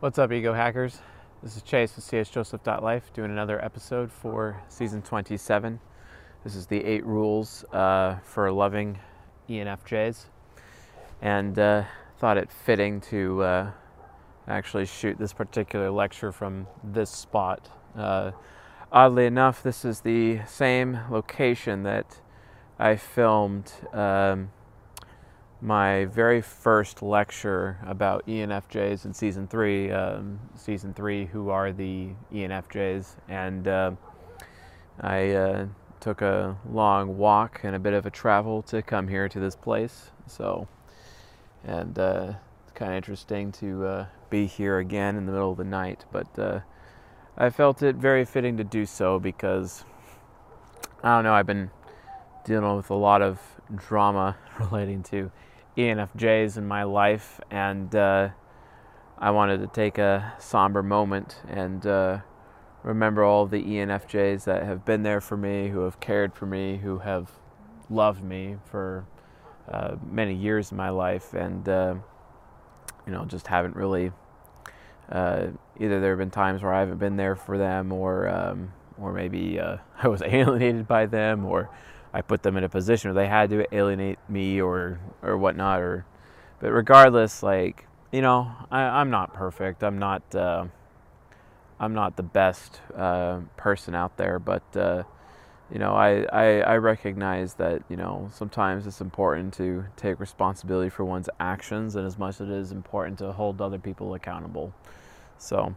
What's 0.00 0.18
up, 0.18 0.32
Ego 0.32 0.54
Hackers? 0.54 0.98
This 1.42 1.58
is 1.58 1.62
Chase 1.62 1.94
with 1.94 2.06
csjoseph.life 2.06 3.12
doing 3.12 3.30
another 3.30 3.62
episode 3.62 4.10
for 4.10 4.62
season 4.66 5.02
27. 5.02 5.78
This 6.42 6.54
is 6.54 6.64
the 6.68 6.82
eight 6.82 7.04
rules 7.04 7.64
uh, 7.64 8.16
for 8.24 8.50
loving 8.50 8.98
ENFJs. 9.50 10.24
And 11.20 11.58
uh, 11.58 11.84
thought 12.16 12.38
it 12.38 12.50
fitting 12.50 13.02
to 13.10 13.42
uh, 13.42 13.70
actually 14.48 14.86
shoot 14.86 15.18
this 15.18 15.34
particular 15.34 15.90
lecture 15.90 16.32
from 16.32 16.66
this 16.82 17.10
spot. 17.10 17.68
Uh, 17.94 18.30
oddly 18.90 19.26
enough, 19.26 19.62
this 19.62 19.84
is 19.84 20.00
the 20.00 20.40
same 20.46 20.98
location 21.10 21.82
that 21.82 22.22
I 22.78 22.96
filmed. 22.96 23.70
Um, 23.92 24.50
my 25.62 26.06
very 26.06 26.40
first 26.40 27.02
lecture 27.02 27.78
about 27.84 28.26
ENFJs 28.26 29.04
in 29.04 29.12
season 29.12 29.46
three. 29.46 29.90
Um, 29.90 30.40
season 30.56 30.94
three, 30.94 31.26
who 31.26 31.50
are 31.50 31.72
the 31.72 32.10
ENFJs? 32.32 33.16
And 33.28 33.68
uh, 33.68 33.92
I 35.00 35.30
uh, 35.30 35.66
took 36.00 36.22
a 36.22 36.56
long 36.70 37.18
walk 37.18 37.60
and 37.62 37.76
a 37.76 37.78
bit 37.78 37.92
of 37.92 38.06
a 38.06 38.10
travel 38.10 38.62
to 38.62 38.80
come 38.80 39.08
here 39.08 39.28
to 39.28 39.38
this 39.38 39.54
place. 39.54 40.10
So, 40.26 40.66
and 41.64 41.98
uh, 41.98 42.32
it's 42.62 42.72
kind 42.72 42.92
of 42.92 42.96
interesting 42.96 43.52
to 43.52 43.86
uh, 43.86 44.06
be 44.30 44.46
here 44.46 44.78
again 44.78 45.16
in 45.16 45.26
the 45.26 45.32
middle 45.32 45.50
of 45.50 45.58
the 45.58 45.64
night. 45.64 46.06
But 46.10 46.38
uh, 46.38 46.60
I 47.36 47.50
felt 47.50 47.82
it 47.82 47.96
very 47.96 48.24
fitting 48.24 48.56
to 48.56 48.64
do 48.64 48.86
so 48.86 49.18
because 49.18 49.84
I 51.02 51.14
don't 51.14 51.24
know. 51.24 51.34
I've 51.34 51.46
been 51.46 51.70
dealing 52.44 52.76
with 52.76 52.88
a 52.88 52.94
lot 52.94 53.20
of 53.20 53.38
drama 53.74 54.36
relating 54.58 55.02
to 55.04 55.30
ENFJs 55.76 56.56
in 56.56 56.66
my 56.66 56.82
life, 56.82 57.40
and 57.50 57.94
uh, 57.94 58.30
I 59.18 59.30
wanted 59.30 59.60
to 59.60 59.66
take 59.66 59.98
a 59.98 60.34
somber 60.38 60.82
moment 60.82 61.36
and 61.48 61.86
uh, 61.86 62.18
remember 62.82 63.22
all 63.24 63.46
the 63.46 63.62
ENFJs 63.62 64.44
that 64.44 64.62
have 64.64 64.84
been 64.84 65.02
there 65.02 65.20
for 65.20 65.36
me, 65.36 65.68
who 65.68 65.80
have 65.80 66.00
cared 66.00 66.34
for 66.34 66.46
me, 66.46 66.78
who 66.78 66.98
have 66.98 67.30
loved 67.88 68.22
me 68.22 68.56
for 68.64 69.06
uh, 69.70 69.96
many 70.08 70.34
years 70.34 70.70
in 70.70 70.76
my 70.76 70.90
life, 70.90 71.34
and 71.34 71.68
uh, 71.68 71.94
you 73.06 73.12
know, 73.12 73.24
just 73.24 73.46
haven't 73.46 73.76
really. 73.76 74.12
Uh, 75.10 75.48
either 75.80 76.00
there 76.00 76.10
have 76.10 76.18
been 76.18 76.30
times 76.30 76.62
where 76.62 76.72
I 76.72 76.80
haven't 76.80 76.98
been 76.98 77.16
there 77.16 77.34
for 77.34 77.58
them, 77.58 77.92
or 77.92 78.28
um, 78.28 78.72
or 78.98 79.12
maybe 79.12 79.58
uh, 79.58 79.78
I 80.02 80.08
was 80.08 80.22
alienated 80.22 80.86
by 80.86 81.06
them, 81.06 81.44
or 81.44 81.68
I 82.12 82.22
put 82.22 82.42
them 82.42 82.56
in 82.56 82.64
a 82.64 82.68
position 82.68 83.12
where 83.12 83.22
they 83.22 83.28
had 83.28 83.50
to 83.50 83.74
alienate 83.74 84.18
me 84.28 84.60
or 84.60 84.98
or 85.22 85.36
whatnot. 85.36 85.80
Or, 85.80 86.04
but 86.60 86.72
regardless, 86.72 87.42
like 87.42 87.86
you 88.12 88.22
know, 88.22 88.50
I, 88.70 89.00
am 89.00 89.10
not 89.10 89.32
perfect. 89.34 89.84
I'm 89.84 89.98
not 89.98 90.22
uh, 90.34 90.66
I'm 91.78 91.94
not 91.94 92.16
the 92.16 92.22
best 92.22 92.80
uh, 92.96 93.40
person 93.56 93.94
out 93.94 94.16
there, 94.16 94.38
but 94.38 94.62
uh, 94.76 95.04
you 95.72 95.78
know, 95.78 95.94
I, 95.94 96.24
I 96.32 96.60
I 96.60 96.76
recognize 96.78 97.54
that 97.54 97.82
you 97.88 97.96
know 97.96 98.28
sometimes 98.34 98.86
it's 98.86 99.00
important 99.00 99.54
to 99.54 99.84
take 99.96 100.18
responsibility 100.18 100.90
for 100.90 101.04
one's 101.04 101.28
actions, 101.38 101.94
and 101.94 102.06
as 102.06 102.18
much 102.18 102.40
as 102.40 102.48
it 102.48 102.54
is 102.54 102.72
important 102.72 103.18
to 103.20 103.30
hold 103.32 103.60
other 103.60 103.78
people 103.78 104.14
accountable. 104.14 104.74
So, 105.38 105.74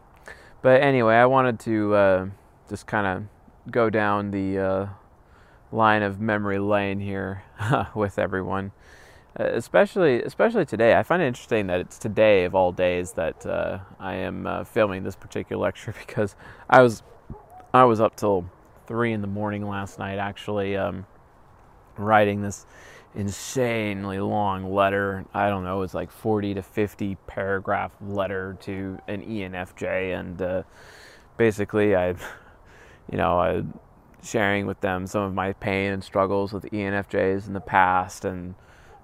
but 0.64 0.82
anyway, 0.82 1.16
I 1.16 1.28
wanted 1.28 1.60
to 1.62 1.94
uh, 1.94 2.26
just 2.70 2.88
kind 2.88 3.06
of 3.06 3.72
go 3.72 3.90
down 3.90 4.32
the 4.32 4.58
uh, 4.58 4.86
line 5.74 6.04
of 6.04 6.20
memory 6.20 6.60
lane 6.60 7.00
here 7.00 7.44
with 7.96 8.20
everyone, 8.20 8.72
uh, 9.40 9.46
especially 9.46 10.22
especially 10.22 10.66
today. 10.66 10.96
I 10.96 11.04
find 11.04 11.22
it 11.22 11.28
interesting 11.28 11.68
that 11.68 11.80
it's 11.80 11.98
today 11.98 12.46
of 12.46 12.56
all 12.56 12.72
days 12.72 13.14
that 13.14 13.46
uh, 13.46 13.80
I 14.00 14.16
am 14.16 14.46
uh, 14.46 14.64
filming 14.64 15.04
this 15.04 15.16
particular 15.16 15.62
lecture 15.66 15.94
because 16.08 16.36
I 16.70 16.82
was 16.82 17.04
I 17.74 17.84
was 17.86 18.00
up 18.00 18.16
till 18.16 18.50
three 18.86 19.14
in 19.14 19.22
the 19.22 19.28
morning 19.28 19.68
last 19.68 19.98
night 19.98 20.20
actually 20.20 20.78
um, 20.78 21.06
writing 21.98 22.42
this 22.42 22.66
insanely 23.16 24.20
long 24.20 24.74
letter. 24.74 25.26
I 25.34 25.50
don't 25.50 25.64
know, 25.64 25.78
it 25.78 25.82
was 25.82 25.94
like 25.94 26.12
40 26.12 26.56
to 26.56 26.62
50 26.62 27.16
paragraph 27.28 27.92
letter 28.02 28.58
to 28.62 29.00
an 29.08 29.22
ENFJ, 29.22 30.20
and 30.20 30.42
uh, 30.42 30.64
basically 31.38 31.96
I, 31.96 32.10
you 33.12 33.18
know, 33.18 33.40
I 33.40 33.64
sharing 34.24 34.66
with 34.66 34.80
them 34.82 35.06
some 35.06 35.24
of 35.24 35.34
my 35.34 35.54
pain 35.54 35.92
and 35.92 36.04
struggles 36.04 36.54
with 36.54 36.64
ENFJs 36.66 37.48
in 37.48 37.54
the 37.54 37.62
past, 37.62 38.26
and 38.26 38.56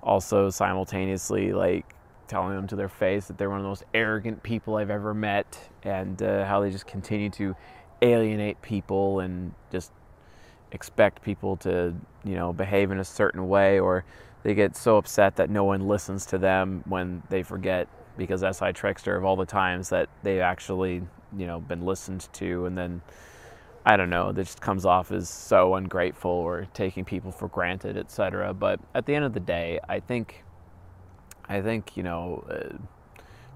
also 0.01 0.49
simultaneously 0.49 1.51
like 1.51 1.93
telling 2.27 2.55
them 2.55 2.67
to 2.67 2.75
their 2.75 2.89
face 2.89 3.27
that 3.27 3.37
they're 3.37 3.49
one 3.49 3.59
of 3.59 3.63
the 3.63 3.69
most 3.69 3.83
arrogant 3.93 4.41
people 4.43 4.77
I've 4.77 4.89
ever 4.89 5.13
met, 5.13 5.69
and 5.83 6.21
uh, 6.21 6.45
how 6.45 6.61
they 6.61 6.69
just 6.69 6.87
continue 6.87 7.29
to 7.31 7.55
alienate 8.01 8.61
people 8.61 9.19
and 9.19 9.53
just 9.71 9.91
expect 10.71 11.21
people 11.21 11.57
to 11.57 11.93
you 12.23 12.35
know 12.35 12.53
behave 12.53 12.91
in 12.91 12.99
a 12.99 13.05
certain 13.05 13.47
way, 13.49 13.79
or 13.79 14.05
they 14.43 14.53
get 14.53 14.75
so 14.75 14.97
upset 14.97 15.35
that 15.35 15.49
no 15.49 15.65
one 15.65 15.87
listens 15.87 16.25
to 16.27 16.37
them 16.37 16.83
when 16.87 17.23
they 17.29 17.43
forget 17.43 17.89
because 18.17 18.41
SI 18.41 18.71
Trickster 18.71 19.15
of 19.15 19.25
all 19.25 19.35
the 19.35 19.45
times 19.45 19.89
that 19.89 20.09
they've 20.23 20.41
actually 20.41 21.01
you 21.37 21.45
know 21.45 21.59
been 21.59 21.83
listened 21.83 22.29
to, 22.33 22.65
and 22.65 22.77
then 22.77 23.01
I 23.85 23.95
don't 23.97 24.09
know, 24.09 24.31
that 24.31 24.43
just 24.43 24.61
comes 24.61 24.85
off 24.85 25.11
as 25.11 25.29
so 25.29 25.75
ungrateful 25.75 26.31
or 26.31 26.67
taking 26.73 27.05
people 27.05 27.31
for 27.31 27.47
granted, 27.47 27.97
etc. 27.97 28.53
But 28.53 28.79
at 28.93 29.05
the 29.05 29.15
end 29.15 29.25
of 29.25 29.33
the 29.33 29.39
day, 29.39 29.79
I 29.87 29.99
think, 29.99 30.43
I 31.47 31.61
think 31.61 31.95
you 31.95 32.03
know, 32.03 32.45
uh, 32.49 32.77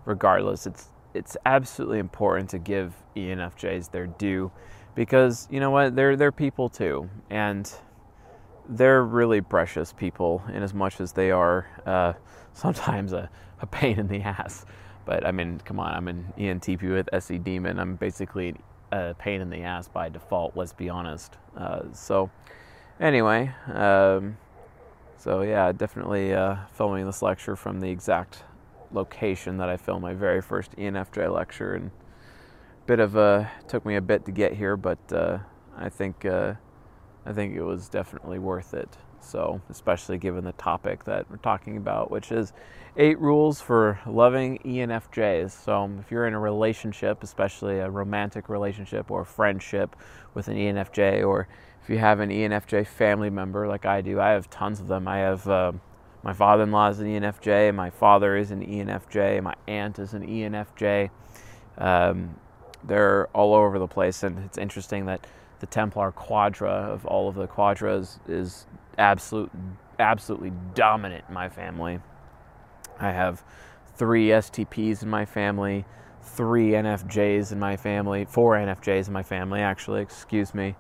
regardless, 0.06 0.66
it's 0.66 0.88
it's 1.14 1.38
absolutely 1.46 2.00
important 2.00 2.50
to 2.52 2.58
give 2.58 2.96
ENFJs 3.16 3.92
their 3.92 4.08
due, 4.08 4.52
because 4.96 5.48
you 5.52 5.60
know 5.60 5.72
what, 5.72 5.96
they're 5.96 6.16
they're 6.16 6.32
people 6.32 6.70
too, 6.70 7.10
and 7.30 7.72
they're 8.70 9.04
really 9.04 9.42
precious 9.42 9.92
people 9.92 10.42
in 10.54 10.64
as 10.64 10.74
much 10.74 11.02
as 11.02 11.12
they 11.12 11.32
are 11.32 11.68
uh, 11.86 12.14
sometimes 12.54 13.14
a, 13.14 13.30
a 13.62 13.68
pain 13.68 14.00
in 14.00 14.08
the 14.08 14.22
ass. 14.22 14.66
But 15.06 15.26
I 15.26 15.32
mean, 15.32 15.60
come 15.66 15.80
on, 15.80 15.94
I'm 15.94 16.08
an 16.08 16.34
ENTP 16.38 16.92
with 16.94 17.10
SE 17.14 17.38
Demon. 17.40 17.78
I'm 17.78 17.96
basically 17.96 18.50
an 18.50 18.60
a 18.94 19.16
pain 19.16 19.42
in 19.42 19.50
the 19.50 19.64
ass 19.64 19.88
by 19.88 20.10
default. 20.10 20.56
Let's 20.56 20.74
be 20.74 20.90
honest. 20.90 21.38
Uh, 21.58 21.84
so, 21.94 22.30
anyway, 23.00 23.52
um, 23.74 24.38
so 25.18 25.42
yeah, 25.42 25.72
definitely 25.72 26.34
uh, 26.34 26.58
filming 26.74 27.06
this 27.06 27.22
lecture 27.22 27.56
from 27.56 27.80
the 27.80 27.90
exact 27.90 28.44
location 28.92 29.58
that 29.58 29.70
I 29.70 29.78
filmed 29.78 30.04
my 30.04 30.14
very 30.14 30.42
first 30.42 30.76
ENFJ 30.76 31.34
lecture, 31.34 31.74
and 31.74 31.92
bit 32.86 33.00
of 33.00 33.16
a 33.16 33.50
took 33.68 33.86
me 33.86 33.96
a 33.96 34.02
bit 34.02 34.26
to 34.26 34.32
get 34.32 34.54
here, 34.54 34.78
but 34.78 35.00
uh, 35.12 35.40
I 35.78 35.90
think 35.90 36.26
uh, 36.26 36.54
I 37.26 37.34
think 37.34 37.56
it 37.56 37.64
was 37.64 37.90
definitely 37.90 38.40
worth 38.40 38.74
it. 38.74 38.98
So, 39.22 39.62
especially 39.70 40.18
given 40.18 40.44
the 40.44 40.52
topic 40.54 41.06
that 41.06 41.30
we're 41.30 41.38
talking 41.38 41.78
about, 41.78 42.12
which 42.12 42.32
is 42.32 42.52
eight 42.98 43.20
rules 43.20 43.62
for 43.62 44.00
loving 44.06 44.60
ENFJs. 44.60 45.52
So, 45.52 45.90
if 46.00 46.12
you're 46.12 46.28
in 46.28 46.34
a 46.34 46.40
relationship, 46.40 47.24
especially 47.24 47.80
a 47.80 47.90
romantic 47.90 48.50
relationship 48.50 49.10
or 49.10 49.26
friendship 49.26 49.96
with 50.34 50.48
an 50.48 50.56
ENFJ, 50.56 51.28
or 51.28 51.48
if 51.82 51.90
you 51.90 51.98
have 51.98 52.20
an 52.20 52.30
ENFJ 52.30 52.88
family 52.88 53.30
member 53.30 53.68
like 53.68 53.86
I 53.86 54.02
do, 54.02 54.20
I 54.20 54.30
have 54.30 54.50
tons 54.50 54.80
of 54.80 54.88
them. 54.88 55.08
I 55.08 55.18
have 55.20 55.48
uh, 55.48 55.72
my 56.24 56.34
father 56.34 56.64
in 56.64 56.72
law 56.72 56.90
is 56.90 57.00
an 57.00 57.08
ENFJ, 57.08 57.74
my 57.76 57.90
father 57.90 58.38
is 58.38 58.52
an 58.52 58.66
ENFJ, 58.66 59.42
my 59.44 59.56
aunt 59.68 60.00
is 60.00 60.14
an 60.14 60.26
ENFJ. 60.26 61.10
Um, 61.78 62.36
they're 62.84 63.28
all 63.34 63.54
over 63.54 63.80
the 63.80 63.88
place, 63.88 64.24
and 64.24 64.40
it's 64.46 64.58
interesting 64.58 65.06
that 65.08 65.26
the 65.60 65.66
Templar 65.66 66.12
Quadra 66.12 66.70
of 66.70 67.06
all 67.06 67.28
of 67.28 67.36
the 67.36 67.48
Quadras 67.48 68.20
is 68.28 68.66
absolute, 68.98 69.52
absolutely 70.00 70.52
dominant 70.76 71.26
in 71.28 71.34
my 71.34 71.50
family. 71.50 72.00
I 73.00 73.12
have 73.12 73.44
three 73.96 74.28
STPs 74.28 75.04
in 75.04 75.10
my 75.10 75.26
family, 75.26 75.86
three 76.22 76.72
NFJs 76.72 77.52
in 77.52 77.60
my 77.60 77.78
family, 77.78 78.26
four 78.26 78.56
NFJs 78.56 79.08
in 79.08 79.14
my 79.14 79.24
family, 79.24 79.62
actually, 79.62 80.02
excuse 80.02 80.54
me. 80.54 80.76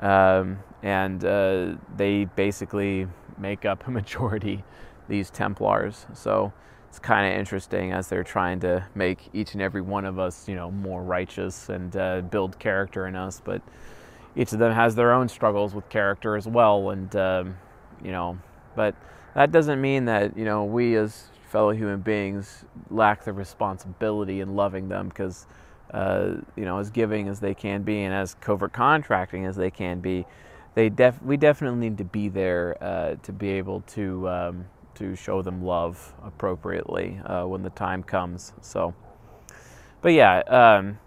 Um, 0.00 0.58
and 0.82 1.24
uh, 1.24 1.74
they 1.96 2.24
basically 2.24 3.06
make 3.38 3.64
up 3.64 3.86
a 3.86 3.90
majority, 3.92 4.64
these 5.08 5.30
Templars. 5.30 6.06
So 6.14 6.52
it's 6.88 6.98
kind 6.98 7.32
of 7.32 7.38
interesting 7.38 7.92
as 7.92 8.08
they're 8.08 8.24
trying 8.24 8.60
to 8.60 8.86
make 8.94 9.28
each 9.32 9.54
and 9.54 9.62
every 9.62 9.80
one 9.80 10.04
of 10.04 10.18
us, 10.18 10.48
you 10.48 10.54
know, 10.54 10.70
more 10.70 11.02
righteous 11.02 11.68
and 11.68 11.96
uh, 11.96 12.20
build 12.20 12.58
character 12.58 13.06
in 13.06 13.16
us. 13.16 13.40
But 13.44 13.62
each 14.36 14.52
of 14.52 14.58
them 14.58 14.72
has 14.72 14.94
their 14.94 15.12
own 15.12 15.28
struggles 15.28 15.74
with 15.74 15.88
character 15.88 16.36
as 16.36 16.46
well, 16.46 16.90
and 16.90 17.14
um, 17.16 17.56
you 18.02 18.12
know, 18.12 18.38
but 18.74 18.94
that 19.34 19.52
doesn't 19.52 19.80
mean 19.80 20.04
that 20.06 20.36
you 20.36 20.44
know 20.44 20.64
we 20.64 20.96
as 20.96 21.24
fellow 21.54 21.72
human 21.72 22.00
beings 22.02 22.66
lack 22.90 23.24
the 23.24 23.32
responsibility 23.34 24.42
in 24.42 24.56
loving 24.56 24.90
them 24.90 25.08
because 25.10 25.46
uh, 25.94 26.34
you 26.56 26.66
know 26.66 26.80
as 26.80 26.90
giving 26.90 27.28
as 27.28 27.40
they 27.40 27.54
can 27.54 27.84
be 27.84 28.02
and 28.04 28.14
as 28.14 28.34
covert 28.36 28.74
contracting 28.74 29.46
as 29.46 29.56
they 29.56 29.70
can 29.72 30.00
be, 30.00 30.26
they 30.74 30.90
def- 30.90 31.22
we 31.22 31.38
definitely 31.38 31.90
need 31.90 31.98
to 31.98 32.04
be 32.04 32.28
there 32.30 32.76
uh, 32.84 33.16
to 33.24 33.32
be 33.32 33.50
able 33.50 33.82
to 33.82 34.28
um, 34.30 34.66
to 34.96 35.16
show 35.16 35.42
them 35.42 35.64
love 35.64 36.14
appropriately 36.24 37.20
uh, 37.26 37.44
when 37.46 37.62
the 37.62 37.70
time 37.70 38.02
comes. 38.04 38.54
So. 38.62 38.94
but 40.02 40.14
yeah, 40.14 40.40
um, 40.48 40.98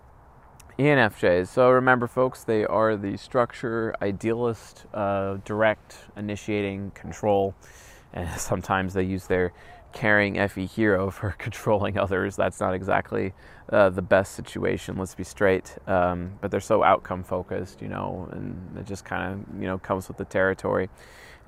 ENFJs. 0.79 1.49
So 1.49 1.71
remember, 1.71 2.07
folks, 2.07 2.43
they 2.45 2.65
are 2.65 2.97
the 2.97 3.17
structure, 3.17 3.95
idealist, 4.01 4.85
uh, 4.93 5.37
direct, 5.45 5.97
initiating, 6.17 6.91
control, 6.91 7.55
and 8.13 8.29
sometimes 8.39 8.93
they 8.95 9.03
use 9.03 9.27
their 9.27 9.53
caring 9.97 10.35
FE 10.47 10.67
hero 10.67 11.09
for 11.17 11.31
controlling 11.39 11.97
others. 11.97 12.35
That's 12.35 12.59
not 12.59 12.73
exactly 12.75 13.33
uh, 13.71 13.89
the 13.89 14.03
best 14.03 14.33
situation. 14.33 14.95
Let's 14.95 15.15
be 15.15 15.23
straight. 15.23 15.75
Um, 15.87 16.33
but 16.39 16.51
they're 16.51 16.59
so 16.59 16.83
outcome 16.83 17.23
focused, 17.23 17.81
you 17.81 17.87
know, 17.87 18.29
and 18.31 18.77
it 18.77 18.85
just 18.85 19.05
kind 19.05 19.33
of 19.33 19.61
you 19.61 19.67
know 19.67 19.79
comes 19.79 20.07
with 20.07 20.17
the 20.17 20.25
territory. 20.25 20.89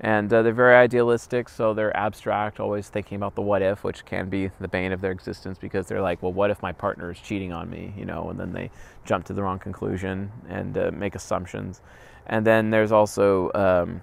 And 0.02 0.32
uh, 0.32 0.42
they're 0.42 0.54
very 0.54 0.76
idealistic, 0.76 1.50
so 1.50 1.74
they're 1.74 1.94
abstract, 1.94 2.58
always 2.58 2.88
thinking 2.88 3.16
about 3.16 3.34
the 3.34 3.42
what 3.42 3.60
if, 3.60 3.84
which 3.84 4.06
can 4.06 4.30
be 4.30 4.50
the 4.58 4.66
bane 4.66 4.92
of 4.92 5.02
their 5.02 5.12
existence 5.12 5.58
because 5.58 5.88
they're 5.88 6.00
like, 6.00 6.22
well, 6.22 6.32
what 6.32 6.50
if 6.50 6.62
my 6.62 6.72
partner 6.72 7.10
is 7.10 7.18
cheating 7.20 7.52
on 7.52 7.68
me, 7.68 7.92
you 7.98 8.06
know, 8.06 8.30
and 8.30 8.40
then 8.40 8.54
they 8.54 8.70
jump 9.04 9.26
to 9.26 9.34
the 9.34 9.42
wrong 9.42 9.58
conclusion 9.58 10.32
and 10.48 10.78
uh, 10.78 10.90
make 10.94 11.14
assumptions. 11.14 11.82
And 12.26 12.46
then 12.46 12.70
there's 12.70 12.92
also 12.92 13.52
um, 13.54 14.00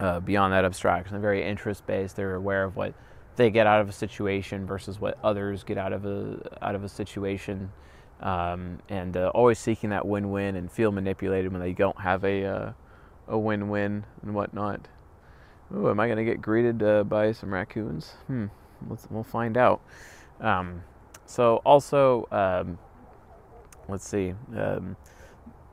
uh, 0.00 0.18
beyond 0.18 0.52
that 0.52 0.64
abstraction, 0.64 1.12
they're 1.12 1.20
very 1.20 1.44
interest 1.44 1.86
based. 1.86 2.16
They're 2.16 2.34
aware 2.34 2.64
of 2.64 2.74
what 2.74 2.92
they 3.38 3.50
get 3.50 3.66
out 3.66 3.80
of 3.80 3.88
a 3.88 3.92
situation 3.92 4.66
versus 4.66 5.00
what 5.00 5.16
others 5.24 5.64
get 5.64 5.78
out 5.78 5.94
of 5.94 6.04
a 6.04 6.58
out 6.60 6.74
of 6.74 6.84
a 6.84 6.88
situation, 6.88 7.72
um, 8.20 8.80
and 8.90 9.16
uh, 9.16 9.30
always 9.34 9.58
seeking 9.58 9.90
that 9.90 10.06
win-win 10.06 10.56
and 10.56 10.70
feel 10.70 10.92
manipulated 10.92 11.50
when 11.50 11.62
they 11.62 11.72
don't 11.72 11.98
have 12.00 12.24
a 12.24 12.44
uh, 12.44 12.72
a 13.28 13.38
win-win 13.38 14.04
and 14.22 14.34
whatnot. 14.34 14.88
Ooh, 15.74 15.88
am 15.88 16.00
I 16.00 16.08
to 16.08 16.24
get 16.24 16.42
greeted 16.42 16.82
uh, 16.82 17.04
by 17.04 17.32
some 17.32 17.52
raccoons? 17.52 18.14
Hmm, 18.26 18.46
let's, 18.88 19.06
we'll 19.10 19.22
find 19.22 19.56
out. 19.56 19.80
Um, 20.40 20.82
so 21.26 21.56
also, 21.64 22.26
um, 22.30 22.78
let's 23.86 24.08
see. 24.08 24.34
Um, 24.56 24.96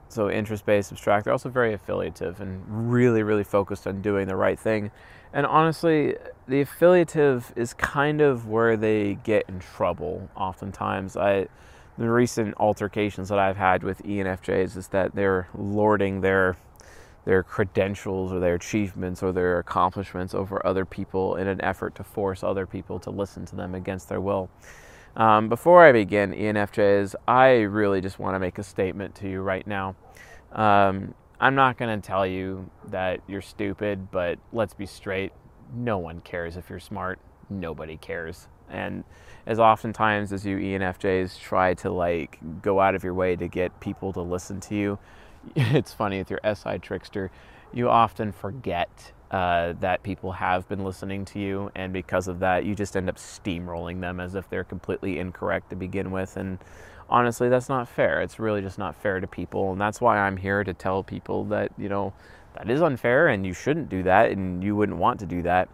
so 0.09 0.29
interest-based, 0.29 0.91
abstract. 0.91 1.23
They're 1.23 1.33
also 1.33 1.49
very 1.49 1.73
affiliative 1.73 2.41
and 2.41 2.63
really, 2.67 3.23
really 3.23 3.43
focused 3.45 3.87
on 3.87 4.01
doing 4.01 4.27
the 4.27 4.35
right 4.35 4.59
thing. 4.59 4.91
And 5.35 5.45
honestly, 5.45 6.15
the 6.47 6.61
affiliative 6.61 7.51
is 7.57 7.73
kind 7.73 8.21
of 8.21 8.47
where 8.47 8.77
they 8.77 9.15
get 9.15 9.43
in 9.49 9.59
trouble. 9.59 10.29
Oftentimes, 10.35 11.17
I 11.17 11.47
the 11.97 12.09
recent 12.09 12.55
altercations 12.57 13.29
that 13.29 13.39
I've 13.39 13.57
had 13.57 13.83
with 13.83 14.01
ENFJs 14.03 14.75
is 14.75 14.87
that 14.89 15.13
they're 15.13 15.49
lording 15.53 16.21
their 16.21 16.55
their 17.25 17.43
credentials 17.43 18.31
or 18.31 18.39
their 18.39 18.55
achievements 18.55 19.21
or 19.21 19.33
their 19.33 19.59
accomplishments 19.59 20.33
over 20.33 20.65
other 20.65 20.85
people 20.85 21.35
in 21.35 21.47
an 21.47 21.59
effort 21.61 21.95
to 21.95 22.03
force 22.03 22.41
other 22.41 22.65
people 22.65 22.99
to 22.99 23.09
listen 23.09 23.45
to 23.47 23.57
them 23.57 23.75
against 23.75 24.07
their 24.07 24.21
will. 24.21 24.49
Um, 25.17 25.49
before 25.49 25.83
I 25.83 25.91
begin, 25.91 26.31
ENFJs, 26.31 27.15
I 27.27 27.61
really 27.61 27.99
just 27.99 28.19
want 28.19 28.35
to 28.35 28.39
make 28.39 28.57
a 28.57 28.63
statement 28.63 29.15
to 29.15 29.29
you 29.29 29.41
right 29.41 29.65
now. 29.65 29.95
Um, 30.53 31.13
I'm 31.39 31.55
not 31.55 31.77
going 31.77 32.01
to 32.01 32.05
tell 32.05 32.25
you 32.25 32.69
that 32.87 33.21
you're 33.27 33.41
stupid, 33.41 34.11
but 34.11 34.39
let's 34.53 34.73
be 34.73 34.85
straight. 34.85 35.33
No 35.73 35.97
one 35.97 36.21
cares 36.21 36.57
if 36.57 36.69
you're 36.69 36.79
smart. 36.79 37.19
Nobody 37.49 37.97
cares. 37.97 38.47
And 38.69 39.03
as 39.45 39.59
oftentimes 39.59 40.33
as 40.33 40.45
you 40.45 40.57
ENFJs 40.57 41.39
try 41.39 41.73
to 41.75 41.91
like 41.91 42.39
go 42.61 42.79
out 42.79 42.95
of 42.95 43.03
your 43.03 43.13
way 43.13 43.35
to 43.35 43.47
get 43.47 43.79
people 43.79 44.13
to 44.13 44.21
listen 44.21 44.59
to 44.61 44.75
you, 44.75 44.99
it's 45.55 45.93
funny 45.93 46.17
with 46.19 46.29
your 46.29 46.39
SI 46.43 46.79
trickster, 46.79 47.31
you 47.73 47.89
often 47.89 48.31
forget 48.31 49.11
uh, 49.31 49.73
that 49.81 50.01
people 50.03 50.31
have 50.31 50.67
been 50.69 50.83
listening 50.83 51.25
to 51.25 51.39
you, 51.39 51.71
and 51.75 51.91
because 51.91 52.27
of 52.27 52.39
that, 52.39 52.63
you 52.63 52.73
just 52.75 52.95
end 52.95 53.09
up 53.09 53.17
steamrolling 53.17 53.99
them 53.99 54.19
as 54.19 54.35
if 54.35 54.49
they're 54.49 54.63
completely 54.63 55.19
incorrect 55.19 55.69
to 55.71 55.75
begin 55.75 56.11
with. 56.11 56.37
And 56.37 56.59
honestly, 57.09 57.49
that's 57.49 57.69
not 57.69 57.87
fair. 57.87 58.21
It's 58.21 58.39
really 58.39 58.61
just 58.61 58.77
not 58.77 58.95
fair 58.95 59.19
to 59.19 59.27
people, 59.27 59.71
and 59.71 59.79
that's 59.79 60.01
why 60.01 60.17
I'm 60.17 60.37
here 60.37 60.63
to 60.63 60.73
tell 60.73 61.03
people 61.03 61.45
that 61.45 61.71
you 61.77 61.89
know 61.89 62.13
that 62.55 62.69
is 62.69 62.81
unfair, 62.81 63.27
and 63.27 63.45
you 63.45 63.53
shouldn't 63.53 63.89
do 63.89 64.03
that, 64.03 64.31
and 64.31 64.63
you 64.63 64.75
wouldn't 64.75 64.97
want 64.97 65.19
to 65.19 65.25
do 65.25 65.41
that. 65.43 65.69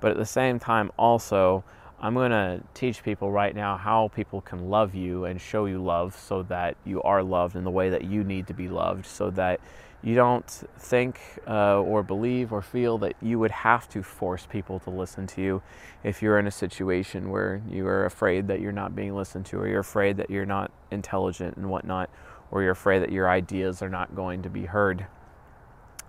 But 0.00 0.10
at 0.10 0.16
the 0.16 0.26
same 0.26 0.58
time, 0.58 0.90
also, 0.98 1.64
I'm 2.00 2.14
going 2.14 2.30
to 2.30 2.62
teach 2.74 3.02
people 3.02 3.32
right 3.32 3.54
now 3.54 3.76
how 3.78 4.08
people 4.08 4.42
can 4.42 4.68
love 4.68 4.94
you 4.94 5.24
and 5.24 5.40
show 5.40 5.64
you 5.64 5.82
love 5.82 6.14
so 6.14 6.42
that 6.44 6.76
you 6.84 7.00
are 7.02 7.22
loved 7.22 7.56
in 7.56 7.64
the 7.64 7.70
way 7.70 7.88
that 7.88 8.04
you 8.04 8.22
need 8.22 8.46
to 8.48 8.54
be 8.54 8.68
loved, 8.68 9.06
so 9.06 9.30
that 9.30 9.60
you 10.02 10.14
don't 10.14 10.48
think 10.78 11.20
uh, 11.48 11.80
or 11.80 12.02
believe 12.02 12.52
or 12.52 12.62
feel 12.62 12.98
that 12.98 13.14
you 13.20 13.38
would 13.38 13.50
have 13.50 13.88
to 13.90 14.02
force 14.02 14.46
people 14.46 14.78
to 14.80 14.90
listen 14.90 15.26
to 15.28 15.42
you 15.42 15.62
if 16.04 16.22
you're 16.22 16.38
in 16.38 16.46
a 16.46 16.50
situation 16.50 17.30
where 17.30 17.60
you 17.68 17.86
are 17.86 18.04
afraid 18.04 18.46
that 18.48 18.60
you're 18.60 18.72
not 18.72 18.94
being 18.94 19.14
listened 19.14 19.46
to, 19.46 19.58
or 19.58 19.68
you're 19.68 19.80
afraid 19.80 20.16
that 20.18 20.30
you're 20.30 20.46
not 20.46 20.70
intelligent 20.90 21.56
and 21.56 21.68
whatnot, 21.68 22.10
or 22.50 22.62
you're 22.62 22.72
afraid 22.72 23.00
that 23.00 23.10
your 23.10 23.28
ideas 23.28 23.82
are 23.82 23.88
not 23.88 24.14
going 24.14 24.42
to 24.42 24.50
be 24.50 24.66
heard. 24.66 25.06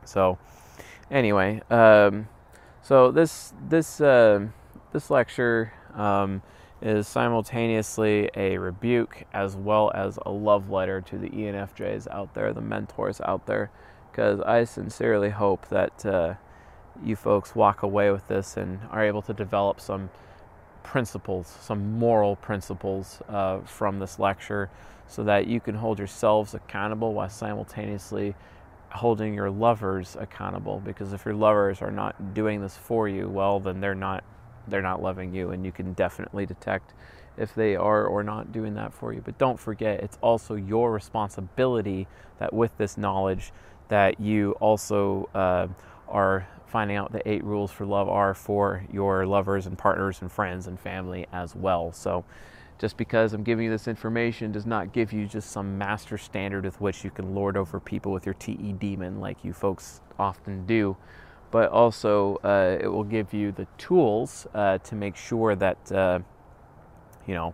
So, 0.05 0.37
anyway, 1.09 1.61
um, 1.69 2.27
so 2.81 3.11
this 3.11 3.53
this. 3.67 3.99
Uh, 3.99 4.47
this 4.91 5.09
lecture 5.09 5.73
um, 5.95 6.41
is 6.81 7.07
simultaneously 7.07 8.29
a 8.35 8.57
rebuke 8.57 9.23
as 9.33 9.55
well 9.55 9.91
as 9.95 10.19
a 10.25 10.29
love 10.29 10.69
letter 10.69 11.01
to 11.01 11.17
the 11.17 11.29
ENFJs 11.29 12.07
out 12.11 12.33
there, 12.33 12.53
the 12.53 12.61
mentors 12.61 13.19
out 13.21 13.45
there, 13.47 13.71
because 14.11 14.39
I 14.41 14.63
sincerely 14.63 15.29
hope 15.29 15.67
that 15.69 16.05
uh, 16.05 16.35
you 17.03 17.15
folks 17.15 17.55
walk 17.55 17.83
away 17.83 18.11
with 18.11 18.27
this 18.27 18.57
and 18.57 18.79
are 18.91 19.03
able 19.03 19.21
to 19.23 19.33
develop 19.33 19.79
some 19.79 20.09
principles, 20.83 21.47
some 21.61 21.97
moral 21.97 22.35
principles 22.35 23.21
uh, 23.27 23.59
from 23.61 23.99
this 23.99 24.19
lecture 24.19 24.69
so 25.07 25.23
that 25.23 25.47
you 25.47 25.59
can 25.59 25.75
hold 25.75 25.97
yourselves 25.97 26.53
accountable 26.53 27.13
while 27.13 27.29
simultaneously 27.29 28.35
holding 28.89 29.33
your 29.33 29.49
lovers 29.49 30.15
accountable. 30.19 30.81
Because 30.83 31.11
if 31.11 31.25
your 31.25 31.33
lovers 31.33 31.81
are 31.81 31.91
not 31.91 32.33
doing 32.33 32.61
this 32.61 32.77
for 32.77 33.09
you 33.09 33.27
well 33.27 33.59
then 33.59 33.81
they're 33.81 33.95
not 33.95 34.23
they're 34.67 34.81
not 34.81 35.01
loving 35.01 35.33
you, 35.33 35.51
and 35.51 35.65
you 35.65 35.71
can 35.71 35.93
definitely 35.93 36.45
detect 36.45 36.93
if 37.37 37.53
they 37.53 37.75
are 37.75 38.05
or 38.05 38.23
not 38.23 38.51
doing 38.51 38.73
that 38.75 38.93
for 38.93 39.13
you. 39.13 39.21
But 39.23 39.37
don't 39.37 39.59
forget, 39.59 40.01
it's 40.01 40.17
also 40.21 40.55
your 40.55 40.91
responsibility 40.91 42.07
that 42.39 42.53
with 42.53 42.75
this 42.77 42.97
knowledge, 42.97 43.51
that 43.89 44.19
you 44.19 44.51
also 44.59 45.29
uh, 45.33 45.67
are 46.07 46.47
finding 46.65 46.97
out 46.97 47.11
the 47.11 47.27
eight 47.29 47.43
rules 47.43 47.71
for 47.71 47.85
love 47.85 48.09
are 48.09 48.33
for 48.33 48.83
your 48.91 49.25
lovers 49.25 49.65
and 49.67 49.77
partners 49.77 50.21
and 50.21 50.31
friends 50.31 50.67
and 50.67 50.79
family 50.79 51.25
as 51.31 51.55
well. 51.55 51.91
So, 51.93 52.25
just 52.79 52.97
because 52.97 53.33
I'm 53.33 53.43
giving 53.43 53.65
you 53.65 53.71
this 53.71 53.87
information 53.87 54.51
does 54.51 54.65
not 54.65 54.93
give 54.93 55.11
you 55.11 55.25
just 55.25 55.51
some 55.51 55.77
master 55.77 56.17
standard 56.17 56.63
with 56.63 56.79
which 56.79 57.03
you 57.03 57.09
can 57.09 57.33
lord 57.33 57.57
over 57.57 57.79
people 57.79 58.11
with 58.11 58.25
your 58.25 58.35
TE 58.35 58.73
demon 58.73 59.19
like 59.19 59.43
you 59.43 59.51
folks 59.51 60.01
often 60.19 60.65
do 60.67 60.95
but 61.51 61.69
also 61.69 62.35
uh, 62.43 62.77
it 62.79 62.87
will 62.87 63.03
give 63.03 63.33
you 63.33 63.51
the 63.51 63.67
tools 63.77 64.47
uh, 64.53 64.77
to 64.79 64.95
make 64.95 65.15
sure 65.15 65.55
that 65.55 65.91
uh, 65.91 66.19
you 67.25 67.33
know 67.33 67.53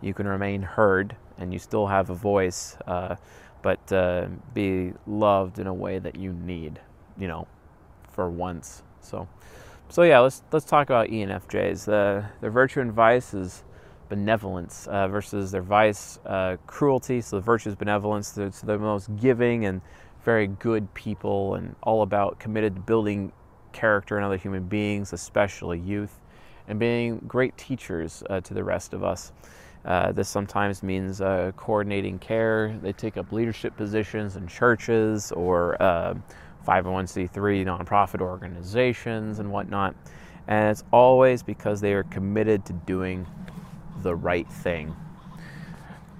you 0.00 0.14
can 0.14 0.26
remain 0.26 0.62
heard 0.62 1.16
and 1.38 1.52
you 1.52 1.58
still 1.58 1.86
have 1.86 2.10
a 2.10 2.14
voice, 2.14 2.76
uh, 2.86 3.16
but 3.62 3.92
uh, 3.92 4.26
be 4.54 4.92
loved 5.06 5.58
in 5.58 5.66
a 5.66 5.74
way 5.74 5.98
that 5.98 6.16
you 6.16 6.32
need, 6.32 6.80
you 7.18 7.28
know, 7.28 7.46
for 8.10 8.30
once. 8.30 8.82
So, 9.00 9.28
so 9.88 10.02
yeah, 10.02 10.20
let's 10.20 10.42
let's 10.50 10.64
talk 10.64 10.88
about 10.88 11.08
ENFJs. 11.08 11.88
Uh, 11.88 12.26
their 12.40 12.50
virtue 12.50 12.80
and 12.80 12.92
vice 12.92 13.34
is 13.34 13.64
benevolence 14.08 14.86
versus 14.86 15.50
their 15.50 15.62
vice 15.62 16.18
cruelty. 16.66 17.20
So 17.20 17.36
the 17.36 17.42
virtue 17.42 17.68
is 17.68 17.74
benevolence. 17.74 18.30
They're 18.30 18.50
the 18.50 18.78
most 18.78 19.14
giving 19.16 19.66
and 19.66 19.80
very 20.26 20.48
good 20.48 20.92
people 20.92 21.54
and 21.54 21.76
all 21.84 22.02
about 22.02 22.40
committed 22.40 22.74
to 22.74 22.80
building 22.80 23.32
character 23.72 24.18
in 24.18 24.24
other 24.24 24.36
human 24.36 24.64
beings, 24.64 25.12
especially 25.12 25.78
youth, 25.78 26.18
and 26.66 26.80
being 26.80 27.18
great 27.28 27.56
teachers 27.56 28.24
uh, 28.28 28.40
to 28.40 28.52
the 28.52 28.64
rest 28.64 28.92
of 28.92 29.04
us. 29.04 29.30
Uh, 29.84 30.10
this 30.10 30.28
sometimes 30.28 30.82
means 30.82 31.20
uh, 31.20 31.52
coordinating 31.56 32.18
care. 32.18 32.76
They 32.82 32.92
take 32.92 33.16
up 33.16 33.30
leadership 33.30 33.76
positions 33.76 34.34
in 34.34 34.48
churches 34.48 35.30
or 35.30 35.76
501c3 36.66 37.28
uh, 37.64 37.78
nonprofit 37.78 38.20
organizations 38.20 39.38
and 39.38 39.52
whatnot. 39.52 39.94
And 40.48 40.72
it's 40.72 40.82
always 40.92 41.44
because 41.44 41.80
they 41.80 41.92
are 41.92 42.02
committed 42.02 42.64
to 42.66 42.72
doing 42.72 43.28
the 44.02 44.16
right 44.16 44.50
thing. 44.50 44.96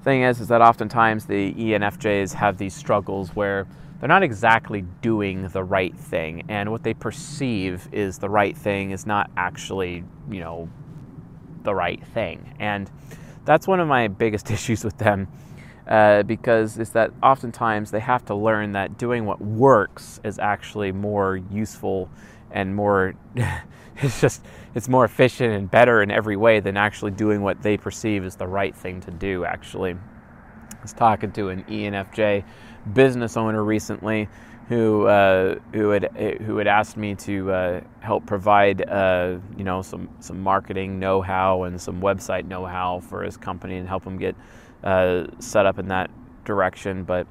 Thing 0.05 0.23
is, 0.23 0.41
is 0.41 0.47
that 0.47 0.63
oftentimes 0.63 1.25
the 1.25 1.53
ENFJs 1.55 2.35
have 2.35 2.57
these 2.57 2.73
struggles 2.75 3.35
where 3.35 3.67
they're 3.99 4.09
not 4.09 4.23
exactly 4.23 4.83
doing 5.01 5.49
the 5.49 5.65
right 5.65 5.97
thing, 5.97 6.45
and 6.49 6.71
what 6.71 6.83
they 6.83 6.95
perceive 6.95 7.89
is 7.93 8.19
the 8.19 8.29
right 8.29 8.57
thing 8.57 8.91
is 8.91 9.07
not 9.07 9.31
actually, 9.37 10.05
you 10.31 10.41
know, 10.41 10.69
the 11.63 11.75
right 11.75 12.05
thing. 12.09 12.55
And 12.59 12.91
that's 13.45 13.67
one 13.67 13.81
of 13.81 13.89
my 13.89 14.09
biggest 14.09 14.51
issues 14.57 14.85
with 14.85 14.99
them. 14.99 15.29
Uh, 15.87 16.25
because 16.25 16.79
is 16.79 16.91
that 16.91 17.13
oftentimes 17.23 17.93
they 17.93 18.01
have 18.01 18.25
to 18.25 18.35
learn 18.35 18.73
that 18.73 18.99
doing 18.99 19.25
what 19.25 19.41
works 19.41 20.21
is 20.25 20.37
actually 20.41 20.91
more 20.91 21.37
useful 21.37 22.11
and 22.51 22.75
more 22.75 23.15
it's 23.99 24.21
just 24.21 24.43
it's 24.75 24.89
more 24.89 25.05
efficient 25.05 25.55
and 25.55 25.71
better 25.71 26.03
in 26.03 26.11
every 26.11 26.37
way 26.37 26.59
than 26.59 26.77
actually 26.77 27.13
doing 27.13 27.41
what 27.41 27.63
they 27.63 27.77
perceive 27.77 28.25
as 28.25 28.37
the 28.37 28.47
right 28.47 28.75
thing 28.75 29.01
to 29.01 29.11
do. 29.11 29.45
Actually, 29.45 29.93
I 29.93 30.83
was 30.83 30.93
talking 30.93 31.33
to 31.33 31.49
an 31.49 31.63
ENFJ 31.65 32.45
business 32.95 33.37
owner 33.37 33.63
recently 33.63 34.29
who 34.69 35.07
uh, 35.07 35.57
who 35.73 35.91
had 35.91 36.05
who 36.43 36.57
had 36.57 36.67
asked 36.67 36.97
me 36.97 37.15
to 37.15 37.53
uh, 37.53 37.81
help 38.01 38.27
provide 38.27 38.89
uh, 38.89 39.37
you 39.57 39.65
know 39.65 39.81
some 39.83 40.09
some 40.21 40.41
marketing 40.41 40.99
know-how 40.99 41.65
and 41.65 41.81
some 41.81 42.01
website 42.01 42.47
know-how 42.47 43.01
for 43.01 43.23
his 43.23 43.37
company 43.37 43.77
and 43.77 43.89
help 43.89 44.05
him 44.05 44.19
get 44.19 44.35
uh, 44.83 45.25
set 45.39 45.67
up 45.67 45.79
in 45.79 45.89
that 45.89 46.11
direction. 46.45 47.05
But 47.05 47.29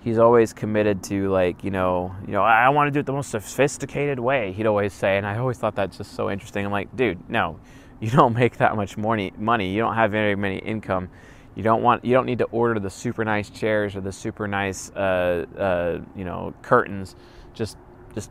he's 0.00 0.18
always 0.18 0.52
committed 0.52 1.02
to 1.04 1.28
like 1.28 1.64
you 1.64 1.72
know 1.72 2.14
you 2.24 2.32
know 2.32 2.42
I 2.42 2.68
want 2.68 2.86
to 2.86 2.92
do 2.92 3.00
it 3.00 3.06
the 3.06 3.12
most 3.12 3.30
sophisticated 3.30 4.20
way. 4.20 4.52
He'd 4.52 4.66
always 4.66 4.92
say, 4.92 5.16
and 5.16 5.26
I 5.26 5.38
always 5.38 5.58
thought 5.58 5.74
that's 5.74 5.98
just 5.98 6.12
so 6.12 6.30
interesting. 6.30 6.64
I'm 6.64 6.72
like, 6.72 6.94
dude, 6.96 7.28
no, 7.28 7.58
you 7.98 8.10
don't 8.10 8.34
make 8.38 8.58
that 8.58 8.76
much 8.76 8.96
money. 8.96 9.32
Money, 9.36 9.72
you 9.72 9.80
don't 9.80 9.94
have 9.94 10.12
very 10.12 10.36
many 10.36 10.58
income 10.58 11.08
you 11.56 11.62
don't 11.62 11.82
want 11.82 12.04
you 12.04 12.12
don't 12.12 12.26
need 12.26 12.38
to 12.38 12.44
order 12.44 12.78
the 12.78 12.90
super 12.90 13.24
nice 13.24 13.50
chairs 13.50 13.96
or 13.96 14.02
the 14.02 14.12
super 14.12 14.46
nice 14.46 14.90
uh, 14.90 15.46
uh, 15.58 16.00
you 16.14 16.24
know 16.24 16.54
curtains. 16.62 17.16
Just 17.54 17.78
just 18.14 18.30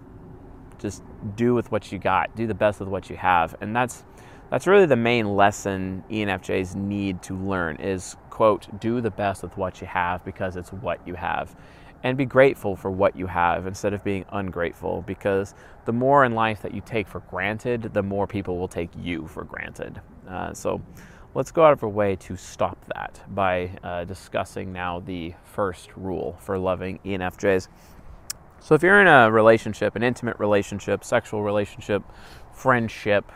just 0.80 1.04
do 1.36 1.56
with 1.56 1.72
what 1.72 1.92
you 1.92 1.98
got. 1.98 2.36
Do 2.36 2.46
the 2.48 2.54
best 2.54 2.80
with 2.80 2.88
what 2.88 3.10
you 3.10 3.18
have, 3.18 3.56
and 3.60 3.76
that's 3.76 4.04
that's 4.50 4.68
really 4.68 4.86
the 4.86 4.96
main 4.96 5.36
lesson 5.36 6.04
ENFJs 6.10 6.76
need 6.76 7.22
to 7.24 7.36
learn 7.36 7.78
is 7.78 8.16
quote 8.30 8.68
do 8.80 9.02
the 9.02 9.10
best 9.10 9.42
with 9.42 9.58
what 9.58 9.82
you 9.82 9.88
have 9.88 10.24
because 10.24 10.56
it's 10.56 10.72
what 10.72 11.06
you 11.08 11.16
have 11.16 11.56
and 12.04 12.18
be 12.18 12.26
grateful 12.26 12.76
for 12.76 12.92
what 12.92 13.16
you 13.16 13.26
have 13.26 13.66
instead 13.66 13.94
of 13.94 14.04
being 14.04 14.24
ungrateful 14.30 15.04
because 15.08 15.56
the 15.86 15.94
more 15.94 16.24
in 16.24 16.34
life 16.34 16.62
that 16.62 16.74
you 16.74 16.82
take 16.86 17.08
for 17.08 17.22
granted 17.22 17.94
the 17.94 18.04
more 18.04 18.28
people 18.28 18.58
will 18.58 18.68
take 18.68 18.90
you 19.02 19.26
for 19.28 19.44
granted 19.44 20.00
uh, 20.30 20.54
so 20.54 20.80
let's 21.36 21.52
go 21.52 21.66
out 21.66 21.74
of 21.74 21.84
our 21.84 21.90
way 21.90 22.16
to 22.16 22.38
stop 22.38 22.84
that 22.96 23.22
by 23.28 23.70
uh, 23.84 24.06
discussing 24.06 24.72
now 24.72 25.02
the 25.02 25.34
first 25.44 25.90
rule 25.98 26.38
for 26.40 26.58
loving 26.58 26.98
ENFJs. 27.06 27.68
So, 28.62 28.74
if 28.74 28.82
you're 28.82 29.02
in 29.02 29.08
a 29.08 29.30
relationship, 29.30 29.98
an 29.98 30.02
intimate 30.02 30.40
relationship, 30.40 31.04
sexual 31.04 31.44
relationship, 31.44 32.04
friendship, 32.54 33.32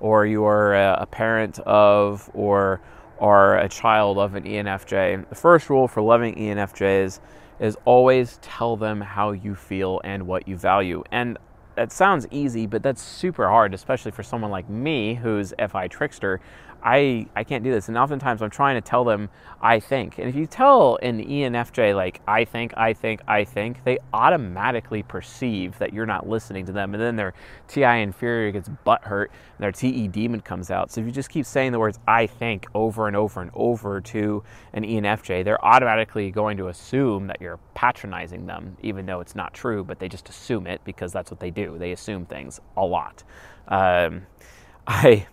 or 0.00 0.26
you 0.26 0.44
are 0.44 0.74
a 0.74 1.06
parent 1.06 1.60
of 1.60 2.28
or 2.34 2.80
are 3.20 3.58
a 3.58 3.68
child 3.68 4.18
of 4.18 4.34
an 4.34 4.44
ENFJ, 4.44 5.28
the 5.28 5.34
first 5.34 5.70
rule 5.70 5.86
for 5.86 6.02
loving 6.02 6.34
ENFJs 6.34 7.20
is 7.60 7.76
always 7.84 8.38
tell 8.42 8.76
them 8.76 9.00
how 9.00 9.30
you 9.30 9.54
feel 9.54 10.00
and 10.02 10.26
what 10.26 10.48
you 10.48 10.56
value. 10.56 11.04
And 11.12 11.38
that 11.76 11.92
sounds 11.92 12.26
easy, 12.30 12.66
but 12.66 12.82
that's 12.82 13.00
super 13.00 13.48
hard, 13.48 13.74
especially 13.74 14.10
for 14.10 14.22
someone 14.22 14.50
like 14.50 14.68
me 14.68 15.14
who's 15.14 15.54
FI 15.70 15.88
trickster. 15.88 16.40
I, 16.84 17.26
I 17.36 17.44
can't 17.44 17.62
do 17.62 17.70
this. 17.70 17.88
And 17.88 17.96
oftentimes 17.96 18.42
I'm 18.42 18.50
trying 18.50 18.74
to 18.74 18.80
tell 18.80 19.04
them 19.04 19.28
I 19.60 19.78
think. 19.78 20.18
And 20.18 20.28
if 20.28 20.34
you 20.34 20.46
tell 20.46 20.98
an 21.02 21.24
ENFJ 21.24 21.94
like 21.94 22.20
I 22.26 22.44
think, 22.44 22.74
I 22.76 22.92
think, 22.92 23.20
I 23.28 23.44
think, 23.44 23.84
they 23.84 23.98
automatically 24.12 25.04
perceive 25.04 25.78
that 25.78 25.92
you're 25.92 26.06
not 26.06 26.28
listening 26.28 26.66
to 26.66 26.72
them. 26.72 26.94
And 26.94 27.02
then 27.02 27.14
their 27.14 27.32
TI 27.68 28.02
inferior 28.02 28.50
gets 28.50 28.68
butt 28.68 29.04
hurt 29.04 29.30
and 29.30 29.62
their 29.62 29.70
TE 29.70 30.08
demon 30.08 30.40
comes 30.40 30.70
out. 30.70 30.90
So 30.90 31.00
if 31.00 31.06
you 31.06 31.12
just 31.12 31.30
keep 31.30 31.46
saying 31.46 31.70
the 31.70 31.78
words 31.78 32.00
I 32.08 32.26
think 32.26 32.66
over 32.74 33.06
and 33.06 33.16
over 33.16 33.40
and 33.40 33.50
over 33.54 34.00
to 34.00 34.42
an 34.72 34.82
ENFJ, 34.82 35.44
they're 35.44 35.64
automatically 35.64 36.32
going 36.32 36.56
to 36.56 36.68
assume 36.68 37.28
that 37.28 37.40
you're 37.40 37.60
patronizing 37.74 38.46
them, 38.46 38.76
even 38.82 39.06
though 39.06 39.20
it's 39.20 39.36
not 39.36 39.54
true, 39.54 39.84
but 39.84 40.00
they 40.00 40.08
just 40.08 40.28
assume 40.28 40.66
it 40.66 40.80
because 40.84 41.12
that's 41.12 41.30
what 41.30 41.38
they 41.38 41.50
do. 41.50 41.78
They 41.78 41.92
assume 41.92 42.26
things 42.26 42.60
a 42.76 42.84
lot. 42.84 43.22
Um, 43.68 44.26
I 44.86 45.28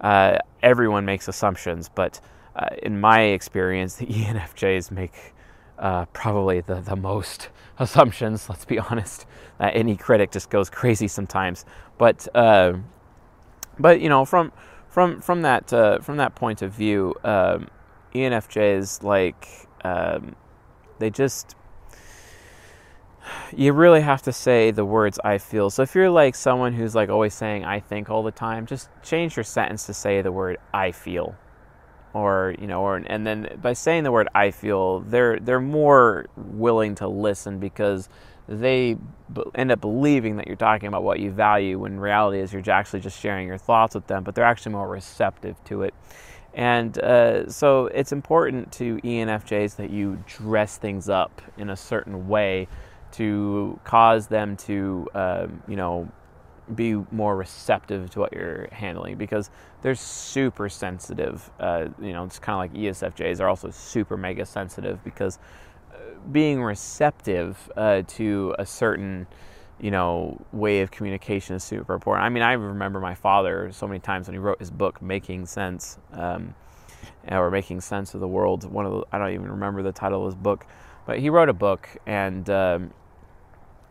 uh, 0.00 0.38
everyone 0.62 1.04
makes 1.04 1.28
assumptions, 1.28 1.88
but 1.88 2.20
uh, 2.56 2.68
in 2.82 3.00
my 3.00 3.20
experience, 3.20 3.94
the 3.96 4.06
ENFJs 4.06 4.90
make 4.90 5.34
uh, 5.78 6.04
probably 6.06 6.60
the, 6.60 6.80
the 6.80 6.96
most 6.96 7.48
assumptions, 7.78 8.48
let's 8.48 8.64
be 8.64 8.78
honest. 8.78 9.26
Uh, 9.60 9.70
any 9.72 9.96
critic 9.96 10.30
just 10.30 10.50
goes 10.50 10.68
crazy 10.70 11.08
sometimes. 11.08 11.64
But, 11.96 12.28
uh, 12.34 12.74
but 13.78 14.00
you 14.00 14.08
know, 14.08 14.24
from, 14.24 14.52
from, 14.88 15.20
from, 15.20 15.42
that, 15.42 15.72
uh, 15.72 16.00
from 16.00 16.16
that 16.16 16.34
point 16.34 16.62
of 16.62 16.72
view, 16.72 17.14
um, 17.24 17.68
ENFJs, 18.14 19.02
like, 19.02 19.68
um, 19.84 20.34
they 20.98 21.10
just 21.10 21.54
you 23.56 23.72
really 23.72 24.00
have 24.00 24.22
to 24.22 24.32
say 24.32 24.70
the 24.70 24.84
words 24.84 25.18
I 25.24 25.38
feel. 25.38 25.70
So 25.70 25.82
if 25.82 25.94
you're 25.94 26.10
like 26.10 26.34
someone 26.34 26.72
who's 26.72 26.94
like 26.94 27.08
always 27.08 27.34
saying 27.34 27.64
I 27.64 27.80
think 27.80 28.10
all 28.10 28.22
the 28.22 28.30
time, 28.30 28.66
just 28.66 28.88
change 29.02 29.36
your 29.36 29.44
sentence 29.44 29.86
to 29.86 29.94
say 29.94 30.22
the 30.22 30.32
word 30.32 30.58
I 30.72 30.92
feel. 30.92 31.34
Or, 32.14 32.54
you 32.58 32.66
know, 32.66 32.82
or 32.82 32.96
and 32.96 33.26
then 33.26 33.58
by 33.60 33.74
saying 33.74 34.04
the 34.04 34.12
word 34.12 34.28
I 34.34 34.50
feel, 34.50 35.00
they're 35.00 35.38
they're 35.38 35.60
more 35.60 36.26
willing 36.36 36.94
to 36.96 37.08
listen 37.08 37.58
because 37.58 38.08
they 38.48 38.96
end 39.54 39.70
up 39.70 39.80
believing 39.80 40.36
that 40.36 40.46
you're 40.46 40.56
talking 40.56 40.88
about 40.88 41.02
what 41.02 41.20
you 41.20 41.30
value 41.30 41.78
when 41.78 42.00
reality 42.00 42.40
is 42.40 42.52
you're 42.52 42.68
actually 42.70 43.00
just 43.00 43.20
sharing 43.20 43.46
your 43.46 43.58
thoughts 43.58 43.94
with 43.94 44.06
them, 44.06 44.24
but 44.24 44.34
they're 44.34 44.44
actually 44.44 44.72
more 44.72 44.88
receptive 44.88 45.62
to 45.64 45.82
it. 45.82 45.94
And 46.54 46.98
uh, 46.98 47.48
so 47.50 47.86
it's 47.86 48.10
important 48.10 48.72
to 48.72 48.96
ENFJs 49.04 49.76
that 49.76 49.90
you 49.90 50.22
dress 50.26 50.78
things 50.78 51.08
up 51.08 51.42
in 51.58 51.70
a 51.70 51.76
certain 51.76 52.26
way 52.26 52.68
to 53.18 53.80
cause 53.82 54.28
them 54.28 54.56
to, 54.56 55.08
um, 55.12 55.60
you 55.66 55.74
know, 55.74 56.08
be 56.72 56.94
more 57.10 57.36
receptive 57.36 58.10
to 58.10 58.20
what 58.20 58.32
you're 58.32 58.68
handling 58.70 59.16
because 59.16 59.50
they're 59.82 59.96
super 59.96 60.68
sensitive. 60.68 61.50
Uh, 61.58 61.86
you 62.00 62.12
know, 62.12 62.24
it's 62.24 62.38
kind 62.38 62.54
of 62.54 62.58
like 62.60 62.80
ESFJs 62.80 63.40
are 63.40 63.48
also 63.48 63.70
super 63.70 64.16
mega 64.16 64.46
sensitive 64.46 65.02
because 65.02 65.40
uh, 65.92 65.96
being 66.30 66.62
receptive 66.62 67.68
uh, 67.76 68.02
to 68.06 68.54
a 68.56 68.64
certain, 68.64 69.26
you 69.80 69.90
know, 69.90 70.40
way 70.52 70.80
of 70.80 70.92
communication 70.92 71.56
is 71.56 71.64
super 71.64 71.94
important. 71.94 72.24
I 72.24 72.28
mean, 72.28 72.44
I 72.44 72.52
remember 72.52 73.00
my 73.00 73.16
father 73.16 73.72
so 73.72 73.88
many 73.88 73.98
times 73.98 74.28
when 74.28 74.34
he 74.34 74.38
wrote 74.38 74.60
his 74.60 74.70
book, 74.70 75.02
Making 75.02 75.46
Sense, 75.46 75.98
um, 76.12 76.54
or 77.28 77.50
Making 77.50 77.80
Sense 77.80 78.14
of 78.14 78.20
the 78.20 78.28
World. 78.28 78.70
One 78.70 78.86
of 78.86 78.92
the, 78.92 79.04
I 79.10 79.18
don't 79.18 79.32
even 79.32 79.50
remember 79.50 79.82
the 79.82 79.92
title 79.92 80.20
of 80.24 80.26
his 80.26 80.40
book, 80.40 80.66
but 81.04 81.18
he 81.18 81.30
wrote 81.30 81.48
a 81.48 81.54
book 81.54 81.88
and 82.06 82.48
um, 82.50 82.92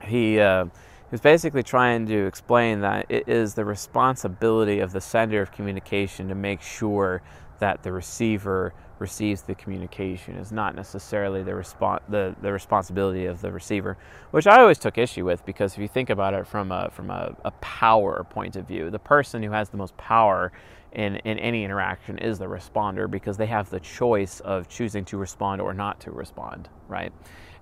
he, 0.02 0.40
uh, 0.40 0.66
was 1.12 1.22
basically 1.22 1.64
trying 1.64 2.06
to 2.06 2.26
explain 2.26 2.82
that 2.82 3.06
it 3.10 3.28
is 3.28 3.54
the 3.54 3.64
responsibility 3.64 4.80
of 4.80 4.92
the 4.92 5.02
sender 5.02 5.42
of 5.42 5.52
communication 5.52 6.28
to 6.28 6.36
make 6.36 6.62
sure 6.62 7.22
that 7.60 7.82
the 7.84 7.92
receiver 7.92 8.74
receives 9.00 9.44
the 9.44 9.56
communication. 9.56 10.36
Is 10.36 10.52
not 10.52 10.76
necessarily 10.76 11.44
the, 11.44 11.52
respo- 11.52 12.02
the, 12.10 12.36
the 12.42 12.52
responsibility 12.52 13.26
of 13.26 13.42
the 13.42 13.52
receiver, 13.52 13.98
which 14.32 14.48
I 14.48 14.60
always 14.60 14.80
took 14.80 14.98
issue 14.98 15.24
with 15.24 15.46
because 15.46 15.74
if 15.74 15.80
you 15.80 15.88
think 15.88 16.10
about 16.10 16.34
it 16.34 16.46
from 16.46 16.72
a, 16.72 16.90
from 16.92 17.10
a, 17.10 17.36
a 17.46 17.52
power 17.52 18.26
point 18.30 18.56
of 18.56 18.68
view, 18.68 18.90
the 18.90 19.00
person 19.00 19.44
who 19.44 19.52
has 19.52 19.70
the 19.70 19.78
most 19.78 19.96
power 19.98 20.52
in, 20.98 21.18
in 21.18 21.38
any 21.38 21.64
interaction 21.64 22.18
is 22.18 22.40
the 22.40 22.48
responder 22.48 23.10
because 23.10 23.38
they 23.38 23.46
have 23.46 23.70
the 23.70 23.80
choice 23.80 24.40
of 24.40 24.68
choosing 24.68 25.06
to 25.06 25.18
respond 25.18 25.62
or 25.62 25.74
not 25.74 26.00
to 26.02 26.12
respond, 26.12 26.68
right? 26.88 27.14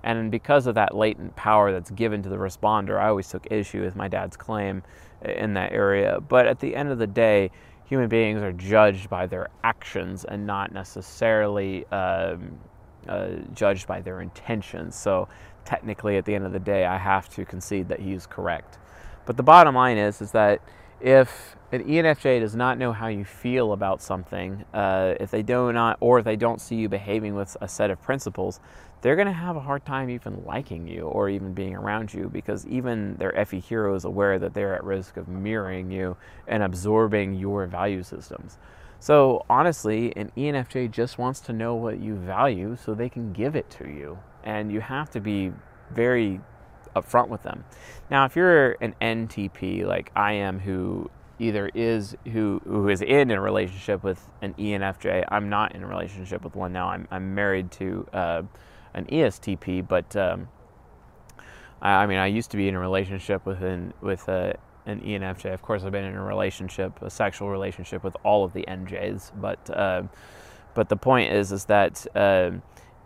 And 0.04 0.32
because 0.32 0.68
of 0.68 0.75
that 0.75 0.96
latent 0.96 1.36
power 1.36 1.74
that's 1.74 1.92
given 1.92 2.24
to 2.24 2.30
the 2.30 2.38
responder, 2.38 2.98
I 2.98 3.10
always 3.10 3.27
took 3.27 3.46
issue 3.51 3.84
with 3.84 3.96
my 3.96 4.08
dad's 4.08 4.38
claim 4.38 4.84
in 5.24 5.54
that 5.56 5.74
area. 5.74 6.20
But 6.22 6.48
at 6.48 6.60
the 6.60 6.74
end 6.75 6.89
of 6.89 6.98
the 6.98 7.08
day, 7.08 7.51
human 7.84 8.08
beings 8.08 8.42
are 8.42 8.54
judged 8.54 9.10
by 9.10 9.27
their 9.27 9.50
actions 9.65 10.24
and 10.24 10.48
not 10.48 10.72
necessarily 10.72 11.86
um, 11.88 12.58
uh, 13.10 13.32
judged 13.54 13.86
by 13.86 14.00
their 14.00 14.22
intentions. 14.22 14.96
So 14.96 15.27
technically, 15.65 16.15
at 16.15 16.24
the 16.24 16.34
end 16.36 16.46
of 16.46 16.54
the 16.54 16.60
day, 16.60 16.86
I 16.86 16.98
have 16.98 17.27
to 17.36 17.44
concede 17.44 17.89
that 17.89 18.00
he's 18.00 18.25
correct. 18.25 18.77
But 19.25 19.36
the 19.36 19.44
bottom 19.44 19.75
line 19.75 19.98
is, 19.98 20.22
is 20.22 20.32
that 20.32 20.62
if 21.01 21.54
an 21.72 21.84
ENFJ 21.84 22.39
does 22.39 22.55
not 22.55 22.77
know 22.77 22.91
how 22.91 23.07
you 23.07 23.25
feel 23.25 23.74
about 23.74 24.01
something, 24.01 24.63
uh, 24.74 25.15
if 25.19 25.31
they 25.31 25.41
do 25.41 25.74
not, 25.74 25.98
or 26.00 26.19
if 26.19 26.25
they 26.25 26.36
don't 26.36 26.62
see 26.62 26.75
you 26.75 26.88
behaving 26.88 27.36
with 27.36 27.57
a 27.60 27.67
set 27.67 27.89
of 27.89 28.01
principles, 28.01 28.60
they're 29.01 29.15
going 29.15 29.27
to 29.27 29.34
have 29.34 29.55
a 29.55 29.60
hard 29.60 29.86
time 29.86 30.10
even 30.10 30.43
liking 30.45 30.88
you 30.88 31.01
or 31.01 31.29
even 31.29 31.53
being 31.53 31.75
around 31.75 32.13
you 32.13 32.29
because 32.31 32.65
even 32.67 33.15
their 33.17 33.45
FE 33.45 33.60
hero 33.60 33.93
is 33.95 34.05
aware 34.05 34.39
that 34.39 34.53
they're 34.53 34.75
at 34.75 34.84
risk 34.84 35.17
of 35.17 35.27
mirroring 35.27 35.91
you 35.91 36.17
and 36.48 36.63
absorbing 36.63 37.36
your 37.36 37.67
value 37.67 38.03
systems. 38.03 38.57
So 39.00 39.45
honestly, 39.50 40.15
an 40.15 40.31
ENFJ 40.36 40.91
just 40.91 41.17
wants 41.17 41.39
to 41.41 41.53
know 41.53 41.75
what 41.75 42.00
you 42.00 42.15
value 42.15 42.77
so 42.84 42.95
they 42.95 43.10
can 43.10 43.34
give 43.34 43.55
it 43.55 43.69
to 43.72 43.88
you. 43.88 44.17
And 44.43 44.72
you 44.72 44.81
have 44.81 45.10
to 45.12 45.19
be 45.19 45.51
very 45.91 46.41
upfront 46.95 47.27
with 47.27 47.43
them. 47.43 47.65
Now, 48.10 48.25
if 48.25 48.36
you're 48.36 48.72
an 48.81 48.95
NTP 49.01 49.86
like 49.86 50.12
I 50.15 50.34
am, 50.34 50.60
who 50.60 51.12
either 51.39 51.70
is 51.74 52.15
who 52.32 52.62
who 52.65 52.89
is 52.89 53.01
in 53.01 53.32
a 53.32 53.42
relationship 53.42 54.04
with 54.04 54.30
an 54.42 54.54
ENFJ, 54.56 55.25
I'm 55.30 55.50
not 55.50 55.75
in 55.75 55.84
a 55.84 55.88
relationship 55.88 56.44
with 56.44 56.56
one 56.56 56.74
now. 56.74 56.89
I'm 56.89 57.08
I'm 57.12 57.36
married 57.36 57.72
to. 57.74 58.08
Uh, 58.13 58.44
an 58.96 59.06
ESTP, 59.06 59.88
but 59.88 60.15
um, 60.15 60.48
I, 61.82 62.04
I, 62.04 62.08
mean, 62.08 62.18
I 62.18 62.27
used 62.27 62.50
to 62.51 62.58
be 62.58 62.68
in 62.68 62.75
a 62.75 62.80
relationship 62.80 63.46
with 63.46 63.62
an 63.62 63.94
with 64.01 64.27
a 64.27 64.58
an 64.88 65.01
ENFJ. 65.01 65.54
Of 65.54 65.62
course, 65.62 65.84
I've 65.84 65.92
been 65.92 66.06
in 66.06 66.15
a 66.15 66.24
relationship, 66.24 67.01
a 67.01 67.10
sexual 67.10 67.50
relationship 67.50 68.04
with 68.04 68.15
all 68.24 68.44
of 68.44 68.54
the 68.54 68.63
NJs, 68.68 69.32
but 69.39 69.70
uh, 69.70 70.04
but 70.74 70.89
the 70.89 70.98
point 70.98 71.32
is 71.32 71.51
is 71.51 71.65
that 71.65 72.06
uh, 72.15 72.51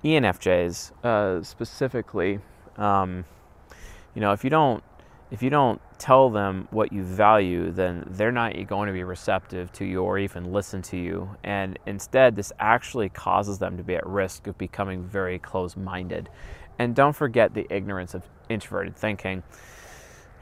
ENFJs 0.04 1.04
uh, 1.04 1.44
specifically, 1.44 2.40
um, 2.78 3.26
you 4.14 4.22
know, 4.22 4.32
if 4.32 4.44
you 4.44 4.50
don't 4.50 4.84
if 5.32 5.44
you 5.44 5.50
don't 5.50 5.80
tell 6.00 6.30
them 6.30 6.68
what 6.72 6.92
you 6.92 7.04
value, 7.04 7.72
then 7.72 8.04
they're 8.10 8.32
not 8.32 8.54
going 8.68 8.88
to 8.88 8.94
be 8.94 9.04
receptive 9.04 9.72
to 9.74 9.86
you 9.86 10.02
or 10.02 10.18
even 10.18 10.52
listen 10.52 10.82
to 10.82 10.98
you. 10.98 11.30
And 11.44 11.78
instead, 11.86 12.36
this 12.36 12.52
actually 12.60 13.10
causes 13.10 13.60
them 13.60 13.78
to 13.78 13.84
be 13.84 13.96
at 13.96 14.06
risk 14.08 14.48
of 14.48 14.58
becoming 14.58 15.04
very 15.04 15.38
close 15.38 15.76
minded. 15.76 16.30
And 16.80 16.96
don't 16.96 17.16
forget 17.16 17.54
the 17.54 17.68
ignorance 17.70 18.14
of 18.14 18.24
introverted 18.48 18.96
thinking. 18.96 19.44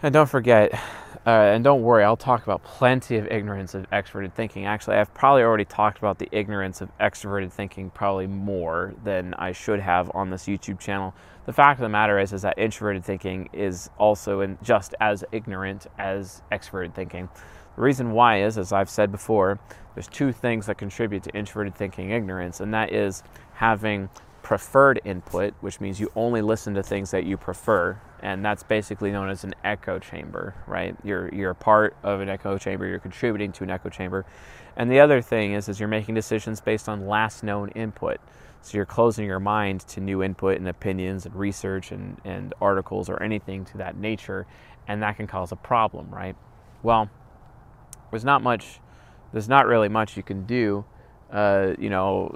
And 0.01 0.13
don't 0.13 0.29
forget, 0.29 0.79
uh, 1.27 1.51
and 1.53 1.62
don't 1.62 1.81
worry, 1.81 2.05
I'll 2.05 2.15
talk 2.15 2.43
about 2.43 2.63
plenty 2.63 3.17
of 3.17 3.27
ignorance 3.27 3.75
of 3.75 3.89
extroverted 3.89 4.31
thinking. 4.31 4.65
Actually, 4.65 4.96
I've 4.96 5.13
probably 5.13 5.43
already 5.43 5.65
talked 5.65 5.98
about 5.98 6.19
the 6.19 6.29
ignorance 6.31 6.79
of 6.79 6.89
extroverted 7.00 7.51
thinking 7.51 7.89
probably 7.89 8.27
more 8.27 8.93
than 9.03 9.34
I 9.34 9.51
should 9.51 9.81
have 9.81 10.10
on 10.15 10.29
this 10.29 10.46
YouTube 10.46 10.79
channel. 10.79 11.13
The 11.46 11.51
fact 11.51 11.79
of 11.79 11.84
the 11.84 11.89
matter 11.89 12.17
is, 12.17 12.31
is 12.31 12.43
that 12.43 12.57
introverted 12.57 13.03
thinking 13.03 13.50
is 13.51 13.89
also 13.98 14.39
in 14.39 14.57
just 14.63 14.96
as 15.01 15.25
ignorant 15.34 15.88
as 15.98 16.43
extroverted 16.50 16.93
thinking. 16.93 17.27
The 17.75 17.81
reason 17.81 18.13
why 18.13 18.43
is, 18.43 18.57
as 18.57 18.72
I've 18.72 18.89
said 18.89 19.12
before, 19.12 19.60
there's 19.96 20.07
two 20.07 20.31
things 20.31 20.67
that 20.67 20.77
contribute 20.77 21.24
to 21.24 21.31
introverted 21.31 21.75
thinking 21.75 22.12
ignorance, 22.12 22.62
and 22.62 22.74
that 22.74 22.93
is 22.93 23.22
having 23.53 24.10
preferred 24.48 25.01
input, 25.04 25.54
which 25.60 25.82
means 25.82 26.00
you 26.00 26.10
only 26.16 26.42
listen 26.42 26.74
to 26.74 26.82
things 26.82 27.12
that 27.12 27.25
you 27.25 27.36
prefer, 27.36 28.00
and 28.22 28.46
that's 28.46 28.63
basically 28.63 29.12
known 29.12 29.30
as 29.30 29.44
an 29.44 29.54
echo 29.66 30.00
chamber, 30.00 30.56
right? 30.66 30.96
You're 31.04 31.27
you're 31.36 31.54
part 31.54 31.98
of 32.01 32.22
an 32.22 32.30
echo 32.30 32.58
chamber, 32.58 32.88
you're 32.88 32.98
contributing 32.98 33.51
to 33.51 33.66
an 33.66 33.70
echo 33.70 33.89
chamber. 33.89 34.25
And 34.77 34.89
the 34.89 35.01
other 35.01 35.22
thing 35.22 35.51
is 35.51 35.68
is 35.68 35.82
you're 35.82 35.89
making 35.89 36.16
decisions 36.16 36.62
based 36.62 36.88
on 36.88 37.08
last 37.08 37.44
known 37.44 37.68
input. 37.72 38.22
So 38.62 38.77
you're 38.77 38.86
closing 38.86 39.25
your 39.25 39.42
mind 39.42 39.82
to 39.89 40.00
new 40.00 40.24
input 40.24 40.60
and 40.60 40.70
opinions 40.70 41.25
and 41.25 41.36
research 41.36 41.92
and, 41.92 42.18
and 42.24 42.54
articles 42.62 43.10
or 43.10 43.22
anything 43.22 43.66
to 43.66 43.77
that 43.80 43.98
nature, 43.98 44.48
and 44.88 45.04
that 45.04 45.18
can 45.18 45.27
cause 45.27 45.51
a 45.51 45.58
problem, 45.58 46.10
right? 46.10 46.38
Well, 46.84 47.10
there's 48.12 48.24
not 48.24 48.42
much 48.42 48.80
there's 49.34 49.50
not 49.50 49.68
really 49.68 49.89
much 49.89 50.16
you 50.16 50.24
can 50.24 50.46
do 50.46 50.86
uh, 51.34 51.74
you 51.77 51.89
know 51.89 52.34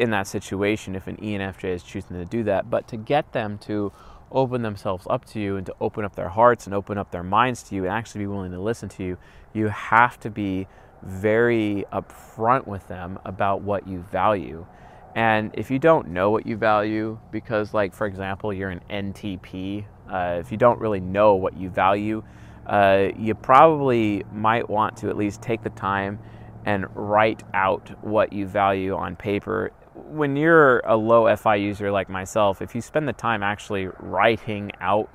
in 0.00 0.10
that 0.10 0.26
situation 0.26 0.96
if 0.96 1.06
an 1.06 1.16
ENFJ 1.18 1.64
is 1.64 1.82
choosing 1.82 2.16
to 2.16 2.24
do 2.24 2.42
that, 2.44 2.70
but 2.70 2.88
to 2.88 2.96
get 2.96 3.32
them 3.32 3.58
to 3.58 3.92
open 4.32 4.62
themselves 4.62 5.06
up 5.10 5.24
to 5.26 5.40
you 5.40 5.56
and 5.56 5.66
to 5.66 5.74
open 5.80 6.04
up 6.04 6.16
their 6.16 6.30
hearts 6.30 6.64
and 6.66 6.74
open 6.74 6.96
up 6.96 7.10
their 7.10 7.22
minds 7.22 7.62
to 7.64 7.74
you 7.74 7.84
and 7.84 7.92
actually 7.92 8.20
be 8.20 8.26
willing 8.26 8.52
to 8.52 8.60
listen 8.60 8.88
to 8.88 9.04
you, 9.04 9.18
you 9.52 9.68
have 9.68 10.18
to 10.18 10.30
be 10.30 10.66
very 11.02 11.84
upfront 11.92 12.66
with 12.66 12.86
them 12.88 13.18
about 13.24 13.60
what 13.60 13.86
you 13.86 13.98
value. 14.10 14.66
And 15.14 15.50
if 15.54 15.70
you 15.70 15.78
don't 15.78 16.08
know 16.08 16.30
what 16.30 16.46
you 16.46 16.56
value, 16.56 17.18
because, 17.30 17.74
like, 17.74 17.92
for 17.92 18.06
example, 18.06 18.52
you're 18.52 18.70
an 18.70 18.80
NTP, 18.88 19.84
uh, 20.10 20.38
if 20.40 20.50
you 20.50 20.56
don't 20.56 20.78
really 20.80 21.00
know 21.00 21.34
what 21.34 21.56
you 21.56 21.68
value, 21.68 22.22
uh, 22.66 23.08
you 23.18 23.34
probably 23.34 24.24
might 24.32 24.70
want 24.70 24.96
to 24.98 25.08
at 25.08 25.16
least 25.16 25.42
take 25.42 25.62
the 25.62 25.70
time 25.70 26.20
and 26.64 26.86
write 26.94 27.42
out 27.54 27.90
what 28.04 28.32
you 28.32 28.46
value 28.46 28.94
on 28.94 29.16
paper 29.16 29.72
when 30.08 30.36
you're 30.36 30.80
a 30.80 30.96
low 30.96 31.34
FI 31.36 31.56
user 31.56 31.90
like 31.90 32.08
myself, 32.08 32.62
if 32.62 32.74
you 32.74 32.80
spend 32.80 33.08
the 33.08 33.12
time 33.12 33.42
actually 33.42 33.88
writing 33.98 34.72
out 34.80 35.08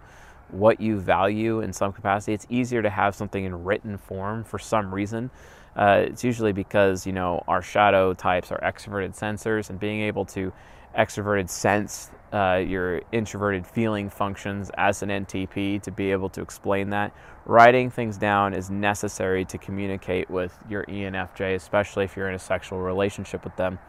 what 0.49 0.79
you 0.79 0.99
value 0.99 1.61
in 1.61 1.73
some 1.73 1.91
capacity, 1.91 2.33
it's 2.33 2.45
easier 2.49 2.81
to 2.81 2.89
have 2.89 3.15
something 3.15 3.43
in 3.43 3.63
written 3.63 3.97
form 3.97 4.43
for 4.43 4.59
some 4.59 4.93
reason. 4.93 5.29
Uh, 5.75 6.05
it's 6.07 6.23
usually 6.23 6.53
because 6.53 7.05
you 7.05 7.11
know 7.11 7.43
our 7.47 7.61
shadow 7.61 8.13
types 8.13 8.51
are 8.51 8.59
extroverted 8.59 9.17
sensors, 9.17 9.69
and 9.69 9.79
being 9.79 10.01
able 10.01 10.23
to 10.25 10.53
extroverted 10.97 11.49
sense 11.49 12.11
uh, 12.33 12.63
your 12.65 13.01
introverted 13.11 13.65
feeling 13.65 14.09
functions 14.09 14.71
as 14.77 15.01
an 15.01 15.09
NTP 15.09 15.81
to 15.81 15.91
be 15.91 16.11
able 16.11 16.29
to 16.29 16.41
explain 16.41 16.89
that. 16.89 17.13
Writing 17.45 17.89
things 17.89 18.17
down 18.17 18.53
is 18.53 18.69
necessary 18.69 19.45
to 19.45 19.57
communicate 19.57 20.29
with 20.29 20.57
your 20.69 20.83
ENFJ, 20.85 21.55
especially 21.55 22.03
if 22.03 22.17
you're 22.17 22.27
in 22.27 22.35
a 22.35 22.39
sexual 22.39 22.79
relationship 22.79 23.43
with 23.43 23.55
them. 23.55 23.79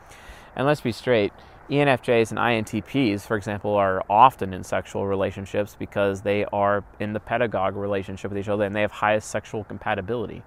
And 0.57 0.67
let's 0.67 0.81
be 0.81 0.93
straight, 0.93 1.33
ENFJs 1.71 2.31
and 2.31 2.39
INTPs, 2.39 3.23
for 3.23 3.37
example, 3.37 3.75
are 3.75 4.03
often 4.09 4.55
in 4.55 4.65
sexual 4.65 5.07
relationships 5.07 5.77
because 5.79 6.23
they 6.23 6.45
are 6.47 6.83
in 6.99 7.13
the 7.13 7.21
pedagogue 7.21 7.77
relationship 7.77 8.31
with 8.31 8.39
each 8.39 8.49
other 8.49 8.65
and 8.65 8.75
they 8.75 8.81
have 8.81 8.93
highest 8.93 9.31
sexual 9.31 9.65
compatibility 9.65 10.43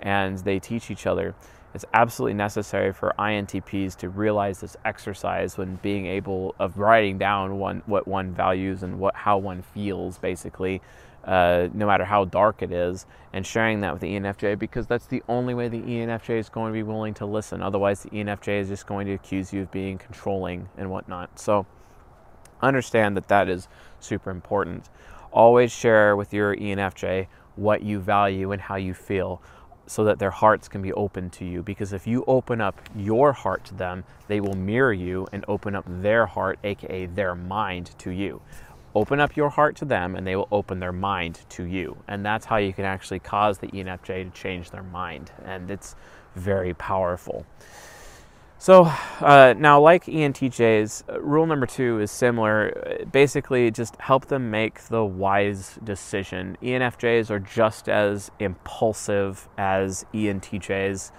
and 0.00 0.38
they 0.38 0.58
teach 0.58 0.90
each 0.90 1.06
other. 1.06 1.34
It's 1.72 1.84
absolutely 1.94 2.34
necessary 2.34 2.92
for 2.92 3.14
INTPs 3.18 3.96
to 3.96 4.08
realize 4.08 4.60
this 4.60 4.76
exercise 4.84 5.56
when 5.56 5.76
being 5.76 6.06
able 6.06 6.54
of 6.58 6.78
writing 6.78 7.18
down 7.18 7.58
one 7.58 7.82
what 7.86 8.08
one 8.08 8.32
values 8.32 8.82
and 8.82 8.98
what 8.98 9.14
how 9.14 9.36
one 9.38 9.62
feels 9.62 10.18
basically 10.18 10.80
uh, 11.26 11.68
no 11.74 11.86
matter 11.86 12.04
how 12.04 12.24
dark 12.24 12.62
it 12.62 12.72
is, 12.72 13.04
and 13.32 13.44
sharing 13.46 13.80
that 13.80 13.92
with 13.92 14.00
the 14.00 14.08
ENFJ 14.08 14.58
because 14.58 14.86
that's 14.86 15.06
the 15.06 15.22
only 15.28 15.52
way 15.52 15.68
the 15.68 15.82
ENFJ 15.82 16.38
is 16.38 16.48
going 16.48 16.72
to 16.72 16.72
be 16.72 16.82
willing 16.82 17.12
to 17.14 17.26
listen. 17.26 17.62
Otherwise, 17.62 18.02
the 18.02 18.10
ENFJ 18.10 18.60
is 18.60 18.68
just 18.68 18.86
going 18.86 19.06
to 19.06 19.12
accuse 19.12 19.52
you 19.52 19.62
of 19.62 19.70
being 19.70 19.98
controlling 19.98 20.68
and 20.78 20.90
whatnot. 20.90 21.38
So, 21.38 21.66
understand 22.62 23.16
that 23.16 23.28
that 23.28 23.48
is 23.48 23.68
super 24.00 24.30
important. 24.30 24.88
Always 25.32 25.72
share 25.72 26.16
with 26.16 26.32
your 26.32 26.56
ENFJ 26.56 27.26
what 27.56 27.82
you 27.82 27.98
value 27.98 28.52
and 28.52 28.62
how 28.62 28.76
you 28.76 28.94
feel 28.94 29.42
so 29.86 30.04
that 30.04 30.18
their 30.18 30.30
hearts 30.30 30.68
can 30.68 30.82
be 30.82 30.92
open 30.94 31.30
to 31.30 31.44
you. 31.44 31.62
Because 31.62 31.92
if 31.92 32.06
you 32.06 32.24
open 32.26 32.60
up 32.60 32.80
your 32.94 33.32
heart 33.32 33.64
to 33.66 33.74
them, 33.74 34.04
they 34.28 34.40
will 34.40 34.54
mirror 34.54 34.92
you 34.92 35.26
and 35.32 35.44
open 35.46 35.74
up 35.74 35.84
their 35.86 36.26
heart, 36.26 36.58
aka 36.64 37.06
their 37.06 37.34
mind, 37.34 37.94
to 37.98 38.10
you 38.10 38.40
open 38.96 39.20
up 39.20 39.36
your 39.36 39.50
heart 39.50 39.76
to 39.76 39.84
them 39.84 40.16
and 40.16 40.26
they 40.26 40.34
will 40.34 40.48
open 40.50 40.80
their 40.80 40.92
mind 40.92 41.40
to 41.50 41.64
you. 41.64 41.96
And 42.08 42.24
that's 42.24 42.46
how 42.46 42.56
you 42.56 42.72
can 42.72 42.86
actually 42.86 43.18
cause 43.18 43.58
the 43.58 43.68
ENFJ 43.68 44.24
to 44.24 44.30
change 44.30 44.70
their 44.70 44.82
mind. 44.82 45.30
And 45.44 45.70
it's 45.70 45.94
very 46.34 46.72
powerful. 46.72 47.44
So 48.58 48.84
uh, 49.20 49.54
now, 49.58 49.80
like 49.80 50.06
ENTJs, 50.06 51.12
uh, 51.12 51.20
rule 51.20 51.44
number 51.44 51.66
two 51.66 52.00
is 52.00 52.10
similar. 52.10 53.04
Basically, 53.12 53.70
just 53.70 53.96
help 53.96 54.26
them 54.26 54.50
make 54.50 54.80
the 54.84 55.04
wise 55.04 55.78
decision. 55.84 56.56
ENFJs 56.62 57.28
are 57.28 57.38
just 57.38 57.90
as 57.90 58.30
impulsive 58.38 59.46
as 59.58 60.06
ENTJs. 60.14 61.10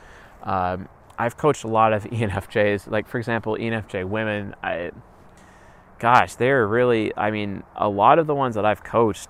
Um, 0.42 0.90
I've 1.20 1.38
coached 1.38 1.64
a 1.64 1.68
lot 1.68 1.94
of 1.94 2.04
ENFJs. 2.10 2.90
Like, 2.90 3.08
for 3.08 3.20
example, 3.20 3.56
ENFJ 3.56 4.06
women. 4.06 4.56
I, 4.64 4.92
gosh, 6.00 6.36
they're 6.36 6.68
really, 6.68 7.16
I 7.18 7.32
mean, 7.32 7.64
a 7.76 7.90
lot 7.90 8.20
of 8.20 8.28
the 8.28 8.36
ones 8.36 8.56
that 8.56 8.66
I've 8.66 8.84
coached, 8.84 9.30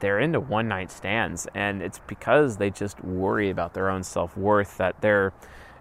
they're 0.00 0.18
into 0.18 0.40
one 0.40 0.68
night 0.68 0.90
stands. 0.90 1.46
And 1.54 1.82
it's 1.82 2.00
because 2.06 2.56
they 2.56 2.70
just 2.70 3.02
worry 3.04 3.50
about 3.50 3.74
their 3.74 3.88
own 3.88 4.02
self 4.02 4.36
worth 4.36 4.76
that 4.78 5.00
they're, 5.00 5.32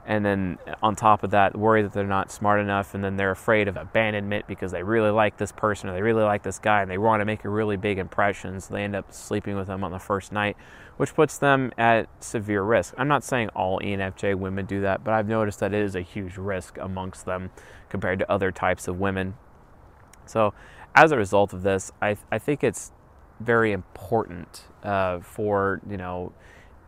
and 0.06 0.26
then 0.26 0.58
on 0.82 0.96
top 0.96 1.24
of 1.24 1.32
that, 1.32 1.58
worry 1.58 1.84
that 1.84 1.94
they're 1.94 2.06
not 2.06 2.32
smart 2.32 2.60
enough. 2.60 2.94
And 2.94 3.04
then 3.04 3.18
they're 3.18 3.32
afraid 3.32 3.68
of 3.68 3.78
abandonment 3.78 4.48
because 4.48 4.72
they 4.72 4.84
really 4.84 5.10
like 5.10 5.38
this 5.38 5.52
person 5.52 5.90
or 5.90 5.94
they 5.94 6.02
really 6.02 6.24
like 6.24 6.44
this 6.44 6.60
guy 6.60 6.82
and 6.82 6.90
they 6.90 6.98
want 6.98 7.22
to 7.22 7.26
make 7.26 7.46
a 7.46 7.50
really 7.50 7.78
big 7.78 7.98
impression. 7.98 8.60
So 8.60 8.74
they 8.74 8.84
end 8.84 8.96
up 8.96 9.14
sleeping 9.14 9.56
with 9.56 9.68
them 9.68 9.84
on 9.84 9.92
the 9.92 10.00
first 10.00 10.32
night, 10.32 10.56
which 10.98 11.14
puts 11.14 11.38
them 11.38 11.72
at 11.78 12.08
severe 12.24 12.64
risk. 12.64 12.94
I'm 12.98 13.08
not 13.08 13.24
saying 13.24 13.50
all 13.50 13.80
ENFJ 13.80 14.36
women 14.36 14.66
do 14.66 14.82
that, 14.82 15.04
but 15.04 15.14
I've 15.14 15.28
noticed 15.28 15.60
that 15.60 15.74
it 15.74 15.82
is 15.82 15.96
a 15.96 16.02
huge 16.02 16.38
risk 16.38 16.78
amongst 16.80 17.26
them 17.26 17.52
compared 17.90 18.20
to 18.20 18.32
other 18.32 18.52
types 18.52 18.88
of 18.88 19.00
women. 19.00 19.36
So, 20.26 20.54
as 20.96 21.12
a 21.12 21.18
result 21.18 21.54
of 21.54 21.64
this, 21.64 21.92
I, 22.02 22.18
I 22.32 22.38
think 22.38 22.64
it's 22.64 22.92
very 23.40 23.72
important 23.72 24.64
uh, 24.84 25.20
for 25.20 25.82
you 25.90 25.98
know 25.98 26.32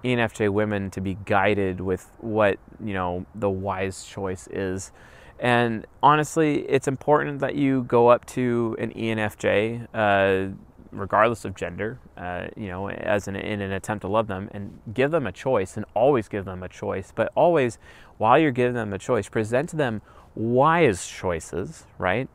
ENFJ 0.03 0.49
women 0.49 0.91
to 0.91 1.01
be 1.01 1.17
guided 1.25 1.79
with 1.81 2.09
what 2.19 2.59
you 2.83 2.93
know 2.93 3.25
the 3.35 3.49
wise 3.49 4.05
choice 4.05 4.47
is. 4.47 4.91
And 5.39 5.85
honestly, 6.01 6.61
it's 6.69 6.87
important 6.87 7.39
that 7.39 7.55
you 7.55 7.83
go 7.83 8.07
up 8.07 8.25
to 8.27 8.77
an 8.79 8.91
ENFJ, 8.93 9.87
uh, 9.93 10.55
regardless 10.91 11.43
of 11.43 11.55
gender, 11.55 11.99
uh, 12.15 12.47
you 12.55 12.67
know, 12.67 12.89
as 12.89 13.27
an, 13.27 13.35
in 13.35 13.59
an 13.59 13.73
attempt 13.73 14.03
to 14.03 14.07
love 14.07 14.27
them, 14.27 14.49
and 14.53 14.79
give 14.93 15.11
them 15.11 15.27
a 15.27 15.31
choice, 15.31 15.75
and 15.75 15.85
always 15.95 16.29
give 16.29 16.45
them 16.45 16.63
a 16.63 16.69
choice. 16.69 17.11
But 17.13 17.31
always, 17.35 17.77
while 18.17 18.39
you're 18.39 18.51
giving 18.51 18.75
them 18.75 18.93
a 18.93 18.99
choice, 18.99 19.27
present 19.27 19.69
to 19.69 19.75
them 19.75 20.01
wise 20.35 21.07
choices, 21.07 21.87
right? 21.97 22.29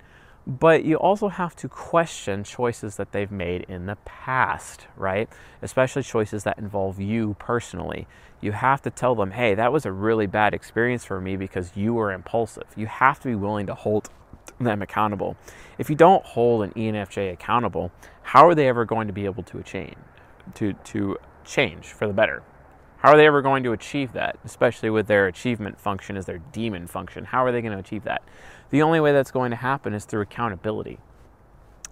But 0.48 0.82
you 0.82 0.96
also 0.96 1.28
have 1.28 1.54
to 1.56 1.68
question 1.68 2.42
choices 2.42 2.96
that 2.96 3.12
they've 3.12 3.30
made 3.30 3.66
in 3.68 3.84
the 3.84 3.96
past, 4.06 4.87
right? 4.96 5.28
Especially 5.61 6.02
choices 6.02 6.44
that 6.44 6.58
involve 6.58 6.98
you 6.98 7.37
personally. 7.38 8.06
You 8.40 8.52
have 8.52 8.80
to 8.82 8.90
tell 8.90 9.14
them, 9.14 9.32
hey, 9.32 9.54
that 9.54 9.74
was 9.74 9.84
a 9.84 9.92
really 9.92 10.26
bad 10.26 10.54
experience 10.54 11.04
for 11.04 11.20
me 11.20 11.37
because 11.37 11.72
you 11.76 11.92
were 11.92 12.12
impulsive. 12.12 12.64
You 12.76 12.87
have 12.87 13.20
to 13.20 13.28
be 13.28 13.34
willing 13.34 13.66
to 13.66 13.74
hold 13.74 14.08
them 14.58 14.80
accountable. 14.80 15.37
If 15.76 15.90
you 15.90 15.96
don't 15.96 16.24
hold 16.24 16.62
an 16.62 16.70
ENFJ 16.70 17.30
accountable, 17.30 17.92
how 18.22 18.48
are 18.48 18.54
they 18.54 18.68
ever 18.68 18.87
going 18.87 19.06
to 19.06 19.12
be 19.12 19.26
able 19.26 19.42
to 19.42 19.62
change? 19.62 19.96
To, 20.54 20.72
to 20.72 21.18
change 21.44 21.88
for 21.88 22.06
the 22.06 22.14
better. 22.14 22.42
How 22.98 23.12
are 23.12 23.16
they 23.16 23.26
ever 23.28 23.42
going 23.42 23.62
to 23.62 23.72
achieve 23.72 24.12
that, 24.14 24.38
especially 24.44 24.90
with 24.90 25.06
their 25.06 25.28
achievement 25.28 25.80
function 25.80 26.16
as 26.16 26.26
their 26.26 26.38
demon 26.38 26.88
function? 26.88 27.24
How 27.24 27.44
are 27.44 27.52
they 27.52 27.62
going 27.62 27.72
to 27.72 27.78
achieve 27.78 28.02
that? 28.04 28.22
The 28.70 28.82
only 28.82 28.98
way 28.98 29.12
that's 29.12 29.30
going 29.30 29.50
to 29.50 29.56
happen 29.56 29.94
is 29.94 30.04
through 30.04 30.22
accountability. 30.22 30.98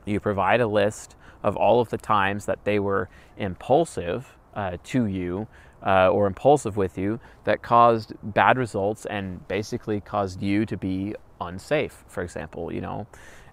You 0.05 0.19
provide 0.19 0.61
a 0.61 0.67
list 0.67 1.15
of 1.45 1.57
all 1.57 1.81
of 1.81 1.91
the 1.91 1.99
times 1.99 2.47
that 2.47 2.65
they 2.65 2.81
were 2.81 3.09
impulsive 3.37 4.37
uh, 4.55 4.79
to 4.83 5.07
you 5.07 5.47
uh, 5.85 6.11
or 6.11 6.27
impulsive 6.27 6.77
with 6.77 6.99
you 6.99 7.21
that 7.45 7.63
caused 7.63 8.13
bad 8.23 8.59
results 8.59 9.07
and 9.07 9.47
basically 9.47 10.01
caused 10.01 10.43
you 10.43 10.67
to 10.67 10.77
be 10.77 11.15
unsafe, 11.41 12.05
for 12.09 12.25
example, 12.25 12.73
you 12.73 12.81
know. 12.81 13.07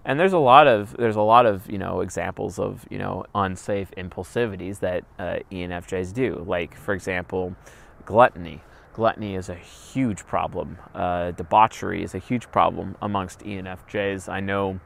And 0.04 0.20
there's 0.20 0.34
a 0.34 0.38
lot 0.38 0.66
of 0.66 0.94
there's 0.98 1.16
a 1.16 1.22
lot 1.22 1.46
of 1.46 1.70
you 1.70 1.78
know 1.78 2.00
examples 2.00 2.58
of 2.58 2.86
you 2.90 2.98
know 2.98 3.24
unsafe 3.34 3.90
impulsivities 3.96 4.80
that 4.80 5.04
uh, 5.18 5.38
ENFJs 5.50 6.12
do. 6.12 6.44
Like 6.46 6.74
for 6.74 6.92
example, 6.92 7.56
gluttony. 8.04 8.60
Gluttony 8.92 9.34
is 9.34 9.48
a 9.48 9.56
huge 9.56 10.24
problem. 10.26 10.78
Uh, 10.94 11.32
debauchery 11.32 12.04
is 12.04 12.14
a 12.14 12.18
huge 12.18 12.50
problem 12.52 12.96
amongst 13.02 13.40
ENFJs. 13.40 14.28
I 14.28 14.40
know 14.40 14.78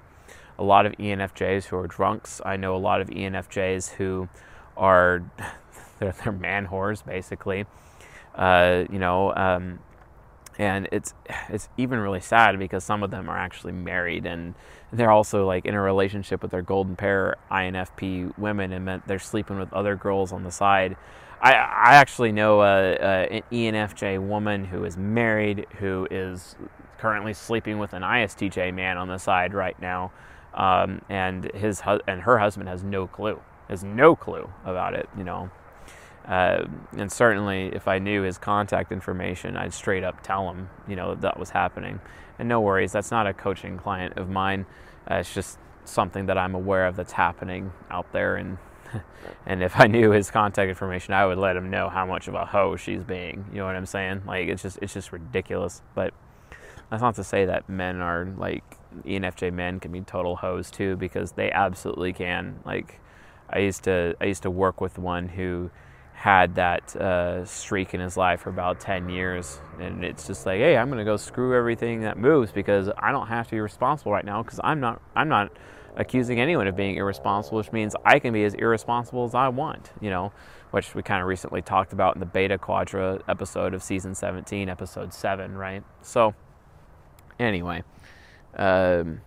a 0.59 0.65
lot 0.65 0.87
of 0.87 0.93
ENFJs 0.93 1.67
who 1.67 1.77
are 1.77 1.87
drunks. 1.87 2.41
I 2.45 2.57
know 2.57 2.75
a 2.75 2.79
lot 2.79 3.01
of 3.01 3.09
ENFJs 3.09 3.91
who 3.91 4.29
are 4.77 5.23
they're, 5.99 6.13
they're 6.13 6.33
man 6.33 6.69
whores 6.69 7.05
basically. 7.05 7.67
Uh, 8.35 8.85
you 8.91 9.01
know, 9.01 9.35
um, 9.35 9.81
and 10.59 10.89
it's 10.93 11.15
it's 11.49 11.69
even 11.77 11.99
really 11.99 12.21
sad 12.21 12.59
because 12.59 12.85
some 12.85 13.03
of 13.03 13.11
them 13.11 13.29
are 13.29 13.39
actually 13.39 13.73
married 13.73 14.27
and 14.27 14.55
they're 14.93 15.11
also 15.11 15.47
like 15.47 15.65
in 15.65 15.75
a 15.75 15.81
relationship 15.81 16.43
with 16.43 16.51
their 16.51 16.63
golden 16.63 16.97
pair 16.97 17.37
INFP 17.51 18.37
women 18.39 18.73
and 18.73 19.03
they're 19.07 19.19
sleeping 19.19 19.59
with 19.59 19.73
other 19.73 19.97
girls 19.97 20.33
on 20.33 20.45
the 20.45 20.51
side. 20.51 20.97
I, 21.41 21.53
I 21.53 21.95
actually 21.95 22.33
know 22.33 22.63
a, 22.63 22.95
a, 22.95 23.29
an 23.31 23.43
ENFJ 23.53 24.27
woman 24.27 24.65
who 24.65 24.85
is 24.85 24.97
married 24.97 25.67
who 25.79 26.09
is 26.11 26.57
currently 26.99 27.33
sleeping 27.33 27.79
with 27.79 27.93
an 27.93 28.03
ISTJ 28.03 28.75
man 28.75 28.99
on 28.99 29.09
the 29.09 29.19
side 29.19 29.55
right 29.55 29.81
now, 29.81 30.11
um, 30.55 31.01
and 31.09 31.51
his 31.53 31.81
and 32.07 32.23
her 32.23 32.39
husband 32.39 32.69
has 32.69 32.83
no 32.83 33.07
clue, 33.07 33.41
has 33.69 33.85
no 33.85 34.17
clue 34.17 34.51
about 34.65 34.95
it. 34.95 35.09
You 35.17 35.25
know, 35.25 35.51
uh, 36.29 36.67
and 36.97 37.11
certainly, 37.11 37.71
if 37.75 37.89
I 37.89 37.99
knew 37.99 38.23
his 38.23 38.37
contact 38.37 38.93
information, 38.93 39.57
I'd 39.57 39.73
straight 39.73 40.05
up 40.05 40.23
tell 40.23 40.51
him, 40.51 40.69
you 40.87 40.95
know, 40.95 41.15
that, 41.17 41.39
was 41.39 41.51
happening. 41.51 42.01
And 42.39 42.49
no 42.49 42.61
worries, 42.61 42.93
that's 42.93 43.11
not 43.11 43.27
a 43.27 43.33
coaching 43.33 43.79
client 43.79 44.19
of 44.19 44.29
mine. 44.29 44.67
Uh, 45.11 45.17
it's 45.17 45.33
just 45.33 45.59
something 45.85 46.27
that 46.27 46.37
I'm 46.37 46.55
aware 46.55 46.87
of 46.87 46.97
that's 46.97 47.13
happening 47.13 47.73
out 47.91 48.13
there. 48.13 48.37
And 48.37 48.59
and 49.47 49.63
if 49.63 49.81
I 49.81 49.87
knew 49.87 50.11
his 50.11 50.31
contact 50.31 50.69
information, 50.69 51.15
I 51.15 51.25
would 51.25 51.39
let 51.39 51.57
him 51.57 51.71
know 51.71 51.89
how 51.89 52.05
much 52.05 52.29
of 52.29 52.35
a 52.35 52.45
hoe 52.45 52.77
she's 52.77 53.05
being. 53.05 53.47
You 53.51 53.59
know 53.59 53.67
what 53.67 53.77
I'm 53.77 53.87
saying? 53.87 54.23
Like 54.27 54.49
it's 54.49 54.63
just 54.63 54.79
it's 54.83 54.93
just 54.93 55.13
ridiculous. 55.13 55.81
But 55.95 56.13
that's 56.91 57.01
not 57.01 57.15
to 57.15 57.25
say 57.25 57.47
that 57.47 57.71
men 57.71 58.03
are 58.03 58.27
like 58.37 58.65
ENFJ 59.05 59.51
men 59.53 59.81
can 59.81 59.93
be 59.93 60.03
total 60.03 60.37
hoes 60.37 60.71
too, 60.71 60.97
because 60.97 61.33
they 61.33 61.51
absolutely 61.51 62.13
can. 62.13 62.61
Like 62.67 63.01
I 63.49 63.61
used 63.61 63.85
to 63.85 64.15
I 64.21 64.27
used 64.27 64.43
to 64.43 64.51
work 64.51 64.83
with 64.83 64.99
one 64.99 65.29
who 65.29 65.71
had 66.19 66.57
that 66.57 66.97
uh, 66.97 67.45
streak 67.45 67.95
in 67.95 68.01
his 68.01 68.17
life 68.17 68.41
for 68.41 68.51
about 68.51 68.81
10 68.81 69.09
years. 69.09 69.61
And 69.79 70.05
it's 70.05 70.27
just 70.27 70.45
like, 70.47 70.59
hey, 70.59 70.77
I'm 70.77 70.89
going 70.89 70.99
to 70.99 71.05
go 71.05 71.17
screw 71.17 71.57
everything 71.57 72.01
that 72.01 72.19
moves 72.19 72.51
because 72.51 72.91
I 72.99 73.13
don't 73.13 73.29
have 73.29 73.47
to 73.47 73.53
be 73.53 73.61
responsible 73.61 74.11
right 74.11 74.25
now 74.25 74.43
because 74.43 74.59
I'm 74.65 74.81
not, 74.81 75.01
I'm 75.15 75.29
not 75.29 75.53
accusing 75.95 76.41
anyone 76.41 76.67
of 76.67 76.75
being 76.75 76.97
irresponsible, 76.97 77.59
which 77.59 77.71
means 77.71 77.95
I 78.05 78.19
can 78.19 78.33
be 78.33 78.43
as 78.43 78.55
irresponsible 78.55 79.27
as 79.27 79.37
I 79.37 79.47
want, 79.47 79.93
you 80.01 80.11
know, 80.11 80.33
which 80.73 80.93
we 80.93 81.05
kind 81.05 81.23
of 81.23 81.29
recently 81.29 81.63
talked 81.63 81.93
about 81.93 82.17
in 82.17 82.21
the 82.21 82.27
Beta 82.27 82.59
Quadra 82.59 83.21
episode 83.29 83.73
of 83.73 83.81
season 83.81 84.13
17, 84.13 84.69
episode 84.69 85.15
7, 85.15 85.57
right? 85.57 85.85
So, 86.03 86.35
anyway. 87.39 87.85
Um, 88.57 89.21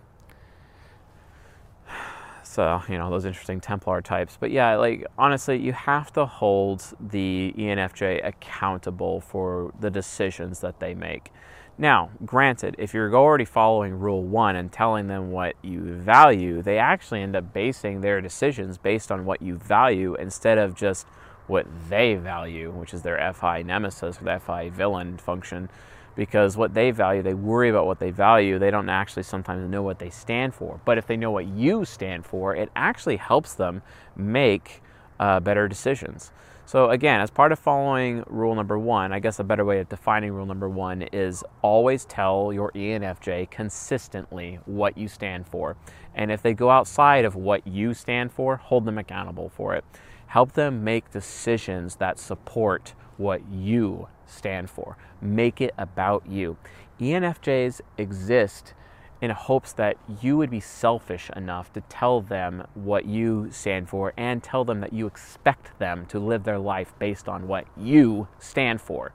so 2.42 2.82
you 2.88 2.98
know 2.98 3.10
those 3.10 3.24
interesting 3.24 3.60
Templar 3.60 4.00
types. 4.02 4.36
But 4.38 4.50
yeah, 4.50 4.76
like 4.76 5.06
honestly, 5.18 5.58
you 5.58 5.72
have 5.72 6.12
to 6.14 6.26
hold 6.26 6.84
the 7.00 7.54
ENFJ 7.56 8.26
accountable 8.26 9.20
for 9.20 9.72
the 9.80 9.90
decisions 9.90 10.60
that 10.60 10.80
they 10.80 10.94
make. 10.94 11.30
Now, 11.78 12.10
granted, 12.24 12.76
if 12.78 12.92
you're 12.92 13.14
already 13.14 13.46
following 13.46 13.98
rule 13.98 14.22
one 14.22 14.56
and 14.56 14.70
telling 14.70 15.08
them 15.08 15.30
what 15.30 15.56
you 15.62 15.94
value, 15.94 16.62
they 16.62 16.78
actually 16.78 17.22
end 17.22 17.34
up 17.34 17.52
basing 17.52 18.02
their 18.02 18.20
decisions 18.20 18.76
based 18.76 19.10
on 19.10 19.24
what 19.24 19.40
you 19.40 19.56
value 19.56 20.14
instead 20.16 20.58
of 20.58 20.74
just 20.74 21.06
what 21.46 21.66
they 21.88 22.14
value, 22.14 22.70
which 22.70 22.92
is 22.94 23.02
their 23.02 23.32
FI 23.32 23.62
nemesis 23.62 24.18
or 24.22 24.38
FI 24.38 24.68
villain 24.68 25.16
function 25.16 25.68
because 26.14 26.56
what 26.56 26.74
they 26.74 26.90
value, 26.90 27.22
they 27.22 27.34
worry 27.34 27.70
about 27.70 27.86
what 27.86 27.98
they 27.98 28.10
value. 28.10 28.58
They 28.58 28.70
don't 28.70 28.88
actually 28.88 29.22
sometimes 29.22 29.68
know 29.70 29.82
what 29.82 29.98
they 29.98 30.10
stand 30.10 30.54
for. 30.54 30.80
But 30.84 30.98
if 30.98 31.06
they 31.06 31.16
know 31.16 31.30
what 31.30 31.46
you 31.46 31.84
stand 31.84 32.26
for, 32.26 32.54
it 32.54 32.70
actually 32.76 33.16
helps 33.16 33.54
them 33.54 33.82
make 34.16 34.82
uh, 35.18 35.40
better 35.40 35.68
decisions. 35.68 36.32
So, 36.64 36.90
again, 36.90 37.20
as 37.20 37.30
part 37.30 37.52
of 37.52 37.58
following 37.58 38.24
rule 38.28 38.54
number 38.54 38.78
one, 38.78 39.12
I 39.12 39.18
guess 39.18 39.38
a 39.38 39.44
better 39.44 39.64
way 39.64 39.80
of 39.80 39.88
defining 39.88 40.32
rule 40.32 40.46
number 40.46 40.68
one 40.68 41.02
is 41.02 41.44
always 41.60 42.04
tell 42.04 42.52
your 42.52 42.70
ENFJ 42.72 43.50
consistently 43.50 44.58
what 44.64 44.96
you 44.96 45.08
stand 45.08 45.46
for. 45.46 45.76
And 46.14 46.30
if 46.30 46.40
they 46.40 46.54
go 46.54 46.70
outside 46.70 47.24
of 47.24 47.34
what 47.34 47.66
you 47.66 47.94
stand 47.94 48.32
for, 48.32 48.56
hold 48.56 48.84
them 48.84 48.96
accountable 48.96 49.48
for 49.48 49.74
it. 49.74 49.84
Help 50.28 50.52
them 50.52 50.82
make 50.82 51.10
decisions 51.10 51.96
that 51.96 52.18
support 52.18 52.94
what 53.22 53.40
you 53.50 54.08
stand 54.26 54.68
for. 54.68 54.96
Make 55.20 55.60
it 55.60 55.72
about 55.78 56.26
you. 56.26 56.56
ENFJs 57.00 57.80
exist 57.96 58.74
in 59.20 59.30
hopes 59.30 59.72
that 59.72 59.96
you 60.20 60.36
would 60.36 60.50
be 60.50 60.58
selfish 60.58 61.30
enough 61.36 61.72
to 61.72 61.80
tell 61.82 62.20
them 62.20 62.66
what 62.74 63.06
you 63.06 63.48
stand 63.52 63.88
for 63.88 64.12
and 64.16 64.42
tell 64.42 64.64
them 64.64 64.80
that 64.80 64.92
you 64.92 65.06
expect 65.06 65.78
them 65.78 66.04
to 66.06 66.18
live 66.18 66.42
their 66.42 66.58
life 66.58 66.92
based 66.98 67.28
on 67.28 67.46
what 67.46 67.64
you 67.76 68.26
stand 68.40 68.80
for. 68.80 69.12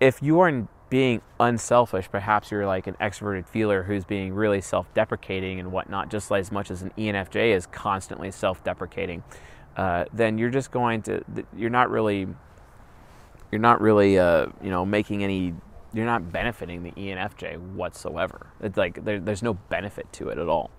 If 0.00 0.20
you 0.20 0.40
are 0.40 0.66
being 0.90 1.22
unselfish, 1.38 2.10
perhaps 2.10 2.50
you're 2.50 2.66
like 2.66 2.88
an 2.88 2.96
extroverted 3.00 3.46
feeler 3.46 3.84
who's 3.84 4.04
being 4.04 4.34
really 4.34 4.60
self 4.60 4.92
deprecating 4.92 5.60
and 5.60 5.70
whatnot, 5.70 6.10
just 6.10 6.30
as 6.32 6.50
much 6.50 6.70
as 6.72 6.82
an 6.82 6.92
ENFJ 6.98 7.54
is 7.54 7.66
constantly 7.66 8.32
self 8.32 8.62
deprecating, 8.64 9.22
uh, 9.76 10.04
then 10.12 10.36
you're 10.36 10.50
just 10.50 10.72
going 10.72 11.02
to, 11.02 11.22
you're 11.56 11.70
not 11.70 11.90
really 11.90 12.26
you're 13.50 13.60
not 13.60 13.80
really 13.80 14.18
uh, 14.18 14.46
you 14.62 14.70
know 14.70 14.84
making 14.84 15.22
any 15.22 15.54
you're 15.92 16.06
not 16.06 16.30
benefiting 16.32 16.82
the 16.82 16.92
ENFJ 16.92 17.58
whatsoever. 17.74 18.48
It's 18.60 18.76
like 18.76 19.04
there, 19.04 19.18
there's 19.18 19.42
no 19.42 19.54
benefit 19.54 20.12
to 20.14 20.28
it 20.28 20.38
at 20.38 20.48
all. 20.48 20.70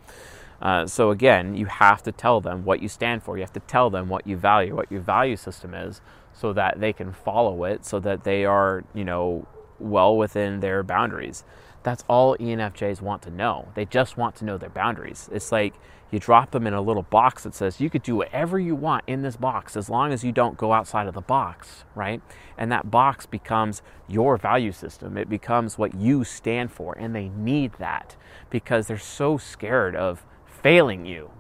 Uh, 0.62 0.86
so 0.86 1.12
again, 1.12 1.56
you 1.56 1.66
have 1.66 2.04
to 2.04 2.12
tell 2.12 2.42
them 2.42 2.66
what 2.66 2.82
you 2.82 2.88
stand 2.88 3.24
for. 3.24 3.38
You 3.38 3.44
have 3.44 3.54
to 3.54 3.60
tell 3.62 3.90
them 3.90 4.10
what 4.10 4.26
you 4.28 4.38
value, 4.38 4.76
what 4.76 4.92
your 4.92 5.02
value 5.02 5.36
system 5.36 5.74
is, 5.74 6.02
so 6.34 6.54
that 6.54 6.80
they 6.80 6.94
can 6.94 7.14
follow 7.14 7.64
it, 7.64 7.86
so 7.86 8.00
that 8.00 8.24
they 8.24 8.46
are 8.46 8.84
you 8.94 9.06
know 9.06 9.48
well 9.80 10.16
within 10.16 10.60
their 10.60 10.84
boundaries. 10.84 11.44
That's 11.88 12.04
all 12.10 12.36
ENFJs 12.36 13.00
want 13.00 13.22
to 13.22 13.30
know. 13.30 13.70
They 13.74 13.86
just 13.86 14.18
want 14.18 14.36
to 14.36 14.44
know 14.44 14.58
their 14.58 14.68
boundaries. 14.68 15.30
It's 15.32 15.54
like 15.54 15.74
you 16.12 16.20
drop 16.20 16.52
them 16.52 16.68
in 16.68 16.74
a 16.74 16.82
little 16.82 17.04
box 17.04 17.44
that 17.44 17.56
says 17.56 17.80
you 17.80 17.90
could 17.90 18.04
do 18.04 18.18
whatever 18.18 18.60
you 18.60 18.76
want 18.76 19.06
in 19.08 19.22
this 19.22 19.38
box 19.38 19.78
as 19.78 19.90
long 19.90 20.12
as 20.12 20.22
you 20.22 20.34
don't 20.34 20.58
go 20.58 20.74
outside 20.74 21.08
of 21.08 21.14
the 21.14 21.22
box, 21.22 21.86
right? 21.96 22.22
And 22.58 22.70
that 22.74 22.92
box 22.92 23.26
becomes 23.26 23.82
your 24.06 24.36
value 24.36 24.74
system. 24.74 25.18
It 25.18 25.30
becomes 25.30 25.78
what 25.78 25.96
you 25.96 26.26
stand 26.26 26.74
for. 26.74 26.94
And 26.98 27.16
they 27.16 27.30
need 27.30 27.72
that 27.80 28.18
because 28.50 28.88
they're 28.88 28.98
so 28.98 29.38
scared 29.38 29.96
of 29.96 30.26
failing 30.46 31.06
you, 31.06 31.32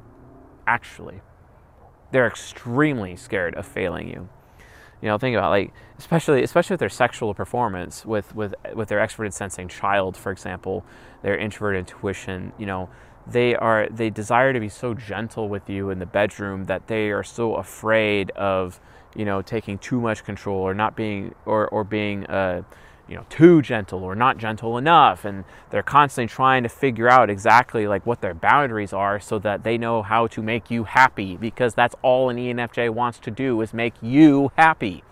actually. 0.65 1.19
They're 2.13 2.25
extremely 2.25 3.17
scared 3.17 3.53
of 3.55 3.65
failing 3.65 4.07
you. 4.07 4.29
You 5.01 5.09
know, 5.09 5.17
think 5.17 5.35
about 5.35 5.51
like 5.51 5.73
especially 5.99 6.43
especially 6.43 6.73
with 6.73 6.79
their 6.79 6.89
sexual 6.89 7.33
performance, 7.33 8.05
with 8.05 8.35
with 8.35 8.55
with 8.73 8.89
their 8.89 8.99
extroverted 8.99 9.33
sensing 9.33 9.67
child, 9.67 10.17
for 10.17 10.31
example, 10.31 10.83
their 11.21 11.37
introverted 11.37 11.79
intuition. 11.79 12.51
You 12.57 12.65
know, 12.65 12.89
they 13.25 13.55
are 13.55 13.87
they 13.89 14.09
desire 14.09 14.53
to 14.53 14.59
be 14.59 14.69
so 14.69 14.93
gentle 14.93 15.49
with 15.49 15.69
you 15.69 15.89
in 15.89 15.99
the 15.99 16.05
bedroom 16.05 16.65
that 16.65 16.87
they 16.87 17.11
are 17.11 17.23
so 17.23 17.55
afraid 17.55 18.31
of 18.31 18.79
you 19.15 19.25
know 19.25 19.41
taking 19.41 19.77
too 19.77 20.01
much 20.01 20.23
control 20.23 20.59
or 20.59 20.73
not 20.73 20.95
being 20.95 21.35
or 21.45 21.67
or 21.67 21.83
being 21.83 22.25
uh, 22.27 22.63
you 23.07 23.15
know 23.15 23.25
too 23.29 23.61
gentle 23.61 24.03
or 24.03 24.15
not 24.15 24.37
gentle 24.37 24.77
enough 24.77 25.23
and 25.25 25.43
they're 25.69 25.83
constantly 25.83 26.27
trying 26.27 26.63
to 26.63 26.69
figure 26.69 27.09
out 27.09 27.29
exactly 27.29 27.87
like 27.87 28.05
what 28.05 28.21
their 28.21 28.33
boundaries 28.33 28.93
are 28.93 29.19
so 29.19 29.39
that 29.39 29.63
they 29.63 29.77
know 29.77 30.01
how 30.01 30.27
to 30.27 30.41
make 30.41 30.69
you 30.69 30.83
happy 30.83 31.37
because 31.37 31.73
that's 31.73 31.95
all 32.01 32.29
an 32.29 32.37
ENFJ 32.37 32.89
wants 32.89 33.19
to 33.19 33.31
do 33.31 33.61
is 33.61 33.73
make 33.73 33.93
you 34.01 34.51
happy. 34.57 35.03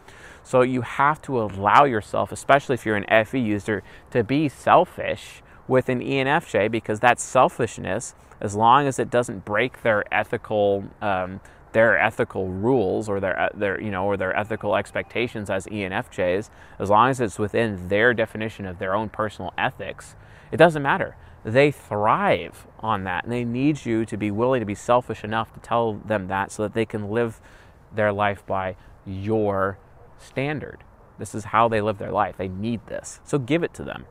So 0.43 0.61
you 0.61 0.81
have 0.81 1.21
to 1.23 1.41
allow 1.41 1.85
yourself, 1.85 2.31
especially 2.31 2.75
if 2.75 2.85
you're 2.85 2.95
an 2.95 3.25
FE 3.25 3.39
user, 3.39 3.81
to 4.11 4.23
be 4.23 4.47
selfish 4.47 5.41
with 5.67 5.89
an 5.89 6.01
ENFJ 6.01 6.69
because 6.69 6.99
that 6.99 7.19
selfishness, 7.19 8.13
as 8.45 8.55
long 8.55 8.85
as 8.85 8.99
it 8.99 9.09
doesn't 9.09 9.43
break 9.43 9.81
their 9.81 10.03
ethical 10.13 10.85
um, 11.01 11.41
their 11.73 11.99
ethical 11.99 12.47
rules 12.47 13.09
or 13.09 13.19
their 13.19 13.49
their 13.53 13.81
you 13.81 13.91
know 13.91 14.05
or 14.05 14.15
their 14.15 14.33
ethical 14.37 14.75
expectations 14.77 15.49
as 15.49 15.65
ENFJs, 15.65 16.49
as 16.79 16.89
long 16.89 17.09
as 17.09 17.19
it's 17.19 17.37
within 17.37 17.89
their 17.89 18.13
definition 18.13 18.65
of 18.65 18.79
their 18.79 18.95
own 18.95 19.09
personal 19.09 19.51
ethics, 19.57 20.15
it 20.51 20.57
doesn't 20.57 20.83
matter. 20.83 21.17
They 21.43 21.71
thrive 21.71 22.65
on 22.79 23.03
that, 23.03 23.25
and 23.25 23.33
they 23.33 23.43
need 23.43 23.85
you 23.85 24.05
to 24.05 24.15
be 24.15 24.31
willing 24.31 24.61
to 24.61 24.65
be 24.65 24.75
selfish 24.75 25.23
enough 25.23 25.53
to 25.53 25.59
tell 25.59 25.93
them 25.93 26.27
that 26.27 26.51
so 26.51 26.63
that 26.63 26.73
they 26.73 26.85
can 26.85 27.09
live 27.09 27.41
their 27.93 28.13
life 28.13 28.45
by 28.45 28.75
your 29.05 29.77
standard. 30.17 30.83
This 31.17 31.35
is 31.35 31.45
how 31.45 31.67
they 31.67 31.81
live 31.81 31.97
their 31.97 32.11
life. 32.11 32.35
They 32.37 32.47
need 32.47 32.87
this. 32.87 33.19
So 33.25 33.37
give 33.37 33.63
it 33.63 33.73
to 33.75 33.83
them. 33.83 34.05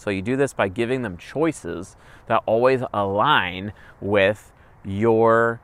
So 0.00 0.08
you 0.08 0.22
do 0.22 0.34
this 0.34 0.54
by 0.54 0.68
giving 0.68 1.02
them 1.02 1.18
choices 1.18 1.94
that 2.26 2.42
always 2.46 2.80
align 2.94 3.74
with 4.00 4.50
your 4.82 5.60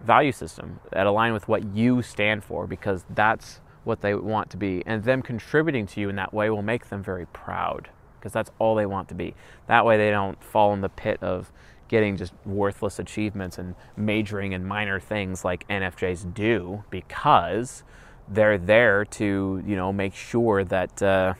value 0.00 0.30
system, 0.30 0.78
that 0.92 1.08
align 1.08 1.32
with 1.32 1.48
what 1.48 1.74
you 1.74 2.00
stand 2.00 2.44
for, 2.44 2.68
because 2.68 3.04
that's 3.10 3.60
what 3.82 4.00
they 4.00 4.14
want 4.14 4.48
to 4.50 4.56
be. 4.56 4.84
And 4.86 5.02
them 5.02 5.22
contributing 5.22 5.88
to 5.88 6.00
you 6.00 6.08
in 6.08 6.14
that 6.16 6.32
way 6.32 6.50
will 6.50 6.62
make 6.62 6.88
them 6.88 7.02
very 7.02 7.26
proud, 7.26 7.90
because 8.20 8.32
that's 8.32 8.52
all 8.60 8.76
they 8.76 8.86
want 8.86 9.08
to 9.08 9.14
be. 9.16 9.34
That 9.66 9.84
way 9.84 9.96
they 9.96 10.12
don't 10.12 10.40
fall 10.40 10.72
in 10.72 10.82
the 10.82 10.88
pit 10.88 11.18
of 11.20 11.50
getting 11.88 12.16
just 12.16 12.32
worthless 12.46 13.00
achievements 13.00 13.58
and 13.58 13.74
majoring 13.96 14.52
in 14.52 14.64
minor 14.64 15.00
things 15.00 15.44
like 15.44 15.66
NFJs 15.66 16.32
do, 16.32 16.84
because 16.90 17.82
they're 18.28 18.56
there 18.56 19.04
to, 19.04 19.64
you 19.66 19.74
know, 19.74 19.92
make 19.92 20.14
sure 20.14 20.62
that. 20.62 21.02
Uh, 21.02 21.34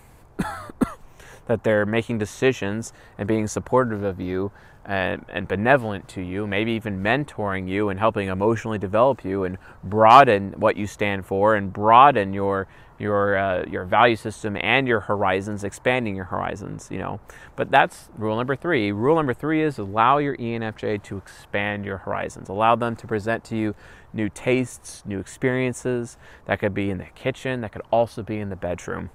that 1.50 1.64
they're 1.64 1.84
making 1.84 2.16
decisions 2.16 2.92
and 3.18 3.26
being 3.26 3.48
supportive 3.48 4.04
of 4.04 4.20
you 4.20 4.52
and, 4.84 5.24
and, 5.28 5.48
benevolent 5.48 6.06
to 6.08 6.22
you, 6.22 6.46
maybe 6.46 6.70
even 6.72 7.02
mentoring 7.02 7.68
you 7.68 7.88
and 7.88 7.98
helping 7.98 8.28
emotionally 8.28 8.78
develop 8.78 9.24
you 9.24 9.42
and 9.42 9.58
broaden 9.82 10.52
what 10.58 10.76
you 10.76 10.86
stand 10.86 11.26
for 11.26 11.56
and 11.56 11.72
broaden 11.72 12.32
your 12.32 12.68
your 13.00 13.36
uh, 13.36 13.64
your 13.68 13.84
value 13.84 14.14
system 14.14 14.56
and 14.60 14.86
your 14.86 15.00
horizons, 15.00 15.64
expanding 15.64 16.14
your 16.14 16.26
horizons. 16.26 16.88
You 16.88 16.98
know, 16.98 17.20
but 17.56 17.72
that's 17.72 18.10
rule 18.16 18.36
number 18.36 18.54
three. 18.54 18.92
Rule 18.92 19.16
number 19.16 19.34
three 19.34 19.60
is 19.60 19.76
allow 19.76 20.18
your 20.18 20.36
ENFJ 20.36 21.02
to 21.02 21.16
expand 21.16 21.84
your 21.84 21.98
horizons. 21.98 22.48
Allow 22.48 22.76
them 22.76 22.94
to 22.94 23.06
present 23.08 23.42
to 23.44 23.56
you 23.56 23.74
new 24.12 24.28
tastes, 24.28 25.02
new 25.04 25.18
experiences. 25.18 26.16
That 26.46 26.60
could 26.60 26.74
be 26.74 26.90
in 26.90 26.98
the 26.98 27.08
kitchen. 27.16 27.60
That 27.62 27.72
could 27.72 27.82
also 27.90 28.22
be 28.22 28.38
in 28.38 28.50
the 28.50 28.56
bedroom. 28.56 29.10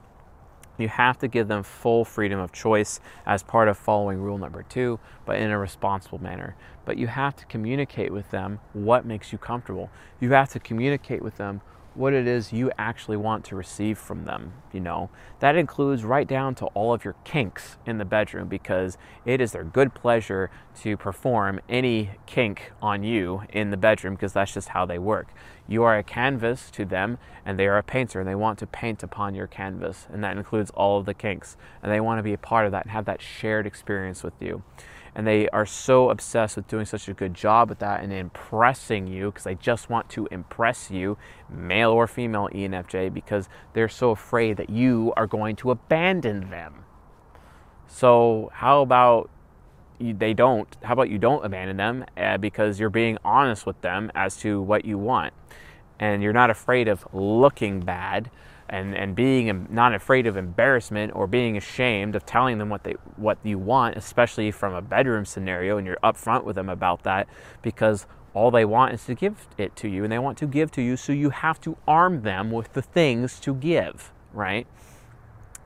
You 0.78 0.90
have 0.90 1.18
to 1.20 1.28
give 1.28 1.48
them 1.48 1.64
full 1.64 2.06
freedom 2.06 2.40
of 2.40 2.52
choice 2.52 3.00
as 3.26 3.44
part 3.44 3.68
of 3.68 3.78
following 3.78 4.22
rule 4.22 4.38
number 4.38 4.64
two, 4.64 5.00
but 5.26 5.38
in 5.38 5.52
a 5.52 5.58
responsible 5.58 6.22
manner. 6.22 6.56
But 6.84 6.98
you 6.98 7.08
have 7.08 7.36
to 7.38 7.46
communicate 7.46 8.12
with 8.12 8.32
them 8.32 8.60
what 8.74 9.06
makes 9.06 9.32
you 9.32 9.38
comfortable. 9.38 9.90
You 10.20 10.34
have 10.34 10.50
to 10.50 10.60
communicate 10.60 11.22
with 11.22 11.38
them 11.38 11.62
what 11.96 12.14
it 12.14 12.28
is 12.28 12.52
you 12.52 12.72
actually 12.78 13.18
want 13.18 13.46
to 13.46 13.56
receive 13.56 13.98
from 13.98 14.26
them, 14.26 14.54
you 14.74 14.80
know. 14.80 15.10
That 15.40 15.56
includes 15.56 16.04
right 16.04 16.28
down 16.28 16.56
to 16.56 16.66
all 16.68 16.94
of 16.94 17.04
your 17.04 17.16
kinks 17.24 17.78
in 17.86 17.98
the 17.98 18.06
bedroom 18.06 18.48
because 18.48 18.98
it 19.26 19.40
is 19.40 19.54
their 19.54 19.64
good 19.64 19.94
pleasure 19.94 20.52
to 20.82 20.98
perform 20.98 21.60
any 21.70 22.12
kink 22.26 22.74
on 22.82 23.04
you 23.04 23.44
in 23.50 23.72
the 23.72 23.78
bedroom 23.78 24.16
because 24.16 24.34
that's 24.34 24.54
just 24.54 24.70
how 24.70 24.86
they 24.86 25.00
work. 25.00 25.30
You 25.68 25.84
are 25.84 25.98
a 25.98 26.04
canvas 26.04 26.70
to 26.72 26.86
them 26.86 27.18
and 27.46 27.58
they 27.58 27.68
are 27.68 27.78
a 27.78 27.84
painter 27.84 28.20
and 28.20 28.30
they 28.30 28.36
want 28.36 28.60
to 28.60 28.68
paint 28.68 29.02
upon 29.02 29.34
your 29.34 29.48
canvas 29.48 30.08
and 30.12 30.24
that 30.24 30.38
includes 30.38 30.72
all 30.72 31.00
of 31.00 31.06
the 31.06 31.14
kinks 31.14 31.58
and 31.82 31.92
they 31.92 32.00
want 32.00 32.20
to 32.20 32.24
be 32.24 32.34
a 32.34 32.38
part 32.38 32.66
of 32.66 32.72
that 32.74 32.84
and 32.84 32.92
have 32.92 33.06
that 33.06 33.22
shared 33.22 33.66
experience 33.66 34.22
with 34.22 34.34
you 34.40 34.64
and 35.16 35.26
they 35.26 35.48
are 35.50 35.66
so 35.66 36.10
obsessed 36.10 36.58
with 36.58 36.68
doing 36.68 36.86
such 36.86 37.08
a 37.08 37.14
good 37.14 37.34
job 37.34 37.70
with 37.70 37.80
that 37.80 38.04
and 38.04 38.12
impressing 38.12 39.08
you 39.08 39.32
because 39.32 39.46
they 39.46 39.56
just 39.56 39.90
want 39.90 40.10
to 40.10 40.28
impress 40.30 40.92
you, 40.92 41.18
male 41.50 41.92
or 41.92 42.06
female 42.06 42.50
ENFJ, 42.54 43.14
because 43.14 43.48
they're 43.74 43.88
so 43.88 44.12
afraid 44.12 44.58
that 44.58 44.70
you 44.70 45.14
are 45.16 45.26
going 45.26 45.56
to 45.56 45.72
abandon 45.72 46.50
them. 46.50 46.84
So, 47.88 48.52
how 48.54 48.82
about 48.82 49.30
you, 50.00 50.14
they 50.14 50.34
don't? 50.34 50.68
How 50.84 50.92
about 50.92 51.10
you 51.10 51.18
don't 51.18 51.46
abandon 51.46 51.78
them 51.78 52.06
uh, 52.18 52.38
because 52.38 52.78
you're 52.78 52.90
being 52.90 53.18
honest 53.24 53.66
with 53.66 53.80
them 53.82 54.12
as 54.16 54.36
to 54.38 54.62
what 54.62 54.84
you 54.84 54.98
want, 54.98 55.34
and 55.98 56.22
you're 56.22 56.34
not 56.34 56.50
afraid 56.50 56.90
of 56.90 57.08
looking 57.14 57.80
bad 57.80 58.30
and, 58.70 58.96
and 58.96 59.16
being 59.16 59.68
not 59.70 59.94
afraid 59.94 60.26
of 60.26 60.38
embarrassment 60.38 61.16
or 61.16 61.28
being 61.28 61.56
ashamed 61.58 62.16
of 62.16 62.26
telling 62.26 62.58
them 62.58 62.70
what 62.70 62.84
they 62.84 62.96
what 63.16 63.38
you 63.44 63.60
want, 63.60 63.96
especially 63.96 64.52
from 64.52 64.74
a 64.74 64.82
bedroom 64.82 65.26
scenario, 65.26 65.78
and 65.78 65.86
you're 65.86 65.98
upfront 66.04 66.44
with 66.44 66.56
them 66.56 66.70
about 66.70 67.04
that 67.04 67.28
because 67.62 68.08
all 68.34 68.52
they 68.52 68.66
want 68.66 68.94
is 68.94 69.06
to 69.06 69.16
give 69.16 69.48
it 69.58 69.76
to 69.78 69.88
you 69.88 70.04
and 70.04 70.12
they 70.12 70.20
want 70.20 70.38
to 70.38 70.48
give 70.48 70.72
to 70.72 70.82
you, 70.82 70.98
so 70.98 71.14
you 71.14 71.30
have 71.30 71.60
to 71.62 71.78
arm 71.88 72.24
them 72.24 72.52
with 72.52 72.74
the 72.74 72.82
things 72.82 73.40
to 73.40 73.54
give, 73.54 74.12
right? 74.34 74.68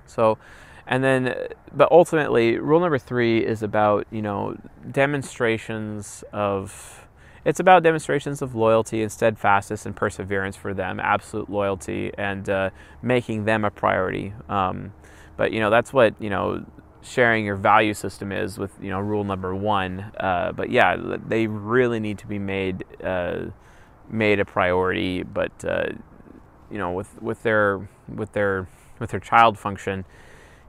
So 0.06 0.38
and 0.86 1.04
then 1.04 1.36
but 1.74 1.92
ultimately 1.92 2.58
rule 2.58 2.80
number 2.80 2.98
three 2.98 3.46
is 3.46 3.64
about, 3.64 4.08
you 4.12 4.22
know, 4.22 4.58
demonstrations 4.92 6.24
of 6.34 7.08
it's 7.50 7.60
about 7.60 7.82
demonstrations 7.82 8.44
of 8.44 8.54
loyalty 8.54 9.02
and 9.02 9.12
steadfastness 9.12 9.88
and 9.88 9.96
perseverance 9.96 10.56
for 10.56 10.72
them, 10.72 11.00
absolute 11.00 11.50
loyalty, 11.50 12.12
and 12.16 12.48
uh, 12.48 12.70
making 13.02 13.46
them 13.46 13.66
a 13.66 13.72
priority. 13.72 14.34
Um, 14.48 14.94
but 15.36 15.52
you 15.52 15.60
know 15.60 15.72
that's 15.72 15.92
what 15.92 16.14
you 16.22 16.30
know 16.30 16.64
sharing 17.02 17.46
your 17.46 17.56
value 17.56 17.96
system 17.96 18.32
is 18.32 18.60
with 18.60 18.72
you 18.80 18.92
know 18.92 19.00
rule 19.00 19.24
number 19.24 19.56
one. 19.56 20.12
Uh, 20.20 20.52
but 20.52 20.70
yeah, 20.70 20.96
they 21.28 21.48
really 21.48 22.00
need 22.00 22.20
to 22.20 22.28
be 22.28 22.38
made 22.38 22.86
uh, 23.04 23.46
made 24.08 24.40
a 24.40 24.46
priority. 24.46 25.24
But 25.24 25.66
uh, 25.66 25.88
you 26.70 26.78
know 26.78 26.92
with 26.92 27.20
with 27.20 27.42
their 27.42 27.90
with 28.08 28.34
their 28.34 28.70
with 29.00 29.10
their 29.10 29.20
child 29.20 29.58
function, 29.58 30.06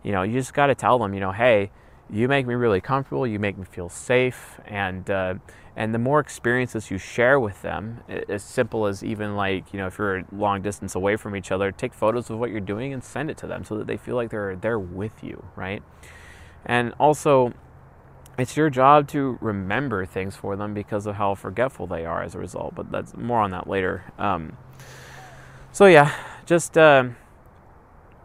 you 0.03 0.12
know 0.12 0.23
you 0.23 0.33
just 0.33 0.55
got 0.55 0.69
to 0.69 0.75
tell 0.75 0.99
them 0.99 1.12
you 1.12 1.21
know 1.21 1.33
hey 1.33 1.73
you 2.09 2.27
make 2.27 2.47
me 2.47 2.55
really 2.55 2.81
comfortable 2.81 3.25
you 3.25 3.38
make 3.38 3.57
me 3.57 3.64
feel 3.64 3.88
safe 3.88 4.59
and 4.66 5.11
uh, 5.11 5.35
and 5.76 5.94
the 5.94 5.98
more 5.98 6.20
experiences 6.20 6.90
you 6.90 6.98
share 6.98 7.38
with 7.38 7.62
them 7.62 8.00
as 8.28 8.42
simple 8.42 8.87
as 8.87 9.04
even 9.04 9.37
like 9.37 9.72
you 9.72 9.78
know 9.78 9.87
if 9.87 9.98
you're 9.98 10.18
a 10.18 10.24
long 10.33 10.62
distance 10.62 10.94
away 10.94 11.16
from 11.16 11.37
each 11.37 11.52
other 11.52 11.70
take 11.70 11.94
photos 11.94 12.30
of 12.30 12.38
what 12.38 12.50
you're 12.50 12.61
doing 12.61 12.92
and 12.92 13.02
send 13.04 13.30
it 13.30 13.37
to 13.37 13.46
them 13.46 13.64
so 13.64 13.76
that 13.76 13.87
they 13.87 13.96
feel 13.96 14.16
like 14.16 14.30
they're 14.30 14.56
there 14.56 14.78
with 14.78 15.22
you 15.22 15.44
right? 15.56 15.83
And 16.66 16.92
also 16.98 17.52
it's 18.38 18.56
your 18.56 18.70
job 18.70 19.09
to 19.09 19.38
remember 19.40 20.06
things 20.06 20.37
for 20.37 20.56
them 20.56 20.72
because 20.72 21.06
of 21.06 21.16
how 21.16 21.35
forgetful 21.35 21.87
they 21.87 22.04
are 22.04 22.22
as 22.22 22.35
a 22.35 22.38
result 22.38 22.74
but 22.74 22.90
that's 22.90 23.16
more 23.16 23.40
on 23.40 23.50
that 23.50 23.68
later. 23.68 24.04
Um, 24.18 24.56
so 25.72 25.87
yeah 25.87 26.12
just 26.46 26.76
uh, 26.76 27.04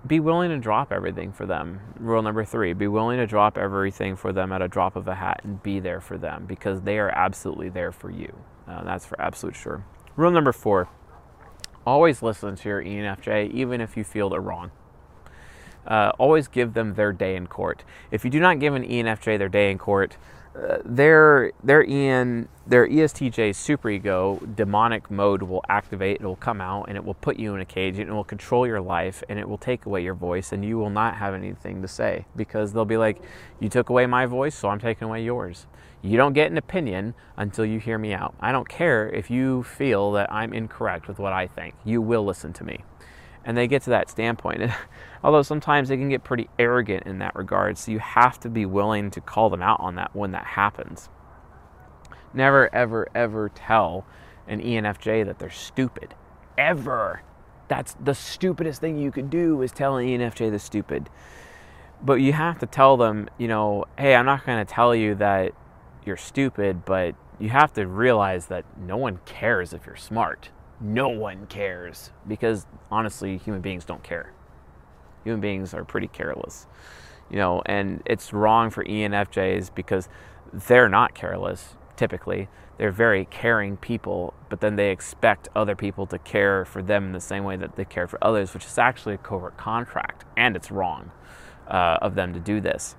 be 0.06 0.20
willing 0.20 0.50
to 0.50 0.58
drop 0.58 0.92
everything 0.92 1.32
for 1.32 1.46
them. 1.46 1.80
Rule 2.00 2.22
number 2.22 2.46
three 2.46 2.74
be 2.74 2.88
willing 2.88 3.18
to 3.18 3.28
drop 3.28 3.58
everything 3.58 4.16
for 4.16 4.32
them 4.32 4.52
at 4.52 4.62
a 4.62 4.68
drop 4.68 4.96
of 4.96 5.08
a 5.08 5.16
hat 5.16 5.42
and 5.44 5.62
be 5.64 5.80
there 5.80 6.02
for 6.02 6.18
them 6.18 6.46
because 6.46 6.82
they 6.82 7.00
are 7.00 7.10
absolutely 7.10 7.70
there 7.70 7.92
for 7.92 8.12
you. 8.12 8.36
Uh, 8.68 8.84
that's 8.84 9.06
for 9.06 9.20
absolute 9.22 9.56
sure. 9.56 9.86
Rule 10.16 10.32
number 10.32 10.52
four 10.52 10.90
always 11.86 12.22
listen 12.22 12.56
to 12.56 12.70
your 12.70 12.84
ENFJ, 12.84 13.52
even 13.52 13.80
if 13.80 13.96
you 13.96 14.04
feel 14.04 14.30
they're 14.30 14.42
wrong. 14.42 14.72
Uh, 15.86 16.12
always 16.18 16.48
give 16.48 16.74
them 16.74 16.96
their 16.96 17.14
day 17.14 17.36
in 17.36 17.46
court. 17.46 17.84
If 18.10 18.26
you 18.26 18.32
do 18.32 18.40
not 18.40 18.60
give 18.60 18.74
an 18.74 18.84
ENFJ 18.84 19.38
their 19.38 19.50
day 19.50 19.70
in 19.70 19.78
court, 19.78 20.18
their 20.86 21.52
their 21.64 21.84
EN 21.84 22.48
their 22.68 22.88
ESTJ 22.88 23.52
superego 23.52 24.56
demonic 24.56 25.12
mode 25.12 25.44
will 25.44 25.64
activate. 25.70 26.22
It 26.22 26.24
will 26.24 26.36
come 26.36 26.62
out 26.62 26.86
and 26.88 26.98
it 26.98 27.04
will 27.04 27.14
put 27.14 27.38
you 27.38 27.54
in 27.54 27.62
a 27.62 27.66
cage 27.66 28.00
and 28.00 28.10
it 28.10 28.14
will 28.14 28.24
control 28.24 28.66
your 28.66 28.82
life 28.82 29.24
and 29.30 29.38
it 29.38 29.48
will 29.48 29.58
take 29.58 29.86
away 29.86 30.02
your 30.02 30.16
voice 30.16 30.52
and 30.52 30.66
you 30.66 30.78
will 30.78 30.90
not 30.90 31.16
have 31.18 31.34
anything 31.34 31.82
to 31.82 31.88
say 31.88 32.26
because 32.36 32.74
they'll 32.74 32.86
be 32.86 32.98
like, 32.98 33.22
"You 33.60 33.70
took 33.70 33.90
away 33.90 34.06
my 34.08 34.26
voice, 34.26 34.56
so 34.56 34.70
I'm 34.70 34.80
taking 34.80 35.08
away 35.08 35.24
yours." 35.24 35.68
You 36.02 36.18
don't 36.18 36.34
get 36.34 36.52
an 36.52 36.58
opinion 36.58 37.16
until 37.36 37.66
you 37.66 37.80
hear 37.80 37.98
me 37.98 38.14
out. 38.14 38.36
I 38.40 38.52
don't 38.52 38.70
care 38.70 39.10
if 39.10 39.32
you 39.32 39.64
feel 39.64 40.12
that 40.12 40.32
I'm 40.32 40.54
incorrect 40.54 41.08
with 41.08 41.18
what 41.18 41.34
I 41.34 41.48
think. 41.48 41.74
You 41.84 42.00
will 42.00 42.24
listen 42.24 42.54
to 42.54 42.64
me 42.64 42.84
and 43.46 43.56
they 43.56 43.68
get 43.68 43.84
to 43.84 43.92
that 43.92 44.10
standpoint. 44.10 44.72
Although 45.24 45.44
sometimes 45.44 45.88
they 45.88 45.98
can 45.98 46.10
get 46.10 46.24
pretty 46.24 46.50
arrogant 46.60 47.04
in 47.06 47.20
that 47.20 47.36
regard, 47.36 47.78
so 47.78 47.92
you 47.92 48.00
have 48.00 48.40
to 48.42 48.50
be 48.50 48.66
willing 48.66 49.12
to 49.12 49.22
call 49.22 49.50
them 49.50 49.62
out 49.62 49.80
on 49.80 49.96
that 49.96 50.16
when 50.16 50.32
that 50.32 50.46
happens. 50.46 51.10
Never, 52.34 52.74
ever, 52.76 53.08
ever 53.16 53.50
tell 53.50 54.06
an 54.48 54.62
ENFJ 54.62 55.26
that 55.26 55.40
they're 55.40 55.50
stupid. 55.50 56.16
Ever. 56.58 57.22
That's 57.68 57.96
the 58.04 58.14
stupidest 58.14 58.82
thing 58.82 58.98
you 58.98 59.12
could 59.12 59.30
do 59.30 59.62
is 59.62 59.72
tell 59.72 59.98
an 59.98 60.06
ENFJ 60.06 60.50
they're 60.50 60.60
stupid. 60.60 61.10
But 62.02 62.16
you 62.16 62.34
have 62.34 62.60
to 62.60 62.66
tell 62.66 62.98
them, 62.98 63.30
you 63.38 63.48
know, 63.48 63.86
hey, 63.98 64.16
I'm 64.16 64.26
not 64.26 64.46
going 64.46 64.64
to 64.64 64.72
tell 64.72 64.94
you 64.94 65.16
that 65.16 65.54
you're 66.06 66.18
stupid, 66.18 66.86
but 66.86 67.16
you 67.40 67.50
have 67.50 67.74
to 67.74 67.88
realize 67.88 68.48
that 68.48 68.66
no 68.78 68.98
one 68.98 69.20
cares 69.26 69.74
if 69.74 69.86
you're 69.86 69.96
smart 69.96 70.50
no 70.80 71.10
one 71.10 71.46
cares 71.48 72.12
because 72.28 72.66
honestly, 72.92 73.38
human 73.38 73.62
beings 73.62 73.86
don't 73.86 74.04
care. 74.04 74.34
Human 75.24 75.42
beings 75.42 75.74
are 75.74 75.84
pretty 75.84 76.08
careless, 76.08 76.68
you 77.30 77.38
know, 77.38 77.62
and 77.66 78.02
it's 78.06 78.34
wrong 78.34 78.70
for 78.70 78.84
ENFJs 78.84 79.74
because 79.74 80.08
they're 80.54 80.90
not 80.90 81.16
careless. 81.16 81.76
typically. 81.96 82.50
They're 82.78 82.92
very 82.92 83.26
caring 83.26 83.78
people, 83.78 84.34
but 84.50 84.60
then 84.60 84.76
they 84.76 84.92
expect 84.92 85.48
other 85.56 85.76
people 85.76 86.06
to 86.08 86.20
care 86.20 86.66
for 86.66 86.82
them 86.82 87.06
in 87.06 87.12
the 87.14 87.22
same 87.22 87.46
way 87.46 87.56
that 87.56 87.76
they 87.78 87.86
care 87.86 88.08
for 88.08 88.22
others, 88.22 88.54
which 88.54 88.66
is 88.66 88.78
actually 88.78 89.16
a 89.16 89.18
covert 89.18 89.56
contract, 89.58 90.26
and 90.36 90.56
it's 90.56 90.70
wrong 90.72 91.12
uh, 91.68 91.98
of 92.02 92.16
them 92.16 92.34
to 92.34 92.40
do 92.40 92.60
this. 92.60 92.96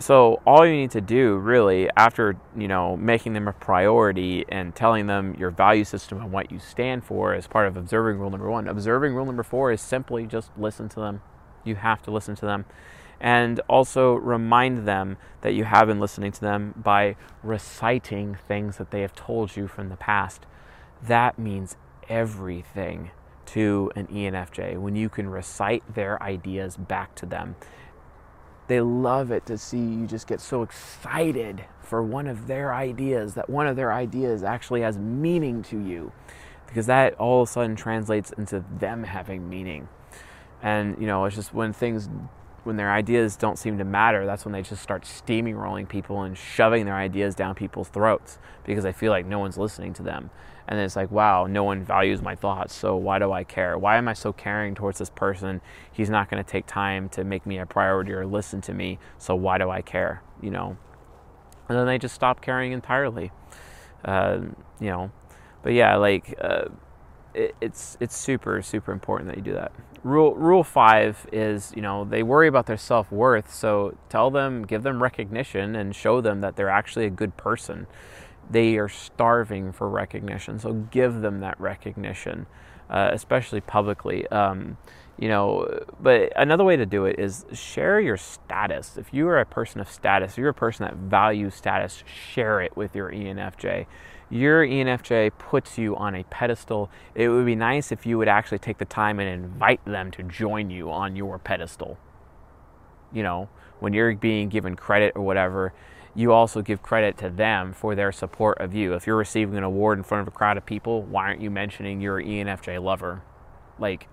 So 0.00 0.40
all 0.46 0.64
you 0.64 0.74
need 0.74 0.92
to 0.92 1.00
do, 1.00 1.36
really, 1.36 1.90
after 1.96 2.36
you 2.56 2.68
know 2.68 2.96
making 2.96 3.32
them 3.32 3.48
a 3.48 3.52
priority 3.52 4.44
and 4.48 4.74
telling 4.74 5.06
them 5.06 5.34
your 5.38 5.50
value 5.50 5.84
system 5.84 6.20
and 6.20 6.30
what 6.30 6.52
you 6.52 6.58
stand 6.58 7.04
for, 7.04 7.34
as 7.34 7.46
part 7.46 7.66
of 7.66 7.76
observing 7.76 8.18
rule 8.18 8.30
number 8.30 8.50
one. 8.50 8.68
Observing 8.68 9.14
rule 9.14 9.26
number 9.26 9.42
four 9.42 9.72
is 9.72 9.80
simply 9.80 10.26
just 10.26 10.50
listen 10.56 10.88
to 10.90 11.00
them. 11.00 11.20
You 11.64 11.74
have 11.76 12.02
to 12.02 12.10
listen 12.10 12.36
to 12.36 12.46
them 12.46 12.64
and 13.20 13.60
also 13.68 14.14
remind 14.14 14.86
them 14.86 15.16
that 15.40 15.54
you 15.54 15.64
have 15.64 15.88
been 15.88 16.00
listening 16.00 16.32
to 16.32 16.40
them 16.40 16.74
by 16.76 17.16
reciting 17.42 18.36
things 18.46 18.76
that 18.76 18.90
they 18.90 19.00
have 19.00 19.14
told 19.14 19.56
you 19.56 19.66
from 19.66 19.88
the 19.88 19.96
past. 19.96 20.46
That 21.02 21.38
means 21.38 21.76
everything 22.08 23.10
to 23.46 23.90
an 23.96 24.06
ENFJ 24.08 24.78
when 24.78 24.94
you 24.94 25.08
can 25.08 25.28
recite 25.28 25.94
their 25.94 26.22
ideas 26.22 26.76
back 26.76 27.14
to 27.16 27.26
them. 27.26 27.56
They 28.68 28.80
love 28.80 29.30
it 29.30 29.46
to 29.46 29.58
see 29.58 29.78
you 29.78 30.06
just 30.06 30.26
get 30.26 30.40
so 30.40 30.62
excited 30.62 31.64
for 31.80 32.02
one 32.02 32.26
of 32.26 32.46
their 32.46 32.74
ideas, 32.74 33.34
that 33.34 33.48
one 33.48 33.66
of 33.66 33.76
their 33.76 33.92
ideas 33.92 34.42
actually 34.42 34.82
has 34.82 34.98
meaning 34.98 35.62
to 35.64 35.78
you, 35.78 36.12
because 36.66 36.86
that 36.86 37.14
all 37.14 37.42
of 37.42 37.48
a 37.48 37.52
sudden 37.52 37.76
translates 37.76 38.30
into 38.32 38.62
them 38.78 39.04
having 39.04 39.48
meaning. 39.48 39.88
And, 40.62 40.96
you 41.00 41.06
know, 41.06 41.24
it's 41.24 41.34
just 41.34 41.54
when 41.54 41.72
things 41.72 42.08
when 42.64 42.76
their 42.76 42.92
ideas 42.92 43.36
don't 43.36 43.58
seem 43.58 43.78
to 43.78 43.84
matter, 43.84 44.26
that's 44.26 44.44
when 44.44 44.52
they 44.52 44.60
just 44.60 44.82
start 44.82 45.06
steaming 45.06 45.56
rolling 45.56 45.86
people 45.86 46.22
and 46.22 46.36
shoving 46.36 46.84
their 46.84 46.96
ideas 46.96 47.34
down 47.34 47.54
people's 47.54 47.88
throats 47.88 48.38
because 48.64 48.84
they 48.84 48.92
feel 48.92 49.10
like 49.10 49.24
no 49.24 49.38
one's 49.38 49.56
listening 49.56 49.94
to 49.94 50.02
them. 50.02 50.28
And 50.68 50.78
then 50.78 50.84
it's 50.84 50.96
like, 50.96 51.10
wow, 51.10 51.46
no 51.46 51.64
one 51.64 51.82
values 51.82 52.20
my 52.20 52.34
thoughts, 52.34 52.74
so 52.74 52.94
why 52.94 53.18
do 53.18 53.32
I 53.32 53.42
care? 53.42 53.78
Why 53.78 53.96
am 53.96 54.06
I 54.06 54.12
so 54.12 54.34
caring 54.34 54.74
towards 54.74 54.98
this 54.98 55.08
person? 55.08 55.62
He's 55.90 56.10
not 56.10 56.30
going 56.30 56.44
to 56.44 56.48
take 56.48 56.66
time 56.66 57.08
to 57.10 57.24
make 57.24 57.46
me 57.46 57.58
a 57.58 57.64
priority 57.64 58.12
or 58.12 58.26
listen 58.26 58.60
to 58.62 58.74
me, 58.74 58.98
so 59.16 59.34
why 59.34 59.56
do 59.56 59.70
I 59.70 59.80
care? 59.80 60.22
You 60.42 60.50
know? 60.50 60.76
And 61.70 61.78
then 61.78 61.86
they 61.86 61.96
just 61.96 62.14
stop 62.14 62.42
caring 62.42 62.72
entirely. 62.72 63.32
Uh, 64.04 64.40
you 64.78 64.90
know? 64.90 65.10
But 65.62 65.72
yeah, 65.72 65.96
like, 65.96 66.34
uh, 66.38 66.66
it, 67.32 67.56
it's, 67.62 67.96
it's 67.98 68.14
super, 68.14 68.60
super 68.60 68.92
important 68.92 69.30
that 69.30 69.38
you 69.38 69.42
do 69.42 69.54
that 69.54 69.72
rule 70.04 70.34
rule 70.36 70.62
five 70.62 71.26
is 71.32 71.72
you 71.74 71.82
know 71.82 72.04
they 72.04 72.22
worry 72.22 72.46
about 72.46 72.66
their 72.66 72.76
self-worth 72.76 73.52
so 73.52 73.96
tell 74.08 74.30
them 74.30 74.64
give 74.64 74.84
them 74.84 75.02
recognition 75.02 75.74
and 75.74 75.94
show 75.94 76.20
them 76.20 76.40
that 76.40 76.54
they're 76.54 76.68
actually 76.68 77.04
a 77.04 77.10
good 77.10 77.36
person 77.36 77.86
they 78.50 78.76
are 78.76 78.88
starving 78.88 79.72
for 79.72 79.88
recognition 79.88 80.58
so 80.58 80.72
give 80.72 81.20
them 81.20 81.40
that 81.40 81.58
recognition 81.60 82.46
uh, 82.90 83.10
especially 83.12 83.60
publicly 83.60 84.26
um, 84.28 84.76
you 85.18 85.28
know 85.28 85.66
but 86.00 86.32
another 86.36 86.64
way 86.64 86.76
to 86.76 86.86
do 86.86 87.04
it 87.04 87.18
is 87.18 87.44
share 87.52 88.00
your 88.00 88.16
status 88.16 88.96
if 88.96 89.12
you 89.12 89.28
are 89.28 89.38
a 89.38 89.46
person 89.46 89.80
of 89.80 89.90
status 89.90 90.32
if 90.32 90.38
you're 90.38 90.48
a 90.48 90.54
person 90.54 90.84
that 90.84 90.94
values 90.94 91.54
status 91.54 92.02
share 92.06 92.60
it 92.60 92.76
with 92.76 92.94
your 92.94 93.10
enfj 93.10 93.86
your 94.30 94.66
ENFJ 94.66 95.32
puts 95.38 95.78
you 95.78 95.96
on 95.96 96.14
a 96.14 96.22
pedestal. 96.24 96.90
It 97.14 97.28
would 97.28 97.46
be 97.46 97.54
nice 97.54 97.90
if 97.90 98.04
you 98.04 98.18
would 98.18 98.28
actually 98.28 98.58
take 98.58 98.78
the 98.78 98.84
time 98.84 99.20
and 99.20 99.28
invite 99.28 99.82
them 99.86 100.10
to 100.12 100.22
join 100.22 100.70
you 100.70 100.90
on 100.90 101.16
your 101.16 101.38
pedestal. 101.38 101.98
You 103.12 103.22
know, 103.22 103.48
when 103.80 103.94
you're 103.94 104.14
being 104.14 104.50
given 104.50 104.76
credit 104.76 105.14
or 105.16 105.22
whatever, 105.22 105.72
you 106.14 106.32
also 106.32 106.62
give 106.62 106.82
credit 106.82 107.16
to 107.18 107.30
them 107.30 107.72
for 107.72 107.94
their 107.94 108.12
support 108.12 108.58
of 108.60 108.74
you. 108.74 108.94
If 108.94 109.06
you're 109.06 109.16
receiving 109.16 109.56
an 109.56 109.64
award 109.64 109.98
in 109.98 110.04
front 110.04 110.22
of 110.22 110.28
a 110.28 110.36
crowd 110.36 110.56
of 110.56 110.66
people, 110.66 111.02
why 111.02 111.24
aren't 111.24 111.40
you 111.40 111.50
mentioning 111.50 112.00
your 112.00 112.20
ENFJ 112.20 112.82
lover? 112.82 113.22
Like, 113.78 114.08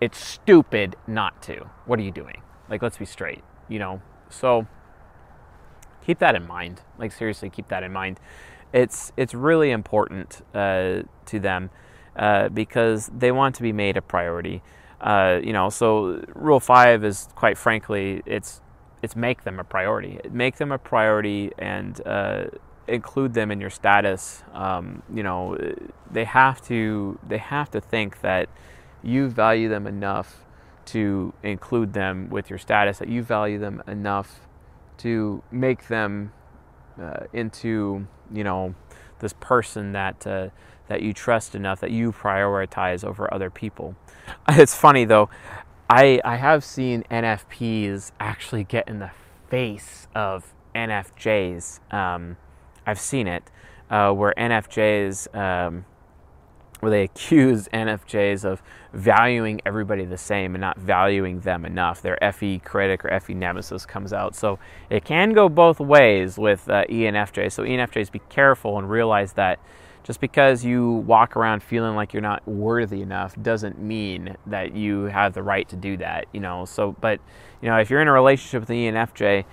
it's 0.00 0.18
stupid 0.18 0.96
not 1.06 1.42
to. 1.42 1.70
What 1.86 1.98
are 1.98 2.02
you 2.02 2.10
doing? 2.10 2.42
Like, 2.68 2.82
let's 2.82 2.98
be 2.98 3.04
straight, 3.04 3.42
you 3.68 3.78
know? 3.78 4.02
So, 4.30 4.66
keep 6.04 6.18
that 6.18 6.34
in 6.34 6.46
mind. 6.46 6.80
Like, 6.98 7.12
seriously, 7.12 7.50
keep 7.50 7.68
that 7.68 7.82
in 7.82 7.92
mind 7.92 8.18
it's 8.72 9.12
it's 9.16 9.34
really 9.34 9.70
important 9.70 10.42
uh, 10.54 11.02
to 11.26 11.40
them 11.40 11.70
uh, 12.16 12.48
because 12.48 13.10
they 13.16 13.30
want 13.30 13.54
to 13.56 13.62
be 13.62 13.72
made 13.72 13.96
a 13.96 14.02
priority. 14.02 14.62
Uh, 15.00 15.40
you 15.42 15.52
know, 15.52 15.68
so 15.68 16.24
rule 16.34 16.60
five 16.60 17.04
is 17.04 17.28
quite 17.34 17.58
frankly, 17.58 18.22
it's 18.24 18.60
it's 19.02 19.16
make 19.16 19.42
them 19.44 19.58
a 19.58 19.64
priority. 19.64 20.20
Make 20.30 20.56
them 20.56 20.72
a 20.72 20.78
priority 20.78 21.50
and 21.58 22.00
uh, 22.06 22.44
include 22.86 23.34
them 23.34 23.50
in 23.50 23.60
your 23.60 23.70
status. 23.70 24.44
Um, 24.52 25.02
you 25.12 25.22
know, 25.22 25.58
they 26.10 26.24
have 26.24 26.62
to 26.66 27.18
they 27.26 27.38
have 27.38 27.70
to 27.72 27.80
think 27.80 28.20
that 28.20 28.48
you 29.02 29.28
value 29.28 29.68
them 29.68 29.86
enough 29.86 30.44
to 30.84 31.34
include 31.42 31.92
them 31.92 32.30
with 32.30 32.48
your 32.48 32.58
status. 32.58 32.98
That 32.98 33.08
you 33.08 33.22
value 33.22 33.58
them 33.58 33.82
enough 33.86 34.40
to 34.98 35.42
make 35.50 35.88
them 35.88 36.32
uh, 37.00 37.24
into 37.32 38.06
you 38.32 38.44
know 38.44 38.74
this 39.18 39.34
person 39.40 39.92
that 39.92 40.26
uh, 40.26 40.48
that 40.88 41.02
you 41.02 41.12
trust 41.12 41.54
enough 41.54 41.80
that 41.80 41.90
you 41.90 42.12
prioritize 42.12 43.04
over 43.04 43.32
other 43.32 43.50
people. 43.50 43.96
It's 44.48 44.74
funny 44.74 45.04
though. 45.04 45.28
I 45.92 46.22
I 46.24 46.36
have 46.36 46.64
seen 46.64 47.04
NFPs 47.10 48.12
actually 48.18 48.64
get 48.64 48.88
in 48.88 48.98
the 48.98 49.10
face 49.50 50.08
of 50.14 50.54
NFJs. 50.74 51.80
Um, 51.92 52.38
I've 52.86 52.98
seen 52.98 53.26
it 53.26 53.50
uh, 53.90 54.10
where 54.12 54.32
NFJs 54.38 55.36
um, 55.36 55.84
where 56.80 56.90
they 56.90 57.02
accuse 57.10 57.68
NFJs 57.74 58.42
of 58.46 58.62
valuing 58.94 59.60
everybody 59.66 60.06
the 60.06 60.16
same 60.16 60.54
and 60.54 60.62
not 60.62 60.78
valuing 60.78 61.40
them 61.40 61.66
enough. 61.66 62.00
Their 62.00 62.16
FE 62.32 62.60
critic 62.60 63.04
or 63.04 63.20
FE 63.20 63.34
nemesis 63.34 63.84
comes 63.84 64.14
out. 64.14 64.34
So 64.34 64.58
it 64.88 65.04
can 65.04 65.34
go 65.34 65.50
both 65.50 65.78
ways 65.78 66.38
with 66.38 66.70
uh, 66.70 66.86
ENFJ. 66.86 67.52
So 67.52 67.64
ENFJs 67.64 68.10
be 68.10 68.22
careful 68.30 68.78
and 68.78 68.88
realize 68.88 69.34
that 69.34 69.58
just 70.02 70.20
because 70.20 70.64
you 70.64 70.92
walk 71.06 71.36
around 71.36 71.62
feeling 71.62 71.94
like 71.94 72.12
you're 72.12 72.22
not 72.22 72.46
worthy 72.46 73.02
enough 73.02 73.40
doesn't 73.40 73.80
mean 73.80 74.36
that 74.46 74.74
you 74.74 75.04
have 75.04 75.32
the 75.32 75.42
right 75.42 75.68
to 75.68 75.76
do 75.76 75.96
that, 75.98 76.26
you 76.32 76.40
know. 76.40 76.64
So 76.64 76.96
but 77.00 77.20
you 77.60 77.68
know, 77.68 77.78
if 77.78 77.90
you're 77.90 78.00
in 78.00 78.08
a 78.08 78.12
relationship 78.12 78.62
with 78.62 78.70
an 78.70 78.76
ENFJ, 78.76 79.44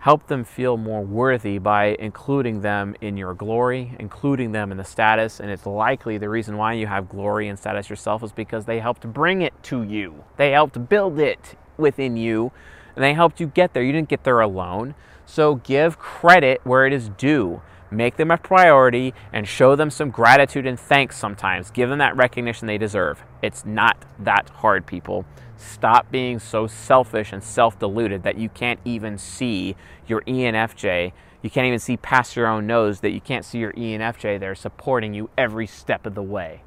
help 0.00 0.26
them 0.28 0.44
feel 0.44 0.76
more 0.76 1.02
worthy 1.02 1.58
by 1.58 1.96
including 1.98 2.60
them 2.60 2.94
in 3.00 3.16
your 3.16 3.34
glory, 3.34 3.94
including 3.98 4.52
them 4.52 4.70
in 4.70 4.78
the 4.78 4.84
status. 4.84 5.40
And 5.40 5.50
it's 5.50 5.66
likely 5.66 6.18
the 6.18 6.28
reason 6.28 6.56
why 6.56 6.74
you 6.74 6.86
have 6.86 7.08
glory 7.08 7.48
and 7.48 7.58
status 7.58 7.90
yourself 7.90 8.22
is 8.22 8.32
because 8.32 8.64
they 8.64 8.80
helped 8.80 9.02
bring 9.12 9.42
it 9.42 9.52
to 9.64 9.82
you, 9.82 10.24
they 10.36 10.52
helped 10.52 10.88
build 10.88 11.18
it 11.18 11.56
within 11.76 12.16
you, 12.16 12.52
and 12.96 13.04
they 13.04 13.14
helped 13.14 13.40
you 13.40 13.46
get 13.46 13.74
there. 13.74 13.82
You 13.82 13.92
didn't 13.92 14.08
get 14.08 14.24
there 14.24 14.40
alone. 14.40 14.94
So 15.26 15.56
give 15.56 15.98
credit 15.98 16.62
where 16.64 16.86
it 16.86 16.92
is 16.92 17.10
due. 17.10 17.60
Make 17.90 18.16
them 18.16 18.30
a 18.30 18.36
priority 18.36 19.14
and 19.32 19.48
show 19.48 19.74
them 19.74 19.90
some 19.90 20.10
gratitude 20.10 20.66
and 20.66 20.78
thanks 20.78 21.16
sometimes. 21.16 21.70
Give 21.70 21.88
them 21.88 21.98
that 21.98 22.16
recognition 22.16 22.66
they 22.66 22.78
deserve. 22.78 23.22
It's 23.42 23.64
not 23.64 24.04
that 24.18 24.50
hard, 24.50 24.86
people. 24.86 25.24
Stop 25.56 26.10
being 26.10 26.38
so 26.38 26.66
selfish 26.66 27.32
and 27.32 27.42
self 27.42 27.78
deluded 27.78 28.22
that 28.22 28.38
you 28.38 28.48
can't 28.48 28.78
even 28.84 29.16
see 29.16 29.74
your 30.06 30.20
ENFJ. 30.22 31.12
You 31.42 31.50
can't 31.50 31.66
even 31.66 31.78
see 31.78 31.96
past 31.96 32.36
your 32.36 32.46
own 32.46 32.66
nose, 32.66 33.00
that 33.00 33.10
you 33.10 33.20
can't 33.20 33.44
see 33.44 33.58
your 33.58 33.72
ENFJ 33.72 34.38
there 34.38 34.54
supporting 34.54 35.14
you 35.14 35.30
every 35.38 35.66
step 35.66 36.04
of 36.04 36.14
the 36.14 36.22
way. 36.22 36.62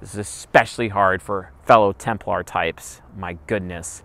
This 0.00 0.12
is 0.12 0.18
especially 0.18 0.88
hard 0.88 1.22
for 1.22 1.52
fellow 1.64 1.92
Templar 1.92 2.42
types. 2.42 3.00
My 3.16 3.38
goodness. 3.46 4.02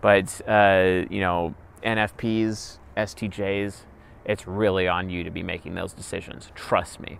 But, 0.00 0.40
uh, 0.48 1.04
you 1.10 1.20
know, 1.20 1.54
NFPs, 1.82 2.78
STJs, 2.96 3.84
it's 4.26 4.46
really 4.46 4.88
on 4.88 5.08
you 5.08 5.24
to 5.24 5.30
be 5.30 5.42
making 5.42 5.74
those 5.74 5.92
decisions. 5.92 6.50
Trust 6.54 7.00
me. 7.00 7.18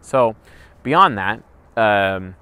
So, 0.00 0.34
beyond 0.82 1.18
that, 1.18 1.42
um, 1.76 2.34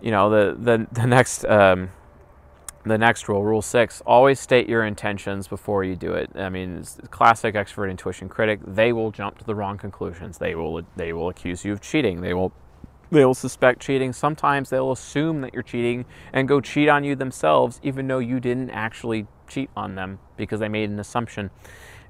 you 0.00 0.10
know, 0.10 0.30
the 0.30 0.56
the 0.58 0.86
the 0.92 1.06
next 1.06 1.44
um, 1.46 1.90
the 2.84 2.98
next 2.98 3.28
rule, 3.28 3.42
rule 3.42 3.62
six, 3.62 4.02
always 4.04 4.38
state 4.38 4.68
your 4.68 4.84
intentions 4.84 5.48
before 5.48 5.84
you 5.84 5.96
do 5.96 6.12
it. 6.12 6.30
I 6.36 6.48
mean, 6.48 6.84
classic 7.10 7.54
expert 7.54 7.88
intuition 7.88 8.28
critic. 8.28 8.60
They 8.66 8.92
will 8.92 9.10
jump 9.10 9.38
to 9.38 9.44
the 9.44 9.54
wrong 9.54 9.78
conclusions. 9.78 10.38
They 10.38 10.54
will 10.54 10.82
they 10.96 11.12
will 11.12 11.28
accuse 11.28 11.64
you 11.64 11.72
of 11.72 11.80
cheating. 11.80 12.20
They 12.20 12.34
will 12.34 12.52
they 13.10 13.24
will 13.24 13.34
suspect 13.34 13.80
cheating. 13.80 14.12
Sometimes 14.12 14.70
they'll 14.70 14.92
assume 14.92 15.42
that 15.42 15.54
you're 15.54 15.62
cheating 15.62 16.04
and 16.32 16.48
go 16.48 16.60
cheat 16.60 16.88
on 16.88 17.04
you 17.04 17.14
themselves, 17.14 17.80
even 17.82 18.06
though 18.06 18.18
you 18.18 18.40
didn't 18.40 18.70
actually 18.70 19.26
cheat 19.52 19.70
on 19.76 19.94
them 19.94 20.18
because 20.36 20.60
they 20.60 20.68
made 20.68 20.90
an 20.90 20.98
assumption. 20.98 21.50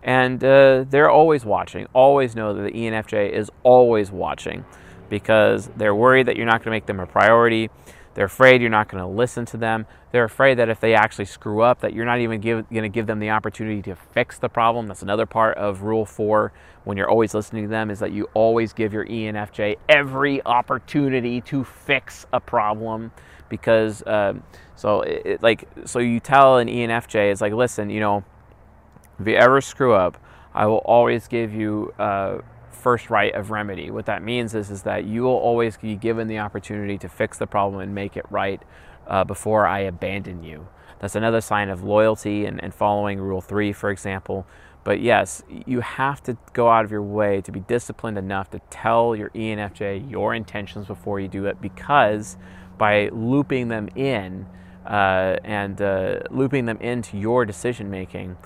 And 0.03 0.43
uh, 0.43 0.85
they're 0.89 1.11
always 1.11 1.45
watching. 1.45 1.87
Always 1.93 2.35
know 2.35 2.55
that 2.55 2.63
the 2.63 2.73
ENFJ 2.73 3.31
is 3.31 3.51
always 3.63 4.11
watching 4.11 4.65
because 5.09 5.71
they're 5.77 5.95
worried 5.95 6.27
that 6.27 6.37
you're 6.37 6.47
not 6.47 6.65
going 6.65 6.65
to 6.65 6.71
make 6.71 6.87
them 6.87 6.99
a 6.99 7.07
priority. 7.07 7.71
They're 8.15 8.27
afraid 8.27 8.61
you're 8.61 8.71
not 8.71 8.89
going 8.89 9.03
to 9.03 9.09
listen 9.09 9.45
to 9.47 9.57
them. 9.57 9.87
They're 10.11 10.25
afraid 10.25 10.59
that 10.59 10.69
if 10.69 10.81
they 10.81 10.95
actually 10.95 11.25
screw 11.25 11.63
up, 11.63 11.81
that 11.81 11.95
you're 11.95 12.05
not 12.05 12.21
even 12.21 12.41
going 12.41 12.67
to 12.71 12.89
give 12.89 13.07
them 13.07 13.21
the 13.21 13.31
opportunity 13.31 13.81
to 13.83 13.97
fix 13.97 14.39
the 14.39 14.49
problem. 14.49 14.87
That's 14.87 15.03
another 15.03 15.25
part 15.25 15.57
of 15.57 15.83
Rule 15.83 16.05
4 16.05 16.53
when 16.85 16.97
you're 16.97 17.09
always 17.09 17.33
listening 17.33 17.65
to 17.65 17.69
them 17.69 17.91
is 17.91 18.01
that 18.01 18.13
you 18.13 18.29
always 18.35 18.73
give 18.73 18.93
your 18.93 19.07
ENFJ 19.07 19.77
every 19.89 20.45
opportunity 20.45 21.41
to 21.43 21.65
fix 21.65 22.27
a 22.33 22.41
problem 22.41 23.13
because 23.53 24.03
um, 24.07 24.43
so 24.75 25.03
it, 25.03 25.43
like 25.43 25.69
so 25.85 26.01
you 26.01 26.19
tell 26.19 26.59
an 26.59 26.67
ENFJ 26.67 27.31
it's 27.31 27.41
like 27.41 27.53
listen 27.53 27.91
you 27.91 28.01
know 28.01 28.25
if 29.21 29.29
you 29.29 29.37
ever 29.37 29.61
screw 29.61 29.93
up 29.93 30.19
I 30.55 30.67
will 30.67 30.83
always 30.85 31.29
give 31.29 31.55
you 31.55 31.95
uh, 31.99 32.39
first 32.71 33.11
right 33.11 33.35
of 33.35 33.51
remedy. 33.51 33.91
What 33.91 34.07
that 34.07 34.23
means 34.23 34.55
is, 34.55 34.71
is 34.71 34.83
that 34.83 35.05
you 35.05 35.23
will 35.23 35.31
always 35.37 35.77
be 35.77 35.95
given 35.95 36.29
the 36.29 36.39
opportunity 36.39 36.99
to 36.99 37.09
fix 37.09 37.39
the 37.39 37.47
problem 37.47 37.81
and 37.81 37.95
make 37.95 38.17
it 38.17 38.27
right 38.31 38.63
uh, 39.07 39.25
before 39.25 39.67
I 39.67 39.81
abandon 39.81 40.43
you. 40.43 40.69
That's 41.01 41.15
another 41.15 41.41
sign 41.41 41.69
of 41.69 41.83
loyalty 41.83 42.45
and, 42.45 42.63
and 42.63 42.75
following 42.75 43.19
Rule 43.21 43.41
3, 43.41 43.73
for 43.73 43.91
example. 43.91 44.47
But 44.85 45.01
yes, 45.01 45.43
you 45.49 45.81
have 45.81 46.23
to 46.25 46.37
go 46.53 46.69
out 46.69 46.85
of 46.85 46.91
your 46.91 47.03
way 47.03 47.41
to 47.43 47.53
be 47.53 47.61
disciplined 47.61 48.19
enough 48.19 48.51
to 48.51 48.61
tell 48.71 49.15
your 49.15 49.31
ENFJ 49.31 50.11
your 50.11 50.35
intentions 50.35 50.87
before 50.87 51.21
you 51.21 51.29
do 51.29 51.47
it 51.47 51.61
because 51.61 52.37
by 52.83 53.09
looping 53.11 53.69
them 53.69 53.89
in 53.95 54.45
uh, 54.85 55.37
and 55.45 55.81
uh, 55.81 56.19
looping 56.33 56.65
them 56.65 56.79
into 56.79 57.17
your 57.17 57.45
decision 57.45 57.89
making, 57.89 58.37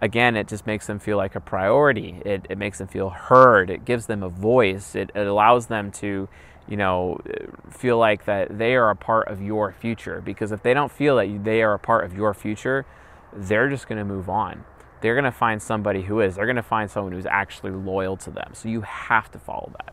again, 0.00 0.36
it 0.36 0.48
just 0.48 0.66
makes 0.66 0.86
them 0.86 0.98
feel 0.98 1.18
like 1.18 1.34
a 1.34 1.40
priority. 1.40 2.22
It, 2.24 2.46
it 2.48 2.56
makes 2.56 2.78
them 2.78 2.88
feel 2.88 3.10
heard. 3.10 3.68
It 3.68 3.84
gives 3.84 4.06
them 4.06 4.22
a 4.22 4.30
voice. 4.30 4.94
It, 4.94 5.10
it 5.14 5.26
allows 5.26 5.66
them 5.66 5.92
to, 6.00 6.30
you 6.66 6.76
know, 6.78 7.20
feel 7.68 7.98
like 7.98 8.24
that 8.24 8.56
they 8.56 8.74
are 8.74 8.88
a 8.88 8.96
part 8.96 9.28
of 9.28 9.42
your 9.42 9.70
future. 9.70 10.22
Because 10.22 10.50
if 10.50 10.62
they 10.62 10.72
don't 10.72 10.90
feel 10.90 11.16
that 11.16 11.44
they 11.44 11.62
are 11.62 11.74
a 11.74 11.78
part 11.78 12.06
of 12.06 12.14
your 12.14 12.32
future, 12.32 12.86
they're 13.34 13.68
just 13.68 13.86
going 13.86 13.98
to 13.98 14.04
move 14.06 14.30
on. 14.30 14.64
They're 15.02 15.14
going 15.14 15.24
to 15.24 15.30
find 15.46 15.60
somebody 15.60 16.04
who 16.04 16.22
is. 16.22 16.36
They're 16.36 16.46
going 16.46 16.56
to 16.56 16.62
find 16.62 16.90
someone 16.90 17.12
who's 17.12 17.26
actually 17.26 17.72
loyal 17.72 18.16
to 18.16 18.30
them. 18.30 18.54
So 18.54 18.70
you 18.70 18.80
have 18.80 19.30
to 19.32 19.38
follow 19.38 19.70
that. 19.76 19.92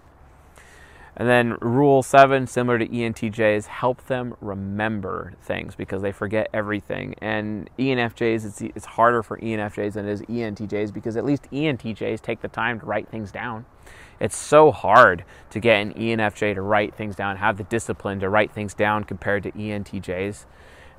And 1.17 1.27
then 1.27 1.57
rule 1.59 2.03
seven, 2.03 2.47
similar 2.47 2.79
to 2.79 2.87
ENTJs, 2.87 3.65
help 3.65 4.05
them 4.07 4.35
remember 4.39 5.33
things 5.41 5.75
because 5.75 6.01
they 6.01 6.13
forget 6.13 6.49
everything. 6.53 7.15
And 7.21 7.69
ENFJs, 7.77 8.45
it's, 8.45 8.61
it's 8.61 8.85
harder 8.85 9.21
for 9.21 9.37
ENFJs 9.37 9.93
than 9.93 10.07
it 10.07 10.11
is 10.11 10.21
ENTJs 10.21 10.93
because 10.93 11.17
at 11.17 11.25
least 11.25 11.51
ENTJs 11.51 12.21
take 12.21 12.41
the 12.41 12.47
time 12.47 12.79
to 12.79 12.85
write 12.85 13.09
things 13.09 13.31
down. 13.31 13.65
It's 14.21 14.37
so 14.37 14.71
hard 14.71 15.25
to 15.49 15.59
get 15.59 15.81
an 15.81 15.93
ENFJ 15.95 16.53
to 16.53 16.61
write 16.61 16.95
things 16.95 17.15
down, 17.15 17.37
have 17.37 17.57
the 17.57 17.63
discipline 17.65 18.19
to 18.21 18.29
write 18.29 18.53
things 18.53 18.73
down 18.73 19.03
compared 19.03 19.43
to 19.43 19.51
ENTJs, 19.51 20.45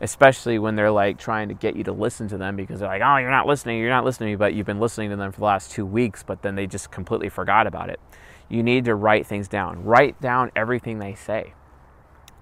especially 0.03 0.59
when 0.59 0.77
they're 0.77 0.91
like 0.91 1.19
trying 1.19 1.49
to 1.49 1.55
get 1.55 1.75
you 1.75 1.85
to 1.85 1.93
listen 1.93 2.29
to 2.29 2.37
them 2.37 2.55
because 2.55 2.81
they're 2.81 2.89
like, 2.89 3.01
oh, 3.03 3.17
you're 3.17 3.31
not 3.31 3.47
listening, 3.47 3.79
you're 3.79 3.89
not 3.89 4.05
listening, 4.05 4.27
to 4.27 4.33
me, 4.33 4.37
but 4.37 4.53
you've 4.53 4.67
been 4.67 4.81
listening 4.81 5.09
to 5.11 5.17
them 5.17 5.33
for 5.33 5.39
the 5.39 5.47
last 5.47 5.71
two 5.71 5.87
weeks, 5.87 6.23
but 6.23 6.43
then 6.43 6.55
they 6.57 6.67
just 6.67 6.91
completely 6.91 7.31
forgot 7.31 7.67
about 7.67 7.89
it 7.89 8.01
you 8.49 8.62
need 8.62 8.84
to 8.84 8.95
write 8.95 9.26
things 9.26 9.49
down. 9.49 9.84
Write 9.84 10.20
down 10.20 10.51
everything 10.55 10.99
they 10.99 11.14
say. 11.14 11.55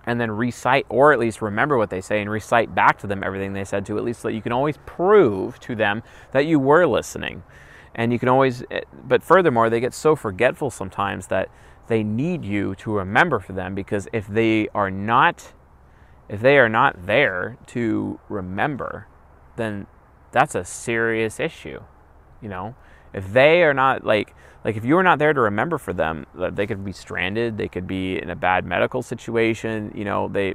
And 0.05 0.21
then 0.21 0.31
recite, 0.31 0.87
or 0.89 1.13
at 1.13 1.19
least 1.19 1.43
remember 1.43 1.77
what 1.77 1.91
they 1.91 2.01
say 2.01 2.21
and 2.21 2.31
recite 2.31 2.75
back 2.75 2.99
to 3.01 3.07
them 3.07 3.23
everything 3.23 3.53
they 3.53 3.65
said 3.65 3.85
to, 3.87 3.99
at 3.99 4.05
least 4.05 4.23
so 4.23 4.29
that 4.29 4.35
you 4.35 4.43
can 4.43 4.53
always 4.53 4.79
prove 4.87 5.61
to 5.61 5.75
them 5.75 6.03
that 6.33 6.47
you 6.47 6.59
were 6.59 6.87
listening. 6.87 7.43
And 7.95 8.13
you 8.13 8.19
can 8.19 8.29
always, 8.29 8.63
eh, 8.71 8.81
but 9.05 9.23
furthermore, 9.23 9.69
they 9.69 9.81
get 9.81 9.95
so 9.95 10.17
forgetful 10.17 10.71
sometimes 10.71 11.27
that 11.27 11.51
they 11.89 12.03
need 12.03 12.45
you 12.45 12.75
to 12.77 12.93
remember 12.93 13.41
for 13.41 13.53
them 13.53 13.75
because 13.75 14.09
if 14.13 14.27
they 14.27 14.69
are 14.75 14.91
not, 14.91 15.53
if 16.29 16.41
they 16.41 16.57
are 16.57 16.69
not 16.69 17.07
there 17.07 17.59
to 17.67 18.21
remember, 18.29 19.07
then 19.57 19.87
that's 20.31 20.55
a 20.55 20.65
serious 20.65 21.41
issue, 21.41 21.83
you 22.41 22.49
know? 22.49 22.75
If 23.13 23.33
they 23.33 23.63
are 23.65 23.75
not 23.75 24.05
like 24.05 24.35
like 24.65 24.77
if 24.77 24.85
you're 24.85 25.03
not 25.03 25.19
there 25.19 25.33
to 25.33 25.41
remember 25.41 25.79
for 25.79 25.93
them, 25.93 26.27
they 26.35 26.67
could 26.67 26.85
be 26.85 26.93
stranded, 26.93 27.57
they 27.57 27.69
could 27.69 27.87
be 27.87 28.21
in 28.21 28.31
a 28.31 28.37
bad 28.37 28.65
medical 28.65 29.03
situation, 29.03 29.93
you 29.95 30.05
know, 30.05 30.29
they 30.29 30.55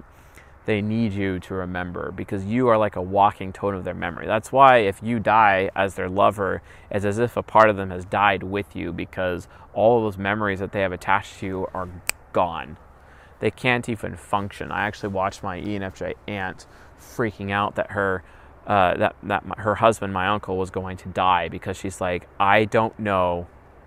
they 0.66 0.82
need 0.82 1.14
you 1.14 1.39
to 1.39 1.53
remember 1.53 2.12
because 2.12 2.43
you 2.43 2.68
are 2.68 2.78
like 2.78 2.95
a 2.95 3.01
walking 3.01 3.53
tone 3.53 3.76
of 3.76 3.84
their 3.84 3.93
memory. 3.93 4.26
That's 4.26 4.51
why 4.51 4.78
if 4.78 5.01
you 5.03 5.20
die 5.20 5.70
as 5.76 5.93
their 5.93 6.10
lover, 6.10 6.64
it's 6.89 7.06
as 7.06 7.20
if 7.20 7.38
a 7.38 7.43
part 7.43 7.70
of 7.70 7.78
them 7.78 7.91
has 7.91 8.03
died 8.03 8.41
with 8.41 8.76
you 8.76 8.91
because 8.91 9.47
all 9.74 10.01
those 10.01 10.18
memories 10.18 10.60
that 10.60 10.72
they 10.72 10.82
have 10.82 10.91
attached 10.91 11.39
to 11.39 11.45
you 11.45 11.68
are 11.74 11.88
gone. 12.34 12.78
They 13.39 13.51
can't 13.51 13.88
even 13.89 14.16
function. 14.16 14.72
I 14.72 14.88
actually 14.88 15.10
watched 15.10 15.43
my 15.43 15.60
ENFJ 15.60 16.16
aunt 16.28 16.66
freaking 16.99 17.51
out 17.51 17.76
that 17.76 17.91
her 17.91 18.24
uh, 18.66 18.97
that 18.97 19.16
that 19.22 19.45
my, 19.45 19.56
her 19.60 19.76
husband, 19.76 20.14
my 20.14 20.28
uncle, 20.28 20.58
was 20.58 20.72
going 20.72 20.97
to 20.97 21.10
die 21.10 21.47
because 21.49 21.78
she's 21.78 22.01
like, 22.01 22.28
I 22.39 22.66
don't 22.66 22.97
know 22.97 23.45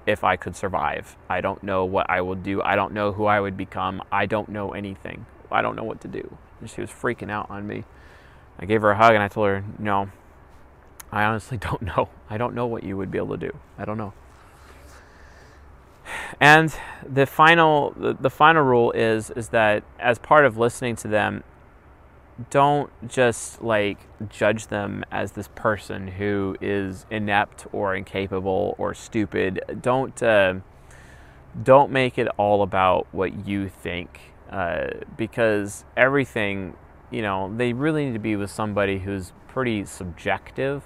if 0.08 0.24
I 0.24 0.36
could 0.36 0.56
survive. 0.56 1.16
I 1.28 1.42
don't 1.42 1.62
know 1.62 1.84
what 1.84 2.08
I 2.08 2.22
will 2.22 2.34
do. 2.34 2.62
I 2.62 2.76
don't 2.76 2.94
know 2.94 3.12
who 3.12 3.26
I 3.26 3.40
would 3.40 3.58
become. 3.58 4.02
I 4.10 4.24
don't 4.24 4.48
know 4.48 4.72
anything. 4.72 5.26
I 5.52 5.60
don't 5.60 5.76
know 5.76 5.84
what 5.84 6.00
to 6.00 6.08
do. 6.08 6.38
And 6.60 6.70
she 6.70 6.80
was 6.80 6.90
freaking 6.90 7.30
out 7.30 7.50
on 7.50 7.66
me. 7.66 7.84
I 8.58 8.64
gave 8.64 8.80
her 8.82 8.90
a 8.90 8.96
hug 8.96 9.12
and 9.12 9.22
I 9.22 9.28
told 9.28 9.48
her, 9.48 9.64
No, 9.78 10.10
I 11.12 11.24
honestly 11.24 11.58
don't 11.68 11.82
know. 11.82 12.08
I 12.30 12.38
don't 12.38 12.54
know 12.54 12.66
what 12.66 12.84
you 12.84 12.96
would 12.96 13.10
be 13.10 13.18
able 13.18 13.36
to 13.36 13.48
do. 13.48 13.56
I 13.76 13.84
don't 13.84 13.98
know. 13.98 14.14
And 16.40 16.74
the 17.06 17.26
final 17.26 17.92
the, 17.96 18.14
the 18.14 18.30
final 18.30 18.62
rule 18.62 18.92
is 18.92 19.30
is 19.30 19.48
that 19.50 19.82
as 19.98 20.18
part 20.18 20.46
of 20.46 20.56
listening 20.56 20.96
to 20.96 21.08
them, 21.08 21.44
don't 22.50 22.90
just 23.08 23.62
like 23.62 23.98
judge 24.28 24.68
them 24.68 25.04
as 25.10 25.32
this 25.32 25.48
person 25.54 26.08
who 26.08 26.56
is 26.60 27.04
inept 27.10 27.66
or 27.72 27.94
incapable 27.94 28.74
or 28.78 28.94
stupid. 28.94 29.60
Don't 29.80 30.22
uh, 30.22 30.54
don't 31.60 31.90
make 31.90 32.18
it 32.18 32.28
all 32.36 32.62
about 32.62 33.06
what 33.12 33.46
you 33.46 33.68
think 33.68 34.20
uh, 34.50 34.88
because 35.16 35.84
everything 35.96 36.76
you 37.10 37.22
know 37.22 37.52
they 37.56 37.72
really 37.72 38.06
need 38.06 38.12
to 38.12 38.18
be 38.18 38.36
with 38.36 38.50
somebody 38.50 38.98
who's 39.00 39.32
pretty 39.48 39.84
subjective. 39.84 40.84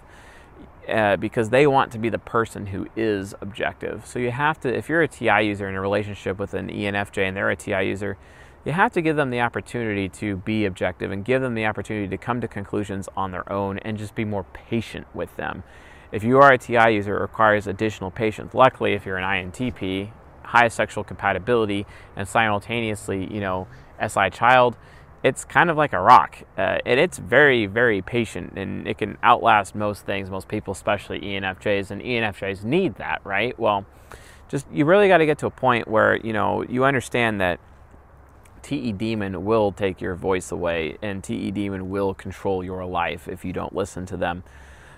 Uh, 0.89 1.17
because 1.17 1.51
they 1.51 1.65
want 1.65 1.93
to 1.93 1.99
be 1.99 2.09
the 2.09 2.19
person 2.19 2.67
who 2.67 2.89
is 2.97 3.37
objective. 3.41 4.05
So 4.05 4.19
you 4.19 4.33
have 4.33 4.59
to, 4.63 4.77
if 4.77 4.89
you're 4.89 5.03
a 5.03 5.07
TI 5.07 5.43
user 5.43 5.69
in 5.69 5.77
a 5.77 5.81
relationship 5.81 6.41
with 6.41 6.55
an 6.55 6.69
ENFJ 6.69 7.19
and 7.19 7.37
they're 7.37 7.51
a 7.51 7.55
TI 7.55 7.83
user, 7.87 8.19
you 8.65 8.73
have 8.73 8.93
to 8.93 9.03
give 9.03 9.17
them 9.17 9.31
the 9.31 9.41
opportunity 9.41 10.09
to 10.09 10.37
be 10.37 10.65
objective 10.65 11.11
and 11.11 11.25
give 11.25 11.43
them 11.43 11.55
the 11.55 11.67
opportunity 11.67 12.09
to 12.09 12.17
come 12.17 12.41
to 12.41 12.49
conclusions 12.49 13.09
on 13.17 13.33
their 13.33 13.51
own 13.53 13.79
and 13.79 13.99
just 13.99 14.15
be 14.15 14.25
more 14.25 14.45
patient 14.45 15.07
with 15.15 15.35
them. 15.37 15.65
If 16.13 16.23
you 16.23 16.39
are 16.39 16.53
a 16.53 16.59
TI 16.59 16.91
user, 16.95 17.17
it 17.17 17.21
requires 17.21 17.67
additional 17.67 18.11
patience. 18.11 18.55
Luckily, 18.55 18.93
if 18.93 19.05
you're 19.07 19.17
an 19.17 19.51
INTP, 19.51 20.11
high 20.45 20.69
sexual 20.69 21.03
compatibility, 21.03 21.87
and 22.15 22.29
simultaneously, 22.29 23.33
you 23.33 23.41
know, 23.41 23.67
SI 24.07 24.31
child, 24.31 24.77
it's 25.25 25.45
kind 25.45 25.71
of 25.71 25.77
like 25.77 25.93
a 25.93 26.01
rock. 26.01 26.39
Uh, 26.59 26.79
and 26.85 27.01
it's 27.01 27.19
very, 27.19 27.67
very 27.67 28.03
patient 28.03 28.53
and 28.57 28.87
it 28.87 28.99
can 28.99 29.17
outlast 29.23 29.75
most 29.75 30.05
things, 30.05 30.31
most 30.31 30.49
people, 30.49 30.73
especially 30.73 31.21
ENFJs. 31.21 31.91
And 31.91 32.03
ENFJs 32.03 32.65
need 32.65 32.97
that, 32.97 33.21
right? 33.25 33.59
Well, 33.59 33.87
just 34.49 34.67
you 34.73 34.85
really 34.85 35.09
got 35.09 35.19
to 35.19 35.27
get 35.27 35.39
to 35.39 35.47
a 35.47 35.51
point 35.51 35.89
where, 35.89 36.17
you 36.17 36.33
know, 36.33 36.63
you 36.63 36.85
understand 36.85 37.41
that 37.41 37.59
TE 38.63 38.93
Demon 38.93 39.45
will 39.45 39.73
take 39.73 40.01
your 40.01 40.15
voice 40.15 40.53
away, 40.53 40.97
and 41.03 41.23
TE 41.23 41.51
Demon 41.51 41.91
will 41.91 42.15
control 42.15 42.65
your 42.65 42.85
life 42.85 43.29
if 43.29 43.45
you 43.45 43.53
don't 43.53 43.75
listen 43.75 44.07
to 44.07 44.17
them. 44.17 44.45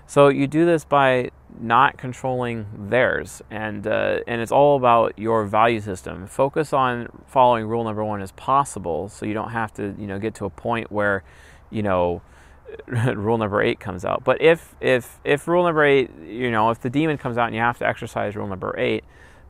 So 0.06 0.28
you 0.28 0.46
do 0.46 0.66
this 0.66 0.84
by 0.84 1.30
not 1.58 1.96
controlling 1.96 2.66
theirs, 2.90 3.40
and 3.50 3.86
uh, 3.86 4.20
and 4.26 4.40
it's 4.40 4.52
all 4.52 4.76
about 4.76 5.18
your 5.18 5.46
value 5.46 5.80
system. 5.80 6.26
Focus 6.26 6.72
on 6.72 7.08
following 7.26 7.66
rule 7.66 7.84
number 7.84 8.04
one 8.04 8.20
as 8.20 8.32
possible, 8.32 9.08
so 9.08 9.24
you 9.24 9.32
don't 9.32 9.50
have 9.50 9.72
to 9.74 9.94
you 9.98 10.06
know 10.06 10.18
get 10.18 10.34
to 10.36 10.44
a 10.44 10.50
point 10.50 10.92
where 10.92 11.24
you 11.70 11.82
know 11.82 12.20
rule 12.86 13.38
number 13.38 13.62
eight 13.62 13.80
comes 13.80 14.04
out. 14.04 14.24
But 14.24 14.42
if 14.42 14.74
if 14.80 15.20
if 15.24 15.48
rule 15.48 15.64
number 15.64 15.84
eight, 15.84 16.10
you 16.22 16.50
know, 16.50 16.70
if 16.70 16.80
the 16.80 16.90
demon 16.90 17.16
comes 17.16 17.38
out 17.38 17.46
and 17.46 17.54
you 17.54 17.60
have 17.60 17.78
to 17.78 17.86
exercise 17.86 18.36
rule 18.36 18.46
number 18.46 18.74
eight, 18.78 19.04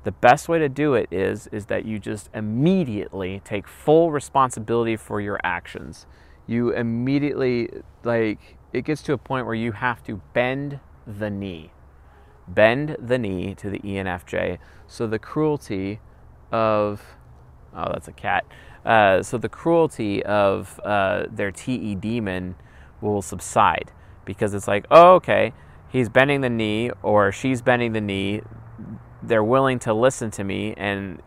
the 0.04 0.12
best 0.12 0.48
way 0.48 0.58
to 0.58 0.68
do 0.68 0.94
it 0.94 1.08
is 1.10 1.48
is 1.48 1.66
that 1.66 1.84
you 1.84 1.98
just 1.98 2.28
immediately 2.34 3.40
take 3.44 3.66
full 3.66 4.10
responsibility 4.10 4.96
for 4.96 5.20
your 5.20 5.40
actions. 5.42 6.06
You 6.46 6.70
immediately 6.70 7.70
like 8.04 8.56
it 8.72 8.84
gets 8.84 9.02
to 9.02 9.14
a 9.14 9.18
point 9.18 9.46
where 9.46 9.54
you 9.54 9.72
have 9.72 10.02
to 10.04 10.20
bend 10.34 10.78
the 11.06 11.30
knee. 11.30 11.72
Bend 12.46 12.96
the 12.98 13.18
knee 13.18 13.54
to 13.54 13.70
the 13.70 13.78
enfj 13.80 14.58
so 14.86 15.06
the 15.06 15.18
cruelty 15.18 16.00
of 16.52 17.02
oh 17.74 17.90
that's 17.92 18.08
a 18.08 18.12
cat. 18.12 18.44
Uh, 18.84 19.22
so 19.22 19.38
the 19.38 19.48
cruelty 19.48 20.22
of 20.24 20.78
uh, 20.84 21.24
their 21.30 21.50
te 21.50 21.94
demon 21.94 22.54
will 23.00 23.22
subside 23.22 23.90
because 24.26 24.52
it's 24.52 24.68
like 24.68 24.86
oh 24.90 25.14
okay 25.14 25.54
he's 25.88 26.10
bending 26.10 26.42
the 26.42 26.50
knee 26.50 26.90
or 27.02 27.32
she's 27.32 27.62
bending 27.62 27.92
the 27.92 28.00
knee 28.00 28.42
they're 29.26 29.44
willing 29.44 29.78
to 29.80 29.94
listen 29.94 30.30
to 30.32 30.44
me 30.44 30.74
and 30.76 31.20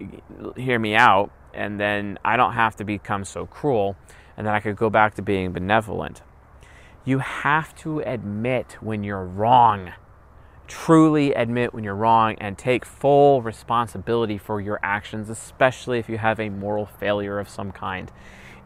hear 0.56 0.80
me 0.80 0.96
out, 0.96 1.32
and 1.54 1.80
then 1.80 2.20
I 2.24 2.38
don't 2.38 2.54
have 2.54 2.76
to 2.78 2.84
become 2.84 3.26
so 3.26 3.46
cruel. 3.46 3.96
and 4.36 4.46
then 4.46 4.54
I 4.54 4.60
could 4.60 4.76
go 4.76 4.92
back 4.92 5.16
to 5.16 5.24
being 5.24 5.52
benevolent. 5.52 6.22
You 7.04 7.18
have 7.20 7.74
to 7.78 8.02
admit 8.02 8.78
when 8.82 9.04
you're 9.04 9.26
wrong. 9.26 9.94
Truly 10.68 11.34
admit 11.34 11.74
when 11.74 11.84
you're 11.84 11.96
wrong 11.96 12.36
and 12.40 12.56
take 12.56 12.86
full 12.86 13.42
responsibility 13.42 14.38
for 14.38 14.62
your 14.62 14.80
actions, 14.84 15.30
especially 15.30 15.98
if 15.98 16.08
you 16.08 16.20
have 16.20 16.40
a 16.40 16.50
moral 16.50 16.86
failure 16.86 17.40
of 17.40 17.50
some 17.50 17.72
kind. 17.72 18.12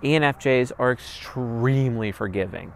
ENFJs 0.03 0.73
are 0.77 0.91
extremely 0.91 2.11
forgiving. 2.11 2.73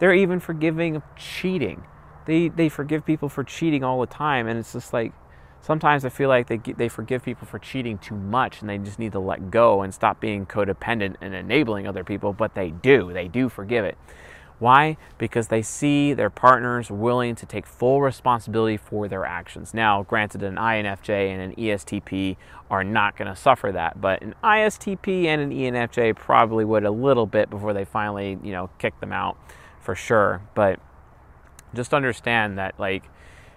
They're 0.00 0.12
even 0.12 0.40
forgiving 0.40 0.96
of 0.96 1.02
cheating. 1.16 1.84
They, 2.26 2.48
they 2.48 2.68
forgive 2.68 3.06
people 3.06 3.28
for 3.28 3.44
cheating 3.44 3.84
all 3.84 4.00
the 4.00 4.06
time, 4.06 4.46
and 4.48 4.58
it's 4.58 4.72
just 4.72 4.92
like 4.92 5.12
sometimes 5.64 6.04
I 6.04 6.10
feel 6.10 6.28
like 6.28 6.46
they, 6.46 6.58
they 6.58 6.88
forgive 6.88 7.22
people 7.24 7.46
for 7.46 7.58
cheating 7.58 7.96
too 7.96 8.16
much 8.16 8.60
and 8.60 8.68
they 8.68 8.76
just 8.76 8.98
need 8.98 9.12
to 9.12 9.18
let 9.18 9.50
go 9.50 9.80
and 9.80 9.94
stop 9.94 10.20
being 10.20 10.44
codependent 10.44 11.16
and 11.22 11.34
enabling 11.34 11.86
other 11.88 12.04
people, 12.04 12.34
but 12.34 12.54
they 12.54 12.70
do. 12.70 13.12
They 13.12 13.28
do 13.28 13.48
forgive 13.48 13.84
it. 13.84 13.96
Why? 14.58 14.98
Because 15.18 15.48
they 15.48 15.62
see 15.62 16.12
their 16.12 16.30
partners 16.30 16.90
willing 16.90 17.34
to 17.36 17.46
take 17.46 17.66
full 17.66 18.02
responsibility 18.02 18.76
for 18.76 19.08
their 19.08 19.24
actions. 19.24 19.74
Now, 19.74 20.02
granted, 20.02 20.42
an 20.42 20.56
INFJ 20.56 21.30
and 21.30 21.40
an 21.40 21.54
ESTP 21.56 22.36
are 22.70 22.84
not 22.84 23.16
going 23.16 23.28
to 23.28 23.36
suffer 23.36 23.72
that, 23.72 24.00
but 24.00 24.22
an 24.22 24.34
ISTP 24.44 25.24
and 25.24 25.40
an 25.40 25.50
ENFJ 25.50 26.14
probably 26.14 26.64
would 26.64 26.84
a 26.84 26.90
little 26.90 27.26
bit 27.26 27.50
before 27.50 27.72
they 27.72 27.84
finally, 27.84 28.38
you 28.42 28.52
know, 28.52 28.70
kick 28.78 28.98
them 29.00 29.12
out 29.12 29.36
for 29.80 29.94
sure. 29.94 30.42
But 30.54 30.78
just 31.74 31.92
understand 31.92 32.58
that, 32.58 32.78
like, 32.78 33.04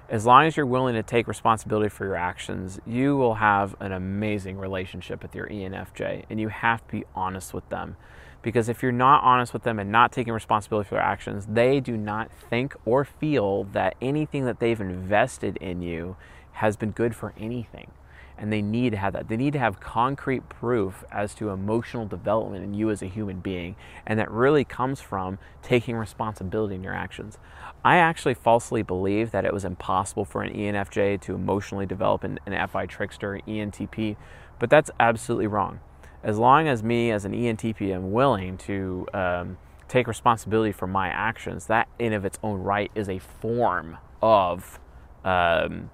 as 0.10 0.26
long 0.26 0.45
as 0.45 0.55
you're 0.55 0.66
willing 0.66 0.95
to 0.95 1.03
take 1.03 1.28
responsibility 1.28 1.89
for 1.89 2.05
your 2.05 2.16
actions, 2.16 2.80
you 2.86 3.18
will 3.18 3.36
have 3.36 3.76
an 3.82 3.91
amazing 3.91 4.58
relationship 4.58 5.22
with 5.22 5.36
your 5.36 5.47
ENFJ, 5.47 6.24
and 6.30 6.39
you 6.39 6.47
have 6.47 6.86
to 6.88 6.91
be 6.91 7.03
honest 7.14 7.53
with 7.53 7.68
them. 7.70 7.97
Because 8.41 8.70
if 8.70 8.82
you're 8.82 8.93
not 8.93 9.24
honest 9.24 9.51
with 9.51 9.64
them 9.64 9.80
and 9.80 9.91
not 9.91 10.14
taking 10.14 10.32
responsibility 10.32 10.88
for 10.88 10.95
their 10.95 11.03
actions, 11.03 11.45
they 11.49 11.82
do 11.82 11.97
not 11.97 12.32
think 12.32 12.74
or 12.86 13.03
feel 13.03 13.66
that 13.66 13.95
anything 14.01 14.45
that 14.45 14.60
they've 14.60 14.80
invested 14.80 15.58
in 15.58 15.82
you 15.82 16.16
has 16.53 16.78
been 16.78 16.91
good 16.91 17.14
for 17.14 17.34
anything. 17.38 17.91
And 18.38 18.53
they 18.53 18.61
need 18.61 18.91
to 18.91 18.97
have 18.97 19.13
that. 19.13 19.29
They 19.29 19.38
need 19.38 19.53
to 19.53 19.59
have 19.59 19.79
concrete 19.79 20.47
proof 20.47 21.03
as 21.11 21.33
to 21.35 21.49
emotional 21.49 22.05
development 22.05 22.63
in 22.63 22.73
you 22.73 22.91
as 22.91 23.01
a 23.01 23.07
human 23.07 23.39
being. 23.39 23.75
And 24.05 24.19
that 24.19 24.29
really 24.29 24.63
comes 24.63 25.01
from 25.01 25.39
taking 25.63 25.95
responsibility 25.95 26.75
in 26.75 26.83
your 26.83 26.93
actions. 26.93 27.39
I 27.83 27.97
actually 27.97 28.35
falsely 28.35 28.83
believed 28.83 29.31
that 29.31 29.45
it 29.45 29.53
was 29.53 29.65
impossible 29.65 30.25
for 30.25 30.43
an 30.43 30.53
ENFJ 30.53 31.19
to 31.21 31.33
emotionally 31.33 31.85
develop 31.85 32.23
an, 32.23 32.39
an 32.45 32.67
FI 32.67 32.85
trickster, 32.85 33.39
ENTP, 33.47 34.17
but 34.59 34.69
that's 34.69 34.91
absolutely 34.99 35.47
wrong 35.47 35.79
as 36.23 36.38
long 36.38 36.67
as 36.67 36.83
me 36.83 37.11
as 37.11 37.25
an 37.25 37.31
ENTP 37.31 37.93
am 37.93 38.11
willing 38.11 38.57
to 38.57 39.07
um, 39.13 39.57
take 39.88 40.07
responsibility 40.07 40.71
for 40.71 40.88
my 40.88 41.07
actions, 41.07 41.67
that 41.67 41.88
in 41.99 42.13
of 42.13 42.25
its 42.25 42.39
own 42.43 42.59
right 42.59 42.91
is 42.95 43.07
a 43.07 43.19
form 43.19 43.97
of 44.21 44.79
um, 45.23 45.89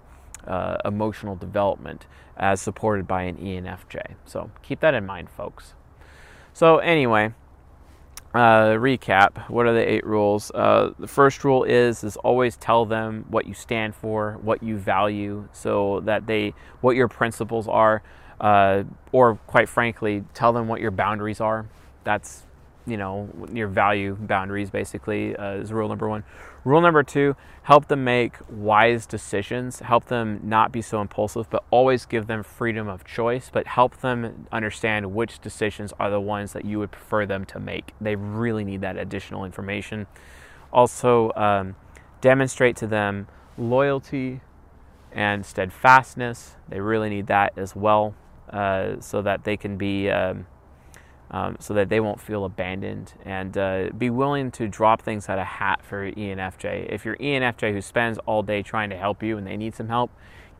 uh, 0.47 0.77
emotional 0.85 1.35
development 1.35 2.07
as 2.38 2.61
supported 2.61 3.07
by 3.07 3.23
an 3.23 3.38
ENFJ. 3.38 4.15
So 4.25 4.49
keep 4.61 4.79
that 4.81 4.93
in 4.93 5.05
mind, 5.05 5.29
folks. 5.29 5.73
So 6.53 6.77
anyway, 6.77 7.34
uh, 8.34 8.73
recap. 8.77 9.49
What 9.49 9.65
are 9.65 9.73
the 9.73 9.88
eight 9.88 10.05
rules? 10.05 10.51
Uh, 10.51 10.91
the 10.97 11.07
first 11.07 11.43
rule 11.43 11.63
is 11.63 12.03
is 12.03 12.17
always 12.17 12.57
tell 12.57 12.86
them 12.86 13.25
what 13.29 13.45
you 13.45 13.53
stand 13.53 13.95
for, 13.95 14.39
what 14.41 14.63
you 14.63 14.77
value, 14.77 15.47
so 15.51 16.01
that 16.01 16.27
they 16.27 16.53
what 16.81 16.95
your 16.95 17.07
principles 17.07 17.67
are 17.67 18.03
uh, 18.43 18.84
or 19.11 19.36
quite 19.47 19.69
frankly, 19.69 20.23
tell 20.34 20.53
them 20.53 20.67
what 20.67 20.81
your 20.81 20.91
boundaries 20.91 21.39
are. 21.39 21.65
That's 22.03 22.43
you 22.86 22.97
know 22.97 23.29
your 23.53 23.67
value 23.67 24.15
boundaries 24.19 24.69
basically 24.69 25.36
uh, 25.36 25.53
is 25.53 25.71
rule 25.71 25.89
number 25.89 26.07
one. 26.07 26.23
Rule 26.65 26.81
number 26.81 27.03
two: 27.03 27.36
help 27.63 27.88
them 27.88 28.03
make 28.03 28.36
wise 28.49 29.05
decisions. 29.05 29.79
Help 29.79 30.05
them 30.05 30.39
not 30.43 30.71
be 30.71 30.81
so 30.81 31.01
impulsive, 31.01 31.49
but 31.49 31.63
always 31.71 32.05
give 32.05 32.27
them 32.27 32.43
freedom 32.43 32.88
of 32.88 33.03
choice. 33.03 33.49
But 33.51 33.67
help 33.67 33.97
them 33.97 34.47
understand 34.51 35.13
which 35.13 35.39
decisions 35.39 35.93
are 35.99 36.09
the 36.09 36.21
ones 36.21 36.53
that 36.53 36.65
you 36.65 36.79
would 36.79 36.91
prefer 36.91 37.25
them 37.25 37.45
to 37.45 37.59
make. 37.59 37.93
They 38.01 38.15
really 38.15 38.63
need 38.63 38.81
that 38.81 38.97
additional 38.97 39.45
information. 39.45 40.07
Also, 40.71 41.31
um, 41.36 41.75
demonstrate 42.21 42.75
to 42.77 42.88
them 42.88 43.27
loyalty 43.57 44.41
and 45.11 45.45
steadfastness. 45.45 46.55
They 46.67 46.79
really 46.79 47.09
need 47.09 47.27
that 47.27 47.53
as 47.57 47.75
well. 47.75 48.15
Uh, 48.49 48.99
so 48.99 49.21
that 49.21 49.45
they 49.45 49.57
can 49.57 49.77
be 49.77 50.09
um, 50.11 50.45
um, 51.34 51.57
so 51.59 51.73
that 51.73 51.89
they 51.89 51.99
won't 51.99 52.21
feel 52.21 52.45
abandoned 52.45 53.13
and 53.25 53.57
uh, 53.57 53.89
be 53.97 54.11
willing 54.11 54.51
to 54.51 54.67
drop 54.67 55.01
things 55.01 55.27
out 55.27 55.39
of 55.39 55.47
hat 55.47 55.84
for 55.84 56.11
ENFJ. 56.11 56.93
If 56.93 57.03
you're 57.03 57.17
ENFJ 57.17 57.73
who 57.73 57.81
spends 57.81 58.19
all 58.19 58.43
day 58.43 58.61
trying 58.61 58.91
to 58.91 58.95
help 58.95 59.23
you 59.23 59.38
and 59.38 59.47
they 59.47 59.57
need 59.57 59.73
some 59.73 59.88
help, 59.88 60.11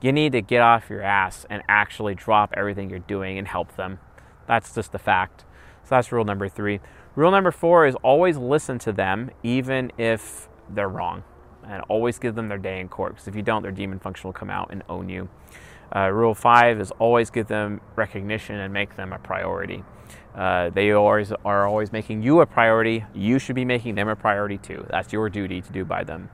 you 0.02 0.12
need 0.12 0.32
to 0.32 0.42
get 0.42 0.62
off 0.62 0.90
your 0.90 1.04
ass 1.04 1.46
and 1.48 1.62
actually 1.70 2.16
drop 2.16 2.54
everything 2.58 2.90
you're 2.90 3.00
doing 3.00 3.38
and 3.38 3.48
help 3.48 3.76
them. 3.76 4.00
That's 4.48 4.74
just 4.74 4.92
the 4.92 5.00
fact. 5.00 5.46
So 5.84 5.90
that's 5.92 6.12
rule 6.12 6.26
number 6.26 6.50
three. 6.50 6.80
Rule 7.16 7.30
number 7.30 7.52
four 7.52 7.86
is 7.86 7.96
always 8.02 8.36
listen 8.38 8.80
to 8.80 8.92
them, 8.92 9.30
even 9.44 9.92
if 10.00 10.50
they're 10.68 10.90
wrong, 10.90 11.24
and 11.68 11.84
always 11.88 12.18
give 12.18 12.34
them 12.34 12.48
their 12.50 12.58
day 12.58 12.80
in 12.80 12.90
court. 12.90 13.14
Because 13.14 13.28
if 13.28 13.36
you 13.36 13.44
don't, 13.44 13.62
their 13.62 13.72
demon 13.72 14.00
function 14.00 14.28
will 14.28 14.34
come 14.34 14.50
out 14.50 14.70
and 14.72 14.82
own 14.90 15.08
you. 15.08 15.30
Uh, 15.96 16.10
rule 16.10 16.34
five 16.34 16.82
is 16.82 16.90
always 16.98 17.30
give 17.30 17.48
them 17.48 17.80
recognition 17.96 18.56
and 18.56 18.74
make 18.74 18.96
them 18.96 19.14
a 19.14 19.20
priority. 19.20 19.84
Uh, 20.36 20.70
they 20.70 20.92
always 20.92 21.32
are 21.46 21.68
always 21.68 21.92
making 21.92 22.24
you 22.24 22.42
a 22.42 22.46
priority. 22.46 23.06
You 23.14 23.40
should 23.40 23.56
be 23.56 23.66
making 23.66 23.96
them 23.96 24.08
a 24.08 24.16
priority 24.16 24.58
too. 24.58 24.86
That's 24.90 25.14
your 25.14 25.30
duty 25.30 25.62
to 25.62 25.72
do 25.72 25.86
by 25.86 26.04
them. 26.04 26.30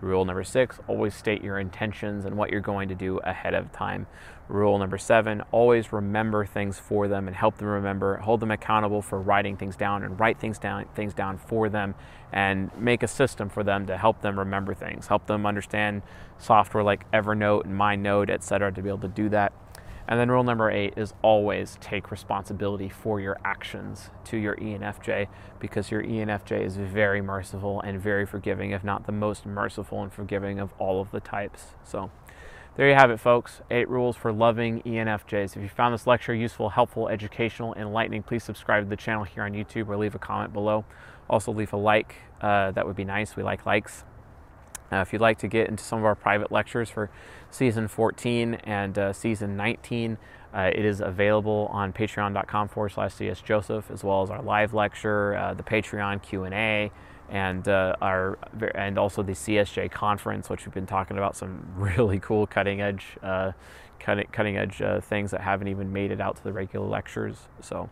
Rule 0.00 0.24
number 0.24 0.44
six, 0.44 0.78
always 0.86 1.14
state 1.14 1.42
your 1.42 1.58
intentions 1.58 2.26
and 2.26 2.36
what 2.36 2.50
you're 2.50 2.60
going 2.60 2.88
to 2.90 2.94
do 2.94 3.18
ahead 3.18 3.54
of 3.54 3.72
time. 3.72 4.06
Rule 4.48 4.78
number 4.78 4.98
seven, 4.98 5.40
always 5.50 5.92
remember 5.92 6.44
things 6.44 6.78
for 6.78 7.08
them 7.08 7.26
and 7.26 7.34
help 7.34 7.56
them 7.56 7.68
remember, 7.68 8.18
hold 8.18 8.40
them 8.40 8.50
accountable 8.50 9.00
for 9.00 9.18
writing 9.18 9.56
things 9.56 9.76
down 9.76 10.04
and 10.04 10.20
write 10.20 10.38
things 10.38 10.58
down, 10.58 10.84
things 10.94 11.14
down 11.14 11.38
for 11.38 11.70
them 11.70 11.94
and 12.32 12.70
make 12.78 13.02
a 13.02 13.08
system 13.08 13.48
for 13.48 13.64
them 13.64 13.86
to 13.86 13.96
help 13.96 14.20
them 14.20 14.38
remember 14.38 14.74
things, 14.74 15.06
help 15.06 15.26
them 15.26 15.46
understand 15.46 16.02
software 16.36 16.84
like 16.84 17.10
Evernote 17.12 17.64
and 17.64 17.74
MindNote, 17.74 18.28
etc., 18.28 18.72
to 18.72 18.82
be 18.82 18.88
able 18.88 18.98
to 18.98 19.08
do 19.08 19.30
that. 19.30 19.52
And 20.06 20.20
then 20.20 20.30
rule 20.30 20.44
number 20.44 20.70
eight 20.70 20.94
is 20.96 21.14
always 21.22 21.78
take 21.80 22.10
responsibility 22.10 22.90
for 22.90 23.20
your 23.20 23.38
actions 23.44 24.10
to 24.24 24.36
your 24.36 24.54
ENFJ 24.56 25.28
because 25.58 25.90
your 25.90 26.02
ENFJ 26.02 26.64
is 26.64 26.76
very 26.76 27.22
merciful 27.22 27.80
and 27.80 28.00
very 28.00 28.26
forgiving, 28.26 28.72
if 28.72 28.84
not 28.84 29.06
the 29.06 29.12
most 29.12 29.46
merciful 29.46 30.02
and 30.02 30.12
forgiving 30.12 30.60
of 30.60 30.72
all 30.78 31.00
of 31.00 31.10
the 31.10 31.20
types. 31.20 31.74
So 31.84 32.10
there 32.76 32.88
you 32.88 32.94
have 32.94 33.10
it, 33.10 33.18
folks. 33.18 33.62
Eight 33.70 33.88
rules 33.88 34.16
for 34.16 34.32
loving 34.32 34.82
ENFJs. 34.82 35.56
If 35.56 35.62
you 35.62 35.68
found 35.68 35.94
this 35.94 36.06
lecture 36.06 36.34
useful, 36.34 36.70
helpful, 36.70 37.08
educational, 37.08 37.72
enlightening, 37.74 38.24
please 38.24 38.44
subscribe 38.44 38.84
to 38.84 38.90
the 38.90 38.96
channel 38.96 39.24
here 39.24 39.44
on 39.44 39.52
YouTube 39.52 39.88
or 39.88 39.96
leave 39.96 40.14
a 40.14 40.18
comment 40.18 40.52
below. 40.52 40.84
Also, 41.30 41.52
leave 41.52 41.72
a 41.72 41.76
like. 41.76 42.16
Uh, 42.42 42.72
that 42.72 42.86
would 42.86 42.96
be 42.96 43.04
nice. 43.04 43.36
We 43.36 43.42
like 43.42 43.64
likes. 43.64 44.04
Uh, 44.92 44.96
if 44.96 45.12
you'd 45.12 45.22
like 45.22 45.38
to 45.38 45.48
get 45.48 45.68
into 45.68 45.82
some 45.82 45.98
of 45.98 46.04
our 46.04 46.14
private 46.14 46.52
lectures 46.52 46.90
for 46.90 47.10
season 47.54 47.88
14 47.88 48.54
and 48.64 48.98
uh, 48.98 49.12
season 49.12 49.56
19, 49.56 50.18
uh, 50.52 50.70
it 50.74 50.84
is 50.84 51.00
available 51.00 51.68
on 51.72 51.92
patreon.com 51.92 52.68
forward 52.68 52.90
slash 52.90 53.14
CS 53.14 53.40
Joseph, 53.40 53.90
as 53.90 54.02
well 54.02 54.22
as 54.22 54.30
our 54.30 54.42
live 54.42 54.74
lecture, 54.74 55.36
uh, 55.36 55.54
the 55.54 55.62
Patreon 55.62 56.22
Q&A, 56.22 56.90
and 57.30 57.68
uh, 57.68 57.96
our 58.02 58.38
and 58.74 58.98
also 58.98 59.22
the 59.22 59.32
CSJ 59.32 59.90
conference, 59.90 60.50
which 60.50 60.66
we've 60.66 60.74
been 60.74 60.86
talking 60.86 61.16
about 61.16 61.36
some 61.36 61.64
really 61.76 62.18
cool 62.20 62.46
cutting 62.46 62.80
edge, 62.80 63.16
uh, 63.22 63.52
cutting, 63.98 64.26
cutting 64.30 64.56
edge 64.56 64.82
things 65.04 65.30
that 65.30 65.40
haven't 65.40 65.68
even 65.68 65.92
made 65.92 66.10
it 66.10 66.20
out 66.20 66.36
to 66.36 66.44
the 66.44 66.52
regular 66.52 66.86
lectures. 66.86 67.48
So 67.60 67.88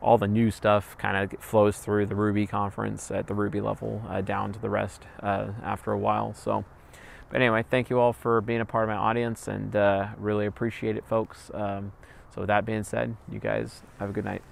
all 0.00 0.18
the 0.18 0.28
new 0.28 0.50
stuff 0.50 0.96
kind 0.98 1.16
of 1.16 1.40
flows 1.40 1.78
through 1.78 2.06
the 2.06 2.14
Ruby 2.14 2.46
conference 2.46 3.10
at 3.10 3.26
the 3.26 3.34
Ruby 3.34 3.60
level 3.60 4.02
uh, 4.08 4.20
down 4.20 4.52
to 4.52 4.58
the 4.60 4.70
rest 4.70 5.02
uh, 5.20 5.48
after 5.62 5.92
a 5.92 5.98
while. 5.98 6.34
So, 6.34 6.64
but 7.30 7.40
anyway, 7.40 7.64
thank 7.68 7.90
you 7.90 7.98
all 8.00 8.12
for 8.12 8.40
being 8.40 8.60
a 8.60 8.64
part 8.64 8.84
of 8.84 8.88
my 8.88 8.96
audience 8.96 9.48
and 9.48 9.74
uh, 9.74 10.08
really 10.16 10.46
appreciate 10.46 10.96
it, 10.96 11.04
folks. 11.06 11.50
Um, 11.54 11.92
so, 12.34 12.42
with 12.42 12.48
that 12.48 12.64
being 12.64 12.84
said, 12.84 13.16
you 13.30 13.38
guys 13.38 13.82
have 13.98 14.10
a 14.10 14.12
good 14.12 14.24
night. 14.24 14.42